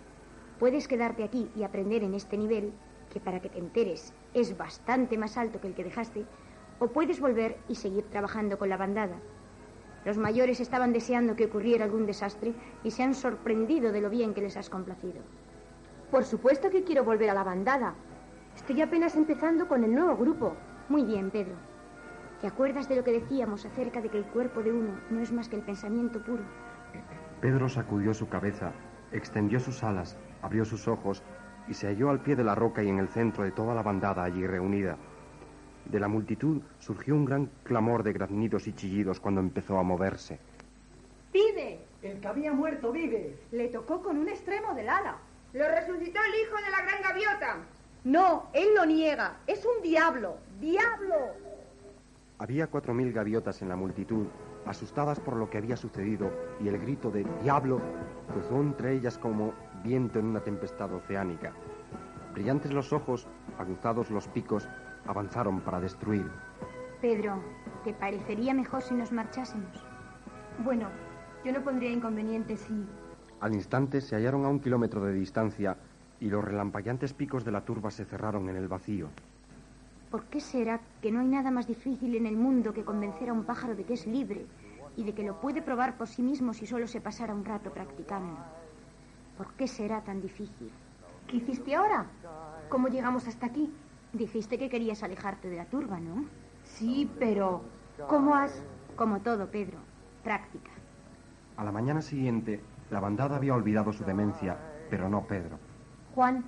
Puedes 0.59 0.89
quedarte 0.89 1.23
aquí 1.23 1.51
y 1.55 1.63
aprender 1.63 2.03
en 2.03 2.15
este 2.15 2.39
nivel, 2.39 2.73
que 3.13 3.21
para 3.21 3.41
que 3.41 3.51
te 3.51 3.59
enteres 3.59 4.15
es 4.35 4.57
bastante 4.57 5.19
más 5.19 5.37
alto 5.37 5.61
que 5.61 5.69
el 5.69 5.75
que 5.75 5.85
dejaste, 5.85 6.25
o 6.79 6.89
puedes 6.89 7.21
volver 7.21 7.59
y 7.69 7.75
seguir 7.75 8.05
trabajando 8.05 8.59
con 8.59 8.71
la 8.71 8.79
bandada. 8.79 9.19
Los 10.05 10.17
mayores 10.17 10.61
estaban 10.61 10.93
deseando 10.93 11.37
que 11.37 11.47
ocurriera 11.47 11.85
algún 11.85 12.07
desastre 12.07 12.55
y 12.83 12.91
se 12.91 13.03
han 13.03 13.15
sorprendido 13.15 13.93
de 13.93 14.01
lo 14.01 14.09
bien 14.09 14.33
que 14.33 14.41
les 14.41 14.57
has 14.57 14.71
complacido. 14.71 15.21
Por 16.11 16.25
supuesto 16.25 16.71
que 16.71 16.85
quiero 16.85 17.05
volver 17.05 17.31
a 17.31 17.35
la 17.35 17.45
bandada. 17.45 17.95
Estoy 18.57 18.81
apenas 18.83 19.15
empezando 19.15 19.69
con 19.69 19.85
el 19.85 19.95
nuevo 19.95 20.17
grupo. 20.17 20.55
Muy 20.89 21.05
bien, 21.05 21.31
Pedro. 21.31 21.55
¿Te 22.41 22.47
acuerdas 22.47 22.89
de 22.89 22.97
lo 22.97 23.05
que 23.05 23.13
decíamos 23.13 23.67
acerca 23.67 24.01
de 24.01 24.09
que 24.09 24.17
el 24.17 24.25
cuerpo 24.25 24.63
de 24.63 24.73
uno 24.73 24.99
no 25.11 25.21
es 25.21 25.31
más 25.31 25.49
que 25.49 25.57
el 25.57 25.63
pensamiento 25.63 26.23
puro? 26.25 26.43
Pedro 27.41 27.69
sacudió 27.69 28.15
su 28.15 28.29
cabeza, 28.29 28.73
extendió 29.13 29.61
sus 29.61 29.85
alas, 29.85 30.17
abrió 30.41 30.65
sus 30.65 30.89
ojos 30.89 31.23
y 31.69 31.75
se 31.75 31.87
halló 31.89 32.09
al 32.09 32.23
pie 32.23 32.37
de 32.37 32.45
la 32.45 32.55
roca 32.55 32.83
y 32.83 32.89
en 32.89 32.99
el 32.99 33.09
centro 33.09 33.45
de 33.45 33.53
toda 33.53 33.75
la 33.75 33.83
bandada 33.83 34.25
allí 34.25 34.47
reunida. 34.47 34.97
De 35.87 35.99
la 35.99 36.09
multitud 36.09 36.61
surgió 36.79 37.15
un 37.15 37.25
gran 37.25 37.51
clamor 37.65 38.03
de 38.03 38.13
graznidos 38.13 38.67
y 38.67 38.73
chillidos 38.73 39.21
cuando 39.21 39.41
empezó 39.41 39.79
a 39.79 39.83
moverse. 39.83 40.39
¡Vive! 41.33 41.81
El 42.03 42.21
que 42.21 42.29
había 42.29 42.53
muerto 42.53 42.93
vive. 42.93 43.37
Le 43.53 43.69
tocó 43.69 44.03
con 44.03 44.19
un 44.19 44.29
extremo 44.29 44.75
del 44.75 44.89
ala. 44.89 45.19
Lo 45.53 45.69
resucitó 45.69 46.19
el 46.23 46.41
hijo 46.43 46.57
de 46.57 46.71
la 46.71 46.83
gran 46.83 47.03
gaviota. 47.03 47.57
No, 48.05 48.49
él 48.53 48.69
lo 48.75 48.87
niega. 48.87 49.39
Es 49.47 49.65
un 49.67 49.83
diablo. 49.83 50.37
¡Diablo! 50.61 51.17
Había 52.39 52.69
cuatro 52.69 52.95
mil 52.95 53.13
gaviotas 53.13 53.61
en 53.61 53.69
la 53.69 53.77
multitud, 53.77 54.27
asustadas 54.65 55.21
por 55.21 55.37
lo 55.37 55.51
que 55.51 55.59
había 55.59 55.77
sucedido, 55.77 56.31
y 56.59 56.69
el 56.69 56.79
grito 56.79 57.11
de 57.11 57.27
¡Diablo! 57.43 57.83
cruzó 58.33 58.61
entre 58.61 58.95
ellas 58.95 59.19
como 59.19 59.53
viento 59.85 60.19
en 60.19 60.27
una 60.27 60.41
tempestad 60.41 60.93
oceánica. 60.95 61.53
Brillantes 62.33 62.73
los 62.73 62.93
ojos, 62.95 63.27
aguzados 63.59 64.11
los 64.11 64.29
picos, 64.29 64.67
avanzaron 65.07 65.61
para 65.61 65.81
destruir. 65.81 66.31
Pedro, 67.01 67.43
¿te 67.85 67.93
parecería 67.95 68.55
mejor 68.55 68.83
si 68.83 68.95
nos 68.95 69.13
marchásemos? 69.13 69.85
Bueno, 70.63 70.89
yo 71.45 71.53
no 71.53 71.63
pondría 71.63 71.91
inconveniente 71.91 72.57
si... 72.57 72.87
Al 73.41 73.55
instante 73.55 74.01
se 74.01 74.17
hallaron 74.17 74.45
a 74.45 74.49
un 74.49 74.61
kilómetro 74.61 75.03
de 75.05 75.15
distancia 75.15 75.77
y 76.21 76.29
los 76.29 76.45
relampagueantes 76.45 77.15
picos 77.15 77.45
de 77.45 77.53
la 77.53 77.65
turba 77.65 77.91
se 77.91 78.05
cerraron 78.05 78.49
en 78.51 78.57
el 78.57 78.69
vacío. 78.69 79.09
¿Por 80.11 80.25
qué 80.25 80.41
será 80.41 80.81
que 81.01 81.11
no 81.11 81.21
hay 81.21 81.29
nada 81.29 81.51
más 81.51 81.67
difícil 81.67 82.17
en 82.17 82.27
el 82.27 82.37
mundo 82.37 82.75
que 82.75 82.85
convencer 82.85 83.31
a 83.31 83.33
un 83.33 83.45
pájaro 83.45 83.75
de 83.75 83.85
que 83.85 83.95
es 83.95 84.07
libre 84.07 84.45
y 84.97 85.05
de 85.05 85.15
que 85.15 85.23
lo 85.23 85.41
puede 85.41 85.63
probar 85.63 85.97
por 85.97 86.09
sí 86.09 86.23
mismo 86.23 86.53
si 86.53 86.67
solo 86.67 86.87
se 86.87 87.01
pasara 87.01 87.35
un 87.35 87.45
rato 87.45 87.71
practicando? 87.71 88.37
¿Por 89.39 89.55
qué 89.55 89.67
será 89.67 90.03
tan 90.03 90.21
difícil? 90.21 90.71
¿Qué 91.27 91.39
hiciste 91.39 91.75
ahora? 91.75 92.07
¿Cómo 92.69 92.89
llegamos 92.89 93.27
hasta 93.27 93.47
aquí? 93.47 93.73
Dijiste 94.13 94.59
que 94.59 94.69
querías 94.69 95.03
alejarte 95.03 95.49
de 95.49 95.57
la 95.57 95.67
turba, 95.67 96.01
¿no? 96.01 96.25
Sí, 96.65 97.09
pero 97.19 97.63
¿cómo 98.09 98.35
has...? 98.35 98.63
Como 98.97 99.21
todo, 99.21 99.51
Pedro. 99.51 99.79
Práctica. 100.25 100.71
A 101.57 101.65
la 101.65 101.73
mañana 101.73 102.03
siguiente, 102.03 102.61
la 102.91 103.01
bandada 103.01 103.37
había 103.37 103.55
olvidado 103.55 103.93
su 103.93 104.05
demencia, 104.05 104.59
pero 104.91 105.09
no 105.09 105.27
Pedro. 105.27 105.59
Juan, 106.15 106.45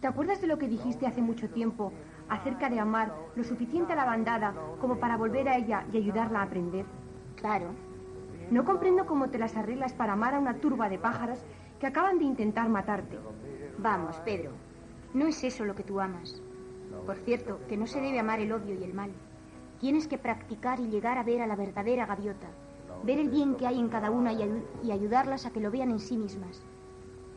¿te 0.00 0.06
acuerdas 0.06 0.40
de 0.40 0.46
lo 0.46 0.58
que 0.58 0.68
dijiste 0.68 1.06
hace 1.06 1.22
mucho 1.22 1.48
tiempo 1.48 1.92
acerca 2.28 2.68
de 2.68 2.78
amar 2.78 3.12
lo 3.34 3.42
suficiente 3.44 3.94
a 3.94 3.96
la 3.96 4.04
bandada 4.04 4.54
como 4.80 5.00
para 5.00 5.16
volver 5.16 5.48
a 5.48 5.56
ella 5.56 5.84
y 5.92 5.96
ayudarla 5.96 6.40
a 6.40 6.44
aprender? 6.44 6.84
Claro. 7.36 7.70
No 8.50 8.64
comprendo 8.64 9.06
cómo 9.06 9.30
te 9.30 9.38
las 9.38 9.56
arreglas 9.56 9.94
para 9.94 10.12
amar 10.12 10.34
a 10.34 10.38
una 10.38 10.54
turba 10.54 10.88
de 10.88 10.98
pájaros 10.98 11.44
que 11.80 11.86
acaban 11.86 12.18
de 12.18 12.24
intentar 12.24 12.68
matarte. 12.68 13.18
Vamos, 13.78 14.16
Pedro. 14.24 14.50
No 15.14 15.26
es 15.26 15.42
eso 15.42 15.64
lo 15.64 15.74
que 15.74 15.82
tú 15.82 15.98
amas. 16.00 16.42
Por 17.06 17.16
cierto, 17.18 17.60
que 17.68 17.76
no 17.76 17.86
se 17.86 18.00
debe 18.00 18.18
amar 18.18 18.40
el 18.40 18.52
odio 18.52 18.74
y 18.74 18.84
el 18.84 18.94
mal. 18.94 19.10
Tienes 19.78 20.08
que 20.08 20.18
practicar 20.18 20.80
y 20.80 20.88
llegar 20.88 21.18
a 21.18 21.22
ver 21.22 21.42
a 21.42 21.46
la 21.46 21.56
verdadera 21.56 22.06
gaviota, 22.06 22.48
ver 23.02 23.18
el 23.18 23.30
bien 23.30 23.54
que 23.54 23.66
hay 23.66 23.78
en 23.78 23.88
cada 23.88 24.10
una 24.10 24.32
y, 24.32 24.64
y 24.82 24.92
ayudarlas 24.92 25.46
a 25.46 25.52
que 25.52 25.60
lo 25.60 25.70
vean 25.70 25.90
en 25.90 26.00
sí 26.00 26.16
mismas. 26.16 26.62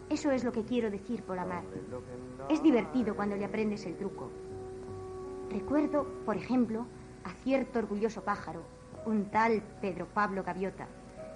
Eso 0.10 0.32
es 0.32 0.44
lo 0.44 0.52
que 0.52 0.64
quiero 0.64 0.92
decir 0.92 1.24
por 1.24 1.40
amar. 1.40 1.64
Es 2.50 2.62
divertido 2.62 3.16
cuando 3.16 3.36
le 3.36 3.46
aprendes 3.46 3.86
el 3.86 3.96
truco. 3.96 4.30
Recuerdo, 5.50 6.06
por 6.26 6.36
ejemplo, 6.36 6.86
a 7.24 7.32
cierto 7.44 7.80
orgulloso 7.80 8.24
pájaro, 8.24 8.64
un 9.06 9.26
tal 9.32 9.64
Pedro 9.82 10.08
Pablo 10.14 10.44
Gaviota, 10.44 10.88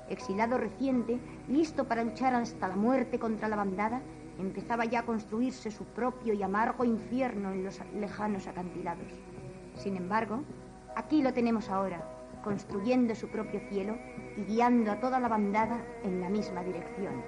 exilado 0.09 0.57
reciente, 0.57 1.19
listo 1.47 1.85
para 1.85 2.03
luchar 2.03 2.33
hasta 2.35 2.67
la 2.67 2.75
muerte 2.75 3.19
contra 3.19 3.47
la 3.47 3.55
bandada, 3.55 4.01
empezaba 4.39 4.85
ya 4.85 4.99
a 4.99 5.05
construirse 5.05 5.71
su 5.71 5.85
propio 5.85 6.33
y 6.33 6.43
amargo 6.43 6.85
infierno 6.85 7.51
en 7.51 7.63
los 7.63 7.79
lejanos 7.93 8.47
acantilados. 8.47 9.11
Sin 9.75 9.95
embargo, 9.95 10.43
aquí 10.95 11.21
lo 11.21 11.33
tenemos 11.33 11.69
ahora, 11.69 12.03
construyendo 12.43 13.15
su 13.15 13.27
propio 13.27 13.59
cielo 13.69 13.97
y 14.35 14.43
guiando 14.43 14.91
a 14.91 14.99
toda 14.99 15.19
la 15.19 15.27
bandada 15.27 15.83
en 16.03 16.21
la 16.21 16.29
misma 16.29 16.63
dirección. 16.63 17.21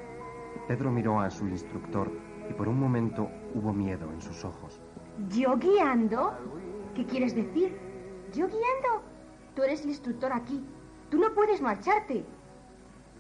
Pedro 0.68 0.92
miró 0.92 1.20
a 1.20 1.30
su 1.30 1.48
instructor 1.48 2.12
y 2.50 2.54
por 2.54 2.68
un 2.68 2.80
momento 2.80 3.30
hubo 3.54 3.74
miedo 3.74 4.12
en 4.12 4.22
sus 4.22 4.46
ojos. 4.46 4.82
¿Yo 5.30 5.58
guiando? 5.58 6.34
¿Qué 6.96 7.06
quieres 7.06 7.36
decir? 7.36 7.78
¿Yo 8.34 8.48
guiando? 8.48 9.04
Tú 9.56 9.64
eres 9.64 9.84
el 9.84 9.90
instructor 9.90 10.32
aquí. 10.32 10.64
Tú 11.10 11.18
no 11.18 11.34
puedes 11.34 11.62
marcharte. 11.62 12.24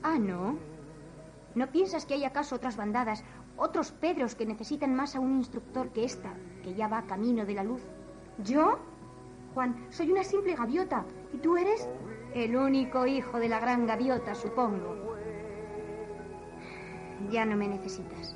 Ah, 0.03 0.17
¿no? 0.17 0.57
¿No 1.55 1.67
piensas 1.67 2.05
que 2.05 2.13
hay 2.13 2.23
acaso 2.23 2.55
otras 2.55 2.77
bandadas, 2.77 3.23
otros 3.59 3.91
Pedros 3.91 4.35
que 4.35 4.45
necesitan 4.45 4.95
más 4.95 5.15
a 5.15 5.19
un 5.19 5.37
instructor 5.37 5.89
que 5.89 6.05
esta, 6.05 6.33
que 6.63 6.73
ya 6.73 6.87
va 6.87 7.03
camino 7.03 7.45
de 7.45 7.53
la 7.53 7.63
luz? 7.63 7.81
¿Yo? 8.43 8.79
Juan, 9.53 9.87
soy 9.89 10.11
una 10.11 10.23
simple 10.23 10.55
gaviota. 10.55 11.05
¿Y 11.33 11.37
tú 11.37 11.57
eres? 11.57 11.87
El 12.33 12.55
único 12.55 13.05
hijo 13.05 13.39
de 13.39 13.49
la 13.49 13.59
gran 13.59 13.85
gaviota, 13.85 14.33
supongo. 14.35 14.95
Ya 17.29 17.45
no 17.45 17.57
me 17.57 17.67
necesitas. 17.67 18.35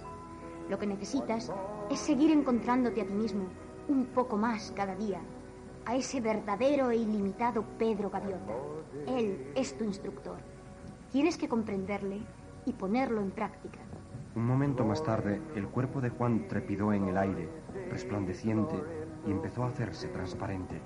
Lo 0.69 0.77
que 0.77 0.87
necesitas 0.87 1.51
es 1.89 1.99
seguir 1.99 2.31
encontrándote 2.31 3.01
a 3.01 3.05
ti 3.05 3.13
mismo 3.13 3.45
un 3.87 4.05
poco 4.07 4.37
más 4.37 4.71
cada 4.75 4.95
día, 4.95 5.21
a 5.85 5.95
ese 5.95 6.21
verdadero 6.21 6.89
e 6.91 6.97
ilimitado 6.97 7.63
Pedro 7.77 8.09
Gaviota. 8.09 8.53
Él 9.07 9.51
es 9.55 9.77
tu 9.77 9.83
instructor. 9.83 10.37
Tienes 11.11 11.37
que 11.37 11.49
comprenderle 11.49 12.21
y 12.65 12.73
ponerlo 12.73 13.21
en 13.21 13.31
práctica. 13.31 13.79
Un 14.35 14.47
momento 14.47 14.83
más 14.83 15.03
tarde, 15.03 15.39
el 15.55 15.67
cuerpo 15.67 16.01
de 16.01 16.09
Juan 16.09 16.47
trepidó 16.47 16.91
en 16.91 17.07
el 17.07 17.17
aire, 17.17 17.47
resplandeciente, 17.91 18.75
y 19.27 19.31
empezó 19.31 19.63
a 19.63 19.67
hacerse 19.67 20.07
transparente. 20.07 20.81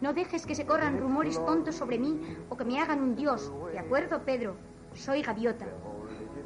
No 0.00 0.12
dejes 0.12 0.46
que 0.46 0.54
se 0.54 0.64
corran 0.64 1.00
rumores 1.00 1.44
tontos 1.44 1.74
sobre 1.74 1.98
mí 1.98 2.20
o 2.48 2.56
que 2.56 2.64
me 2.64 2.80
hagan 2.80 3.02
un 3.02 3.16
dios. 3.16 3.52
¿De 3.72 3.80
acuerdo, 3.80 4.22
Pedro? 4.24 4.54
Soy 4.92 5.22
gaviota. 5.22 5.66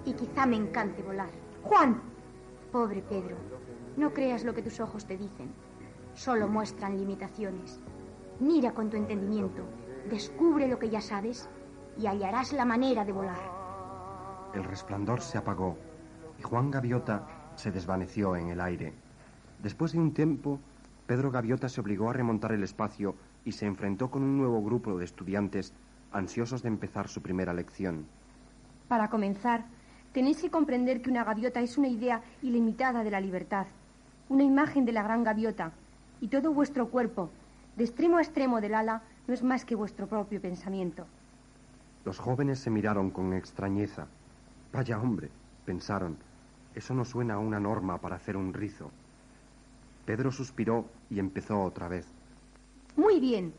Y 0.07 0.15
quizá 0.15 0.47
me 0.47 0.57
encante 0.57 1.03
volar. 1.03 1.29
Juan. 1.63 2.01
Pobre 2.73 3.03
Pedro. 3.03 3.37
No 3.99 4.15
creas 4.15 4.45
lo 4.45 4.55
que 4.55 4.63
tus 4.63 4.81
ojos 4.81 5.05
te 5.05 5.19
dicen. 5.19 5.53
Solo 6.15 6.49
muestran 6.49 6.97
limitaciones. 6.97 7.79
Mira 8.41 8.73
con 8.73 8.89
tu 8.89 8.97
entendimiento. 8.97 9.65
Descubre 10.09 10.67
lo 10.67 10.79
que 10.79 10.89
ya 10.89 11.03
sabes 11.03 11.51
y 11.99 12.07
hallarás 12.07 12.55
la 12.55 12.65
manera 12.65 13.05
de 13.05 13.13
volar. 13.13 13.59
El 14.55 14.65
resplandor 14.65 15.21
se 15.21 15.37
apagó 15.37 15.77
y 16.39 16.43
Juan 16.43 16.71
Gaviota 16.71 17.27
se 17.57 17.71
desvaneció 17.71 18.37
en 18.37 18.49
el 18.49 18.61
aire. 18.61 18.93
Después 19.63 19.93
de 19.93 19.99
un 19.99 20.15
tiempo, 20.15 20.61
Pedro 21.07 21.31
Gaviota 21.31 21.69
se 21.69 21.81
obligó 21.81 22.11
a 22.11 22.13
remontar 22.13 22.53
el 22.53 22.63
espacio 22.63 23.15
y 23.45 23.53
se 23.53 23.67
enfrentó 23.67 24.11
con 24.11 24.23
un 24.23 24.37
nuevo 24.37 24.63
grupo 24.63 24.97
de 24.99 25.05
estudiantes 25.05 25.73
ansiosos 26.13 26.63
de 26.63 26.69
empezar 26.69 27.09
su 27.09 27.23
primera 27.23 27.53
lección. 27.53 28.07
Para 28.89 29.09
comenzar, 29.09 29.67
tenéis 30.13 30.41
que 30.41 30.51
comprender 30.51 31.03
que 31.03 31.11
una 31.11 31.25
gaviota 31.25 31.61
es 31.61 31.77
una 31.77 31.89
idea 31.89 32.23
ilimitada 32.43 33.03
de 33.03 33.11
la 33.11 33.21
libertad, 33.21 33.67
una 34.29 34.45
imagen 34.45 34.85
de 34.85 34.93
la 34.93 35.03
gran 35.03 35.25
gaviota, 35.25 35.73
y 36.21 36.29
todo 36.29 36.53
vuestro 36.53 36.89
cuerpo, 36.89 37.31
de 37.77 37.85
extremo 37.85 38.19
a 38.19 38.23
extremo 38.23 38.61
del 38.61 38.75
ala, 38.75 39.03
no 39.27 39.35
es 39.35 39.43
más 39.43 39.65
que 39.65 39.75
vuestro 39.75 40.07
propio 40.07 40.41
pensamiento. 40.41 41.07
Los 42.05 42.19
jóvenes 42.19 42.59
se 42.59 42.71
miraron 42.71 43.11
con 43.11 43.33
extrañeza. 43.35 44.07
Vaya 44.73 44.99
hombre, 44.99 45.31
pensaron, 45.65 46.17
eso 46.75 46.95
no 46.95 47.05
suena 47.05 47.35
a 47.35 47.39
una 47.39 47.61
norma 47.61 47.99
para 47.99 48.17
hacer 48.17 48.37
un 48.37 48.53
rizo. 48.53 48.91
Pedro 50.05 50.33
suspiró 50.33 50.87
y 51.11 51.19
empezó 51.19 51.63
otra 51.63 51.89
vez. 51.89 52.07
Muy 52.97 53.21
bien, 53.21 53.53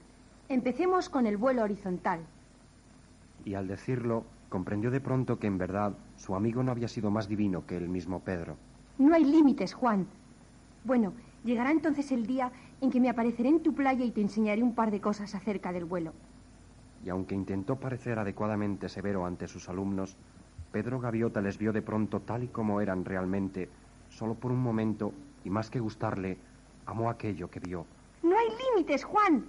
empecemos 0.47 1.09
con 1.09 1.27
el 1.27 1.37
vuelo 1.37 1.63
horizontal. 1.63 2.21
Y 3.45 3.53
al 3.53 3.67
decirlo, 3.67 4.25
comprendió 4.49 4.91
de 4.91 4.99
pronto 4.99 5.39
que 5.39 5.47
en 5.47 5.57
verdad 5.57 5.93
su 6.17 6.35
amigo 6.35 6.63
no 6.63 6.71
había 6.71 6.87
sido 6.87 7.11
más 7.11 7.27
divino 7.27 7.65
que 7.65 7.77
el 7.77 7.87
mismo 7.87 8.19
Pedro. 8.19 8.57
No 8.97 9.13
hay 9.13 9.23
límites, 9.23 9.73
Juan. 9.73 10.07
Bueno, 10.83 11.13
llegará 11.43 11.71
entonces 11.71 12.11
el 12.11 12.25
día 12.25 12.51
en 12.81 12.89
que 12.89 12.99
me 12.99 13.09
apareceré 13.09 13.49
en 13.49 13.61
tu 13.61 13.73
playa 13.73 14.03
y 14.03 14.11
te 14.11 14.21
enseñaré 14.21 14.63
un 14.63 14.75
par 14.75 14.91
de 14.91 15.01
cosas 15.01 15.35
acerca 15.35 15.71
del 15.71 15.85
vuelo. 15.85 16.13
Y 17.05 17.09
aunque 17.09 17.35
intentó 17.35 17.77
parecer 17.77 18.19
adecuadamente 18.19 18.89
severo 18.89 19.25
ante 19.25 19.47
sus 19.47 19.69
alumnos, 19.69 20.17
Pedro 20.71 20.99
Gaviota 20.99 21.41
les 21.41 21.57
vio 21.57 21.73
de 21.73 21.81
pronto 21.81 22.19
tal 22.21 22.43
y 22.43 22.47
como 22.47 22.79
eran 22.79 23.03
realmente, 23.03 23.69
solo 24.09 24.35
por 24.35 24.51
un 24.51 24.61
momento, 24.61 25.11
y 25.43 25.49
más 25.49 25.69
que 25.69 25.79
gustarle, 25.79 26.37
amó 26.85 27.09
aquello 27.09 27.49
que 27.49 27.59
vio. 27.59 27.85
No 28.21 28.37
hay 28.37 28.49
límites, 28.49 29.03
Juan. 29.03 29.45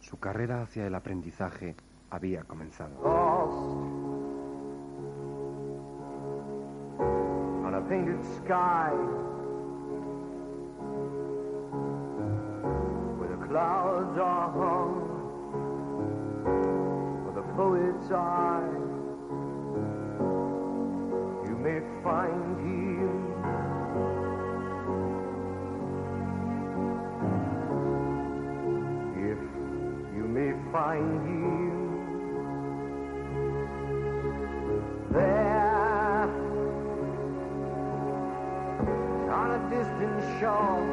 Su 0.00 0.18
carrera 0.18 0.62
hacia 0.62 0.86
el 0.86 0.94
aprendizaje 0.94 1.74
había 2.10 2.44
comenzado. 2.44 2.94
On 7.64 7.74
a 7.74 7.80
painted 7.88 8.22
sky 8.24 8.92
where 13.18 13.28
the 13.28 13.46
clouds 13.46 14.18
are 14.18 14.50
hung 14.52 15.04
for 17.24 17.32
the 17.34 17.42
poet's 17.54 18.10
eye 18.10 18.87
find 30.72 31.24
you. 31.26 31.68
There 35.10 36.28
on 39.30 39.50
a 39.50 39.70
distant 39.70 40.20
shore 40.38 40.84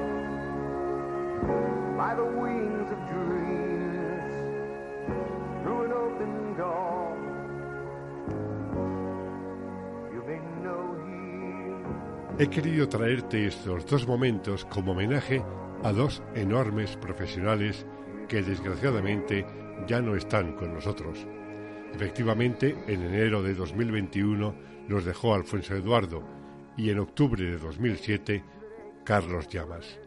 by 1.98 2.16
the 2.16 2.24
wings 2.24 2.90
of 2.92 3.00
dreams 3.12 4.34
through 5.62 5.82
an 5.86 5.92
open 5.92 6.56
door 6.56 7.18
you 10.14 10.24
may 10.26 10.40
know 10.64 10.96
here 11.06 12.38
He 12.40 12.48
querido 12.48 12.88
traerte 12.88 13.48
estos 13.48 13.86
dos 13.86 14.08
momentos 14.08 14.66
como 14.66 14.94
homenaje 14.94 15.44
a 15.84 15.92
dos 15.92 16.22
enormes 16.36 16.96
profesionales 16.98 17.86
que 18.28 18.42
desgraciadamente 18.42 19.46
ya 19.88 20.02
no 20.02 20.16
están 20.16 20.54
con 20.54 20.74
nosotros. 20.74 21.26
Efectivamente, 21.94 22.76
en 22.88 23.02
enero 23.04 23.42
de 23.42 23.54
2021 23.54 24.56
los 24.88 25.06
dejó 25.06 25.34
Alfonso 25.34 25.76
Eduardo 25.76 26.24
y 26.78 26.90
en 26.90 27.00
octubre 27.00 27.44
de 27.44 27.58
2007 27.58 28.44
Carlos 29.04 29.48
Llamas. 29.48 30.00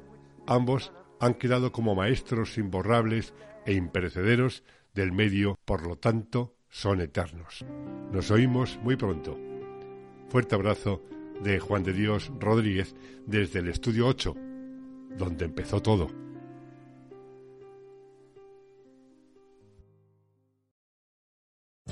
Ambos 0.47 0.93
han 1.21 1.35
quedado 1.35 1.73
como 1.73 1.95
maestros 1.95 2.59
imborrables 2.59 3.35
e 3.66 3.75
imperecederos 3.75 4.64
del 4.95 5.12
medio, 5.12 5.59
por 5.64 5.87
lo 5.87 5.97
tanto, 5.97 6.55
son 6.69 7.01
eternos. 7.01 7.64
Nos 8.12 8.31
oímos 8.31 8.79
muy 8.83 8.97
pronto. 8.97 9.39
Fuerte 10.29 10.55
abrazo 10.55 11.03
de 11.43 11.59
Juan 11.61 11.85
de 11.85 11.93
Dios 11.93 12.33
Rodríguez 12.39 12.95
desde 13.27 13.61
el 13.61 13.69
estudio 13.69 14.07
8, 14.07 14.35
donde 15.16 15.45
empezó 15.45 15.81
todo. 15.81 16.09